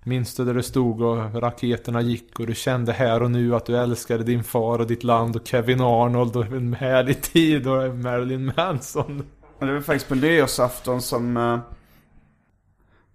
Minns 0.05 0.35
du 0.35 0.45
där 0.45 0.53
det 0.53 0.63
stod 0.63 1.01
och 1.01 1.41
raketerna 1.41 2.01
gick 2.01 2.39
och 2.39 2.47
du 2.47 2.55
kände 2.55 2.91
här 2.91 3.23
och 3.23 3.31
nu 3.31 3.55
att 3.55 3.65
du 3.65 3.77
älskade 3.77 4.23
din 4.23 4.43
far 4.43 4.79
och 4.79 4.87
ditt 4.87 5.03
land 5.03 5.35
och 5.35 5.47
Kevin 5.47 5.81
Arnold 5.81 6.35
och 6.35 6.45
en 6.45 6.73
härlig 6.73 7.21
tid 7.21 7.67
och 7.67 7.95
Marilyn 7.95 8.51
Manson. 8.57 9.23
Det 9.59 9.73
var 9.73 9.81
faktiskt 9.81 10.09
på 10.09 10.15
nyårsafton 10.15 11.01
som 11.01 11.37
eh, 11.37 11.59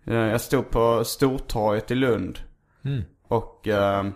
eh, 0.05 0.31
jag 0.31 0.41
stod 0.41 0.71
på 0.71 1.05
Stortorget 1.05 1.91
i 1.91 1.95
Lund. 1.95 2.39
Mm. 2.85 3.03
Och 3.29 3.69
eh, 3.69 4.07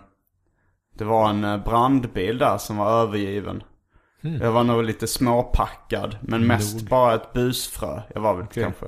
det 0.97 1.03
var 1.03 1.29
en 1.29 1.43
eh, 1.43 1.57
brandbil 1.63 2.37
där 2.37 2.57
som 2.57 2.77
var 2.77 3.01
övergiven. 3.01 3.63
Mm. 4.23 4.41
Jag 4.41 4.51
var 4.51 4.63
nog 4.63 4.83
lite 4.83 5.07
småpackad, 5.07 6.17
men 6.21 6.47
mest 6.47 6.81
bara 6.81 7.13
ett 7.15 7.33
busfrö. 7.33 8.01
Jag 8.15 8.21
var 8.21 8.33
väl 8.33 8.45
Okej. 8.45 8.63
kanske 8.63 8.85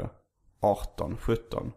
18, 0.62 1.18
17. 1.22 1.72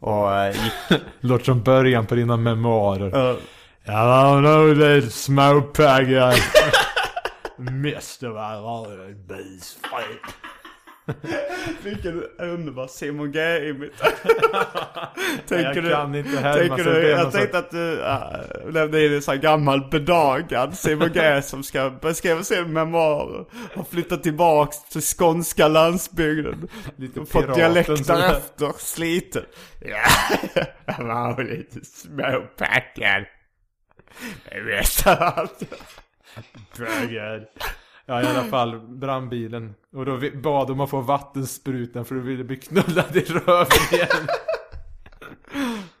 Och 0.00 0.34
eh, 0.34 0.50
gick... 0.64 1.00
Låter 1.20 1.44
som 1.44 1.62
början 1.62 2.06
på 2.06 2.14
dina 2.14 2.36
memoarer. 2.36 3.30
eh, 3.30 3.36
Jag 3.84 4.06
var 4.06 4.40
nog 4.40 4.76
lite 4.76 5.10
småpaggad. 5.10 6.34
Mest 7.58 8.22
av 8.22 8.36
allt 8.36 8.62
var 8.64 9.04
en 9.04 9.26
busfrö. 9.26 9.98
Vilken 11.82 12.22
underbar 12.38 12.86
Simon 12.86 13.32
G-imitation. 13.32 14.12
tänker 15.48 15.82
Jag 15.82 16.40
härma 16.40 16.76
tänker 16.76 16.84
du, 16.84 17.08
jag 17.08 17.32
tänkte 17.32 17.58
att 17.58 17.70
du 17.70 18.02
äh, 18.02 18.20
lämnade 18.64 19.06
in 19.06 19.14
en 19.14 19.22
sån 19.22 19.34
här 19.34 19.42
gammal 19.42 19.88
bedagad 19.90 20.78
Simon 20.78 21.10
G 21.14 21.42
som 21.42 21.62
ska 21.62 21.90
beskriva 21.90 22.42
sin 22.42 22.72
memoar. 22.72 23.46
Har 23.74 23.84
flyttat 23.84 24.22
tillbaks 24.22 24.84
till 24.88 25.02
skånska 25.02 25.68
landsbygden. 25.68 26.68
Lite 26.96 27.24
fått 27.24 27.54
dialekt 27.54 28.06
därefter, 28.06 28.72
sliten. 28.78 29.44
Ja, 29.80 30.64
jag 30.98 31.04
var 31.36 31.44
lite 31.44 31.84
småpackad. 31.84 33.24
Mest 34.64 35.06
av 35.06 35.16
allt. 35.20 35.62
Bögad. 36.78 37.46
Ja 38.10 38.22
i 38.22 38.26
alla 38.26 38.44
fall 38.44 38.80
brandbilen. 38.80 39.74
Och 39.92 40.04
då 40.04 40.20
bad 40.42 40.68
de 40.68 40.80
att 40.80 40.90
få 40.90 41.00
vattensprutan 41.00 42.04
för 42.04 42.14
du 42.14 42.20
ville 42.20 42.44
bli 42.44 42.56
knullad 42.56 43.16
i 43.16 43.20
röven 43.20 43.66
igen. 43.92 44.28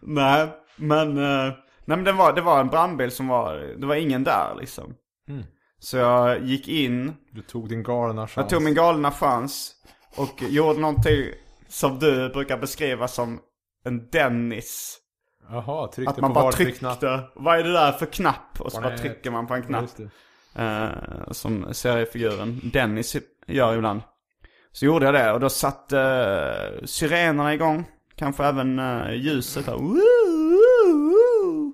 Nej, 0.00 0.48
men, 0.76 1.08
eh, 1.18 1.52
nej, 1.84 1.96
men 1.96 2.04
det, 2.04 2.12
var, 2.12 2.32
det 2.32 2.40
var 2.40 2.60
en 2.60 2.68
brandbil 2.68 3.10
som 3.10 3.28
var, 3.28 3.54
det 3.78 3.86
var 3.86 3.94
ingen 3.94 4.24
där 4.24 4.54
liksom. 4.60 4.94
Mm. 5.28 5.44
Så 5.78 5.96
jag 5.96 6.42
gick 6.42 6.68
in, 6.68 7.14
Du 7.30 7.42
tog 7.42 7.68
din 7.68 7.82
galna 7.82 8.22
chans. 8.22 8.36
jag 8.36 8.48
tog 8.48 8.62
min 8.62 8.74
galna 8.74 9.10
chans 9.10 9.72
och 10.16 10.42
gjorde 10.42 10.80
någonting 10.80 11.24
som 11.68 11.98
du 11.98 12.28
brukar 12.28 12.58
beskriva 12.58 13.08
som 13.08 13.40
en 13.84 14.08
Dennis. 14.10 14.98
Jaha, 15.50 15.88
tryckte 15.88 16.10
Att 16.10 16.20
man 16.20 16.34
på 16.34 16.40
bara 16.40 16.52
tryckte, 16.52 16.78
knapp. 16.78 17.02
vad 17.34 17.58
är 17.58 17.64
det 17.64 17.72
där 17.72 17.92
för 17.92 18.06
knapp? 18.06 18.60
Och 18.60 18.72
så 18.72 18.80
bara 18.80 18.98
trycker 18.98 19.30
man 19.30 19.46
på 19.46 19.54
en 19.54 19.62
knapp. 19.62 19.90
Eh, 20.58 21.30
som 21.30 21.74
seriefiguren 21.74 22.60
Dennis 22.72 23.16
gör 23.46 23.76
ibland. 23.76 24.02
Så 24.72 24.84
gjorde 24.84 25.06
jag 25.06 25.14
det 25.14 25.32
och 25.32 25.40
då 25.40 25.48
satt 25.48 25.92
uh, 25.92 26.84
syrenerna 26.84 27.54
igång. 27.54 27.84
Kanske 28.16 28.44
även 28.44 28.78
uh, 28.78 29.14
ljuset 29.14 29.66
där. 29.66 29.74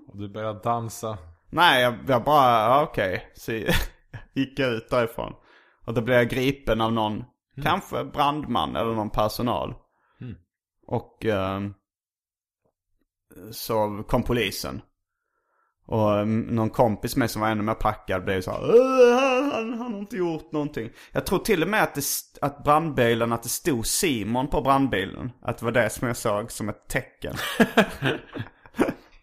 Och 0.09 0.19
du 0.19 0.29
började 0.29 0.61
dansa. 0.61 1.19
Nej, 1.51 1.83
jag, 1.83 1.95
jag 2.09 2.25
bara, 2.25 2.83
okej. 2.83 3.33
Så 3.35 3.53
gick 4.33 4.59
jag 4.59 4.73
ut 4.73 4.91
därifrån. 4.91 5.33
Och 5.87 5.95
då 5.95 6.01
blev 6.01 6.17
jag 6.17 6.29
gripen 6.29 6.81
av 6.81 6.93
någon, 6.93 7.25
kanske 7.63 8.05
brandman 8.05 8.77
eller 8.77 8.95
någon 8.95 9.11
personal. 9.11 9.75
Mm. 10.21 10.35
Och 10.87 11.25
eh, 11.25 11.61
så 13.51 14.05
kom 14.09 14.23
polisen. 14.23 14.83
Och 15.87 16.19
eh, 16.19 16.27
någon 16.27 16.71
kompis 16.71 17.17
med 17.17 17.31
som 17.31 17.43
var 17.43 17.49
ännu 17.49 17.63
mer 17.63 17.75
packad 17.75 18.25
blev 18.25 18.41
så 18.41 18.51
här, 18.51 18.61
"Åh, 18.63 19.21
han, 19.21 19.79
han, 19.79 19.93
har 19.93 19.99
inte 19.99 20.17
gjort 20.17 20.53
någonting. 20.53 20.91
Jag 21.13 21.27
tror 21.27 21.39
till 21.39 21.63
och 21.63 21.69
med 21.69 21.83
att, 21.83 21.95
det, 21.95 22.03
att 22.41 22.65
brandbilen, 22.65 23.33
att 23.33 23.43
det 23.43 23.49
stod 23.49 23.87
Simon 23.87 24.49
på 24.49 24.61
brandbilen. 24.61 25.33
Att 25.43 25.59
det 25.59 25.65
var 25.65 25.73
det 25.73 25.91
som 25.91 26.09
jag 26.09 26.17
såg 26.17 26.53
som 26.53 26.69
ett 26.69 26.89
tecken. 26.89 27.35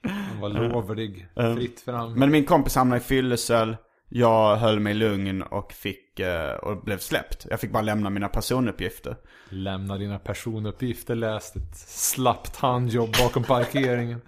Han 0.04 0.40
var 0.42 0.50
lovlig. 0.50 1.28
Eh, 1.36 1.56
Fritt 1.56 1.80
fram. 1.82 2.14
Men 2.14 2.32
min 2.32 2.46
kompis 2.46 2.76
hamnade 2.76 3.02
i 3.02 3.04
fyllecell. 3.04 3.78
jag 4.10 4.56
höll 4.56 4.80
mig 4.80 4.94
lugn 4.94 5.42
och 5.42 5.74
fick, 5.74 6.20
eh, 6.20 6.54
och 6.54 6.84
blev 6.84 6.98
släppt. 6.98 7.48
Jag 7.50 7.60
fick 7.60 7.72
bara 7.72 7.84
lämna 7.84 8.10
mina 8.10 8.28
personuppgifter. 8.28 9.16
Lämna 9.50 9.98
dina 9.98 10.20
personuppgifter, 10.20 11.16
läs 11.16 11.56
ett 11.56 11.78
slappt 11.88 12.56
handjobb 12.56 13.10
bakom 13.20 13.44
parkeringen. 13.44 14.22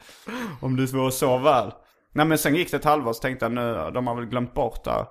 Om 0.62 0.76
det 0.76 0.94
vore 0.94 1.12
så 1.12 1.38
väl. 1.38 1.72
Nej 2.14 2.26
men 2.26 2.38
sen 2.38 2.56
gick 2.56 2.72
det 2.72 2.78
ett 2.78 2.84
halvår 2.84 3.14
så 3.14 3.22
tänkte 3.22 3.46
jag 3.46 3.52
nu, 3.52 3.92
de 3.94 4.08
har 4.08 4.16
väl 4.16 4.26
glömt 4.26 4.54
bort 4.54 4.84
det 4.84 4.92
här. 4.92 5.06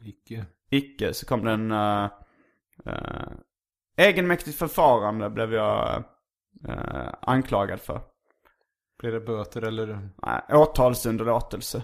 Icke. 0.00 0.46
Icke, 0.70 1.14
så 1.14 1.26
kom 1.26 1.44
det 1.44 1.50
en 1.50 1.72
uh, 1.72 2.08
uh, 2.86 3.32
egenmäktigt 3.96 4.58
förfarande 4.58 5.30
blev 5.30 5.54
jag 5.54 6.04
uh, 6.68 7.14
anklagad 7.20 7.80
för. 7.80 8.00
Blir 8.98 9.12
det 9.12 9.20
böter 9.20 9.62
eller? 9.62 10.08
Nej, 10.26 10.42
åtalsunderlåtelse. 10.52 11.82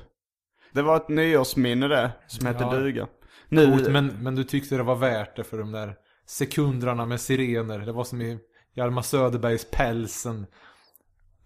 Det 0.73 0.83
var 0.83 0.97
ett 0.97 1.09
nyårsminne 1.09 1.89
det, 1.89 2.11
som 2.27 2.47
hette 2.47 2.63
Ja. 2.63 2.71
duga. 2.71 3.09
Nu, 3.49 3.67
Coolt, 3.67 3.91
men, 3.91 4.07
men 4.07 4.35
du 4.35 4.45
tyckte 4.45 4.77
det 4.77 4.83
var 4.83 4.97
värt 4.97 5.37
det 5.37 5.45
för 5.45 5.59
de 5.59 5.73
där 5.73 5.95
sekunderna 6.27 7.07
med 7.07 7.21
sirener. 7.21 7.79
Det 7.79 7.93
var 7.93 8.05
som 8.05 8.23
i 8.23 8.39
Hjalmar 8.75 9.03
Söderbergs 9.03 9.71
Pälsen. 9.71 10.47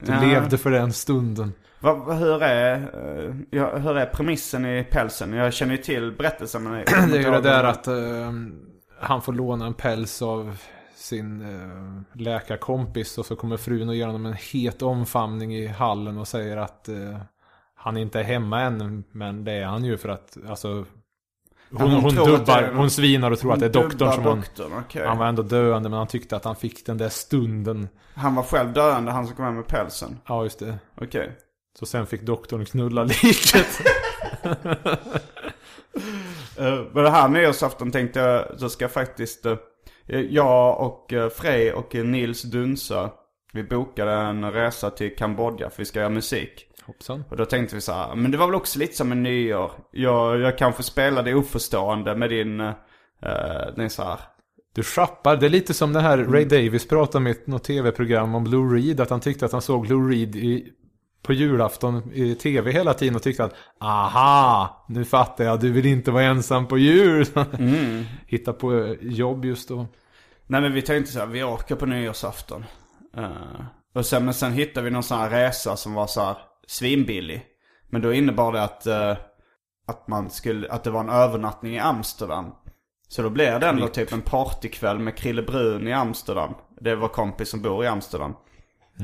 Du 0.07 0.13
Ja. 0.13 0.21
levde 0.21 0.59
för 0.59 0.71
den 0.71 0.93
stunden. 0.93 1.53
vad, 1.81 1.99
vad- 1.99 2.17
hur, 2.17 2.43
är, 2.43 2.77
uh, 2.79 3.35
ja, 3.51 3.77
hur 3.79 3.97
är 3.97 4.07
premissen 4.07 4.67
i 4.67 4.85
pälsen? 4.91 5.33
Jag 5.33 5.53
känner 5.53 5.73
ju 5.77 5.83
till 5.83 6.13
berättelsen 6.13 6.63
men... 6.63 6.73
Det 7.11 7.19
är 7.19 7.23
ju 7.23 7.31
det 7.31 7.41
där 7.41 7.65
att 7.65 7.87
eh, 7.87 8.33
han 9.01 9.23
får 9.23 9.33
låna 9.33 9.67
en 9.67 9.75
päls 9.75 10.23
av 10.23 10.57
sin 10.95 11.41
eh, 11.41 12.21
läkarkompis 12.21 13.19
och 13.19 13.27
så 13.27 13.37
kommer 13.37 13.57
frun 13.57 13.89
och 13.89 13.95
ger 13.95 14.07
honom 14.07 14.27
en 14.27 14.37
het 14.53 14.83
omfamning 14.83 15.55
i 15.57 15.67
hallen 15.67 16.19
och 16.19 16.29
säger 16.29 16.57
att 16.57 16.89
eh, 16.89 17.19
han 17.75 17.97
inte 17.97 18.21
är 18.21 18.25
hemma 18.25 18.61
än, 18.61 19.05
men 19.13 19.45
det 19.45 19.53
är 19.53 19.65
han 19.65 19.85
ju 19.85 19.97
för 19.97 20.09
att 20.09 20.37
alltså 20.49 20.85
hon, 21.73 21.91
hon 21.91 22.03
hon, 22.03 22.15
dubbar, 22.15 22.63
är- 22.63 22.73
hon 22.73 22.91
svinar 22.91 23.31
och 23.31 23.39
tror 23.39 23.53
att 23.53 23.61
det 23.61 23.67
är 23.67 23.71
doktorn 23.71 24.13
som 24.13 24.25
hon... 24.25 24.37
doktorn, 24.41 24.73
okej. 24.87 25.07
Han 25.07 25.19
var 25.19 25.27
ändå 25.27 25.43
döende 25.43 25.89
men 25.89 25.99
han 25.99 26.07
tyckte 26.07 26.37
att 26.37 26.45
han 26.45 26.57
fick 26.57 26.87
den 26.87 26.99
där 26.99 27.09
stunden. 27.09 27.89
Han 28.15 28.35
var 28.35 28.43
själv 28.43 28.73
döende, 28.73 29.13
han 29.13 29.27
som 29.27 29.37
kom 29.37 29.45
hem 29.45 29.55
med 29.55 29.67
pälsen. 29.67 30.19
Ja 30.27 30.43
just 30.43 30.59
det. 30.59 30.79
Okej. 31.01 31.39
Så 31.79 31.87
sen 31.87 32.07
fick 32.07 32.23
doktorn 32.23 32.65
knulla 32.65 33.05
liket. 33.05 33.83
Uh, 34.45 34.55
men 36.93 37.05
det 37.05 37.11
här 37.11 37.29
nyårsafton 37.29 37.91
tänkte 37.91 38.21
jag, 38.21 38.61
så 38.61 38.69
ska 38.69 38.85
jag 38.85 38.93
faktiskt, 38.93 39.47
eh, 39.47 39.57
jag 40.07 40.81
och 40.81 41.13
uh, 41.13 41.29
Frej 41.29 41.73
och 41.73 41.95
eh, 41.95 42.05
Nils 42.05 42.43
Dunsa, 42.43 43.11
vi 43.53 43.65
bokade 43.65 44.13
en 44.13 44.53
resa 44.53 44.91
till 44.91 45.17
Kambodja 45.17 45.71
för 45.71 45.79
vi 45.79 45.85
ska 45.85 45.99
göra 45.99 46.09
musik. 46.09 46.67
Hoppsan. 46.87 47.25
Och 47.31 47.37
då 47.37 47.45
tänkte 47.45 47.75
vi 47.75 47.81
så 47.81 47.93
här, 47.93 48.15
men 48.15 48.31
det 48.31 48.39
var 48.39 48.47
väl 48.47 48.55
också 48.55 48.79
lite 48.79 48.97
som 48.97 49.13
en 49.13 49.23
nyår. 49.23 49.73
Jag, 49.91 50.41
jag 50.41 50.59
kanske 50.59 50.83
spelade 50.83 51.35
oförstående 51.35 52.17
med 52.17 52.31
din, 52.31 52.61
uh, 52.61 52.75
din 53.77 53.91
så 53.91 54.03
här. 54.03 54.21
Du 54.75 54.83
schappar, 54.83 55.37
det 55.37 55.47
är 55.47 55.51
lite 55.51 55.75
som 55.75 55.93
det 55.93 56.01
här 56.01 56.19
Ray 56.19 56.45
Davis 56.45 56.89
pratade 56.89 57.25
med 57.25 57.37
något 57.45 57.65
tv-program 57.65 58.35
om 58.35 58.45
Lou 58.45 58.75
Reed. 58.75 59.01
Att 59.01 59.11
han 59.11 59.21
tyckte 59.21 59.45
att 59.45 59.53
han 59.53 59.63
såg 59.63 59.87
Lou 59.87 60.11
Reed 60.11 60.37
i, 60.37 60.73
på 61.23 61.33
julafton 61.33 62.13
i 62.13 62.35
tv 62.35 62.73
hela 62.73 62.95
tiden 62.95 63.17
och 63.17 63.23
tyckte 63.23 63.45
att 63.45 63.55
aha, 63.81 64.87
nu 64.89 65.05
fattar 65.05 65.45
jag, 65.45 65.61
du 65.61 65.73
vill 65.73 65.87
inte 65.87 66.11
vara 66.11 66.25
ensam 66.25 66.67
på 66.67 66.79
jul. 66.79 67.27
Hitta 68.27 68.53
på 68.53 68.75
eh, 68.75 68.97
jobb 69.01 69.45
just 69.45 69.69
då. 69.69 69.87
Nej 70.47 70.61
men 70.61 70.73
vi 70.73 70.83
tänkte 70.83 71.13
så 71.13 71.19
här, 71.19 71.27
vi 71.27 71.43
åker 71.43 71.75
på 71.75 71.87
nyårsafton. 71.87 72.65
Eh, 73.17 73.31
och 73.95 74.07
sen, 74.07 74.25
men 74.25 74.35
sen 74.35 74.53
hittade 74.53 74.85
vi 74.85 74.91
någon 74.91 75.03
sån 75.03 75.19
här 75.19 75.31
resa 75.31 75.77
som 75.77 75.95
var 75.95 76.07
så 76.07 76.21
här 76.21 76.37
svinbillig. 76.67 77.47
Men 77.91 78.03
då 78.03 78.13
innebar 78.13 78.53
det 78.53 78.63
att, 78.63 78.87
eh, 78.87 79.17
att 79.87 80.09
man 80.09 80.31
skulle, 80.31 80.69
att 80.69 80.85
det 80.85 80.91
var 80.91 81.01
en 81.01 81.09
övernattning 81.09 81.75
i 81.75 81.79
Amsterdam. 81.79 82.53
Så 83.09 83.23
då 83.23 83.31
blev 83.31 83.61
det 83.61 83.69
ändå 83.69 83.89
typ 83.89 84.13
en 84.13 84.23
partykväll 84.23 84.99
med 84.99 85.17
Krille 85.17 85.43
Brun 85.43 85.89
i 85.89 85.93
Amsterdam. 85.93 86.55
Det 86.81 86.95
vår 86.95 87.09
kompis 87.09 87.49
som 87.49 87.63
bor 87.63 87.85
i 87.85 87.89
Amsterdam. 87.89 88.35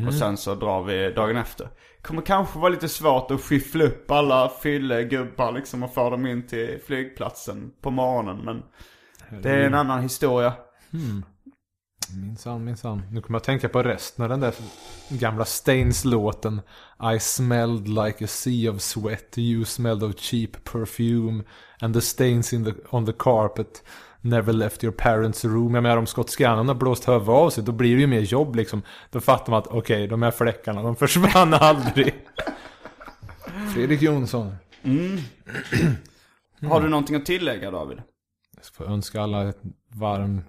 Och 0.06 0.14
sen 0.14 0.36
så 0.36 0.54
drar 0.54 0.82
vi 0.82 1.10
dagen 1.10 1.36
efter. 1.36 1.68
Kommer 2.02 2.22
kanske 2.22 2.58
vara 2.58 2.68
lite 2.68 2.88
svårt 2.88 3.30
att 3.30 3.40
skyffla 3.40 3.84
upp 3.84 4.10
alla 4.10 4.48
fyllegubbar 4.48 5.52
liksom 5.52 5.82
och 5.82 5.94
få 5.94 6.10
dem 6.10 6.26
in 6.26 6.46
till 6.46 6.80
flygplatsen 6.86 7.72
på 7.80 7.90
morgonen. 7.90 8.44
Men 8.44 8.62
det 9.42 9.50
är 9.50 9.60
en 9.60 9.74
annan 9.74 10.02
historia. 10.02 10.52
Minsann, 12.16 12.64
minsann. 12.64 13.02
Nu 13.10 13.20
kommer 13.20 13.38
jag 13.38 13.44
tänka 13.44 13.68
på 13.68 13.82
resten 13.82 14.22
av 14.22 14.28
den 14.28 14.40
där 14.40 14.54
gamla 15.08 15.44
Stains-låten. 15.44 16.60
I 17.14 17.20
smelled 17.20 17.88
like 17.88 18.24
a 18.24 18.28
sea 18.28 18.72
of 18.72 18.80
sweat. 18.80 19.38
You 19.38 19.64
smelled 19.64 20.02
of 20.02 20.16
cheap 20.18 20.64
perfume. 20.64 21.44
And 21.80 21.94
the 21.94 22.00
stains 22.00 22.52
in 22.52 22.64
the, 22.64 22.72
on 22.90 23.06
the 23.06 23.12
carpet 23.12 23.82
never 24.20 24.52
left 24.52 24.84
your 24.84 24.92
parents 24.92 25.44
room. 25.44 25.74
Jag 25.74 25.82
menar 25.82 25.96
om 25.96 26.06
har 26.68 26.74
blåst 26.74 27.08
huvudet 27.08 27.28
av 27.28 27.50
sig, 27.50 27.64
då 27.64 27.72
blir 27.72 27.94
det 27.94 28.00
ju 28.00 28.06
mer 28.06 28.20
jobb 28.20 28.56
liksom. 28.56 28.82
Då 29.10 29.20
fattar 29.20 29.50
man 29.50 29.58
att 29.58 29.66
okej, 29.66 30.06
de 30.06 30.22
här 30.22 30.30
fläckarna, 30.30 30.82
de 30.82 30.96
försvann 30.96 31.54
aldrig. 31.60 32.14
Fredrik 33.74 34.02
Jonsson. 34.02 34.54
Har 36.68 36.80
du 36.80 36.88
någonting 36.88 37.16
att 37.16 37.26
tillägga 37.26 37.70
David? 37.70 37.98
Jag 38.56 38.64
får 38.64 38.84
önska 38.84 39.22
alla 39.22 39.48
ett 39.48 39.60
varm, 39.94 40.42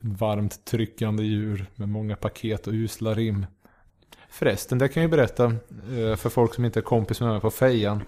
varmt 0.00 0.64
tryckande 0.64 1.22
djur 1.22 1.66
med 1.74 1.88
många 1.88 2.16
paket 2.16 2.66
och 2.66 2.72
usla 2.72 3.14
rim. 3.14 3.46
Förresten, 4.28 4.78
det 4.78 4.88
kan 4.88 5.02
jag 5.02 5.08
ju 5.10 5.16
berätta 5.16 5.44
eh, 5.44 6.16
för 6.16 6.28
folk 6.28 6.54
som 6.54 6.64
inte 6.64 6.80
är 6.80 6.82
kompis 6.82 7.20
med 7.20 7.30
mig 7.30 7.40
på 7.40 7.50
fejan. 7.50 8.02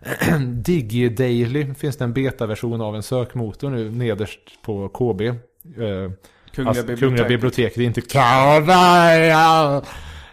DigiDaily 0.46 1.74
finns 1.74 1.96
det 1.96 2.04
en 2.04 2.12
betaversion 2.12 2.80
av 2.80 2.96
en 2.96 3.02
sökmotor 3.02 3.70
nu 3.70 3.90
nederst 3.90 4.62
på 4.62 4.88
KB. 4.88 5.20
Eh, 5.22 5.34
Kungliga 5.74 6.68
alltså, 6.68 6.82
biblioteket. 6.82 6.98
Kungliga 7.00 7.28
biblioteket, 7.28 7.76
inte 7.78 8.00
Kalberga. 8.00 9.82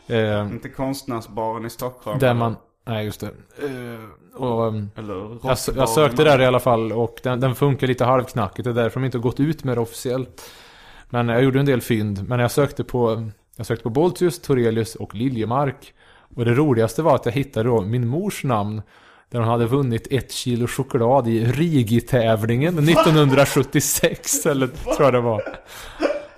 Eh, 0.07 0.39
Inte 0.51 0.69
konstnärsbaren 0.69 1.65
i 1.65 1.69
Stockholm. 1.69 2.19
där 2.19 2.33
man, 2.33 2.55
nej 2.87 3.05
just 3.05 3.19
det. 3.19 3.27
Eh, 3.27 4.41
och, 4.41 4.67
ehm, 4.67 4.89
Eller 4.95 5.37
jag 5.75 5.89
sökte 5.89 6.23
där 6.23 6.41
i 6.41 6.45
alla 6.45 6.59
fall 6.59 6.91
och 6.91 7.19
den, 7.23 7.39
den 7.39 7.55
funkar 7.55 7.87
lite 7.87 8.05
halvknackigt. 8.05 8.63
Det 8.63 8.69
är 8.69 8.73
därför 8.73 8.99
de 8.99 9.05
inte 9.05 9.17
har 9.17 9.23
gått 9.23 9.39
ut 9.39 9.63
med 9.63 9.77
det 9.77 9.81
officiellt. 9.81 10.51
Men 11.15 11.29
jag 11.29 11.43
gjorde 11.43 11.59
en 11.59 11.65
del 11.65 11.81
fynd. 11.81 12.27
Men 12.29 12.39
jag 12.39 12.51
sökte 12.51 12.83
på, 12.83 13.29
jag 13.57 13.65
sökte 13.65 13.83
på 13.83 13.89
Boltius, 13.89 14.41
Torelius 14.41 14.95
och 14.95 15.15
Liljemark. 15.15 15.93
Och 16.35 16.45
det 16.45 16.53
roligaste 16.53 17.01
var 17.01 17.15
att 17.15 17.25
jag 17.25 17.33
hittade 17.33 17.69
då 17.69 17.81
min 17.81 18.07
mors 18.07 18.43
namn. 18.43 18.81
Där 19.29 19.39
hon 19.39 19.47
hade 19.47 19.65
vunnit 19.65 20.07
ett 20.11 20.31
kilo 20.31 20.67
choklad 20.67 21.27
i 21.27 21.45
Rigi-tävlingen 21.45 22.79
1976. 22.79 24.45
eller 24.45 24.67
tror 24.67 25.01
jag 25.01 25.13
det 25.13 25.21
var. 25.21 25.41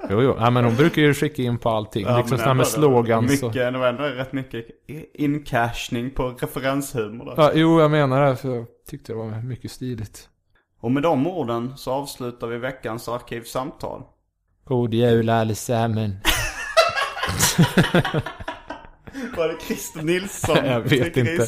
Jo, 0.10 0.22
jo. 0.22 0.36
Ja, 0.40 0.50
men 0.50 0.66
hon 0.66 0.76
brukar 0.76 1.02
ju 1.02 1.14
skicka 1.14 1.42
in 1.42 1.58
på 1.58 1.70
allting. 1.70 2.06
Ja, 2.06 2.18
liksom 2.18 2.38
sådana 2.38 2.54
med 2.54 2.68
slogans. 2.68 3.32
Mycket, 3.32 3.44
och- 3.44 3.54
det 3.54 3.78
var 3.78 3.88
ändå 3.88 4.04
rätt 4.04 4.34
mycket 4.34 4.66
incashning 5.14 6.10
på 6.10 6.30
referenshumor 6.30 7.26
där. 7.26 7.34
Ja, 7.38 7.52
jo, 7.54 7.80
jag 7.82 7.92
menar 7.92 8.26
det. 8.26 8.36
För 8.36 8.56
jag 8.56 8.66
tyckte 8.90 9.12
det 9.14 9.18
var 9.18 9.42
mycket 9.42 9.72
stiligt. 9.72 10.30
Och 10.82 10.92
med 10.92 11.04
de 11.04 11.28
orden 11.28 11.74
så 11.78 11.92
avslutar 11.92 12.48
vi 12.48 12.58
veckans 12.58 13.10
arkivsamtal. 13.10 14.02
God 14.68 14.94
jul 14.94 15.30
allesammans. 15.30 16.16
Var 19.38 19.48
det 19.48 19.62
Christer 19.62 20.02
Nilsson? 20.02 20.66
Jag 20.66 20.82
vet 20.82 21.18
inte. 21.18 21.48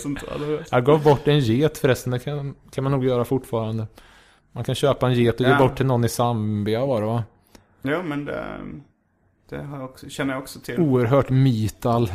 Jag 0.71 0.85
gav 0.85 1.03
bort 1.03 1.27
en 1.27 1.39
get 1.39 1.77
förresten. 1.77 2.11
Det 2.11 2.19
kan, 2.19 2.55
kan 2.71 2.83
man 2.83 2.91
nog 2.93 3.05
göra 3.05 3.25
fortfarande. 3.25 3.87
Man 4.51 4.63
kan 4.63 4.75
köpa 4.75 5.07
en 5.07 5.13
get 5.13 5.35
och 5.35 5.41
ge 5.41 5.47
Ja. 5.51 5.57
bort 5.57 5.77
till 5.77 5.85
någon 5.85 6.05
i 6.05 6.09
Zambia 6.09 6.85
var 6.85 7.01
det 7.01 7.07
va? 7.07 7.23
Jo 7.81 8.03
men 8.03 8.25
det, 8.25 8.45
det 9.49 9.57
har 9.63 9.77
jag 9.77 9.85
också, 9.85 10.09
känner 10.09 10.33
jag 10.33 10.41
också 10.41 10.59
till. 10.59 10.79
Oerhört 10.79 11.29
metal. 11.29 12.09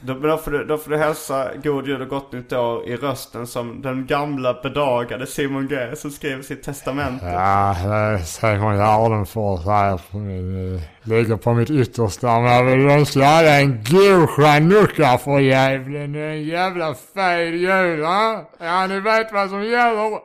Då, 0.00 0.14
då, 0.14 0.36
får 0.36 0.50
du, 0.50 0.64
då 0.64 0.78
får 0.78 0.90
du 0.90 0.96
hälsa 0.98 1.48
God 1.64 1.86
Jul 1.88 2.02
och 2.02 2.08
Gott 2.08 2.32
Nytt 2.32 2.52
År 2.52 2.88
i 2.88 2.96
rösten 2.96 3.46
som 3.46 3.82
den 3.82 4.06
gamla 4.06 4.54
bedagade 4.62 5.26
Simon 5.26 5.68
G 5.68 5.96
som 5.96 6.10
skrev 6.10 6.42
sitt 6.42 6.62
testamente. 6.62 7.26
Ja, 7.26 7.76
det 7.84 7.88
är 7.94 8.18
Simon 8.18 8.76
Gärdenfors 8.76 9.64
här. 9.66 9.92
eh, 9.94 10.80
Ligger 11.02 11.36
på 11.36 11.54
mitt 11.54 11.70
yttersta. 11.70 12.40
Men 12.40 12.52
jag 12.52 12.64
vill 12.64 12.90
önska 12.90 13.26
alla 13.26 13.60
en 13.60 13.84
god 13.90 14.30
chanukka 14.30 15.18
för 15.18 15.38
jävlen. 15.38 16.14
En 16.14 16.42
jävla 16.44 16.94
fet 16.94 17.54
jul, 17.54 18.00
va? 18.00 18.44
Ja, 18.60 18.86
ni 18.86 19.00
vet 19.00 19.32
vad 19.32 19.50
som 19.50 19.64
gäller. 19.64 20.10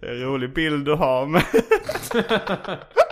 Det 0.00 0.06
är 0.06 0.10
en 0.14 0.20
rolig 0.22 0.54
bild 0.54 0.84
du 0.84 0.94
har 0.94 1.26
med. 1.26 1.42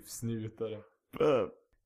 Livsnjutare. 0.00 0.78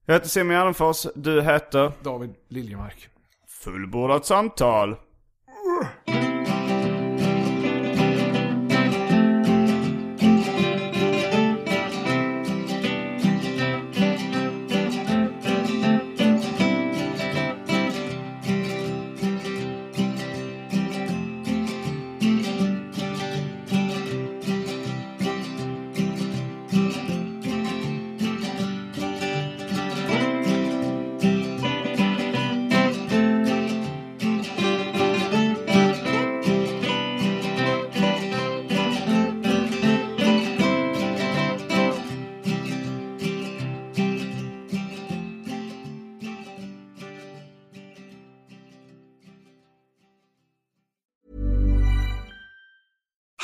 Jag 0.06 0.14
heter 0.14 0.28
Simon 0.28 0.52
Gärdenfors, 0.56 1.06
du 1.14 1.42
heter 1.42 1.92
David 2.02 2.34
Liljemark. 2.48 3.08
Fullbordat 3.48 4.26
samtal. 4.26 4.96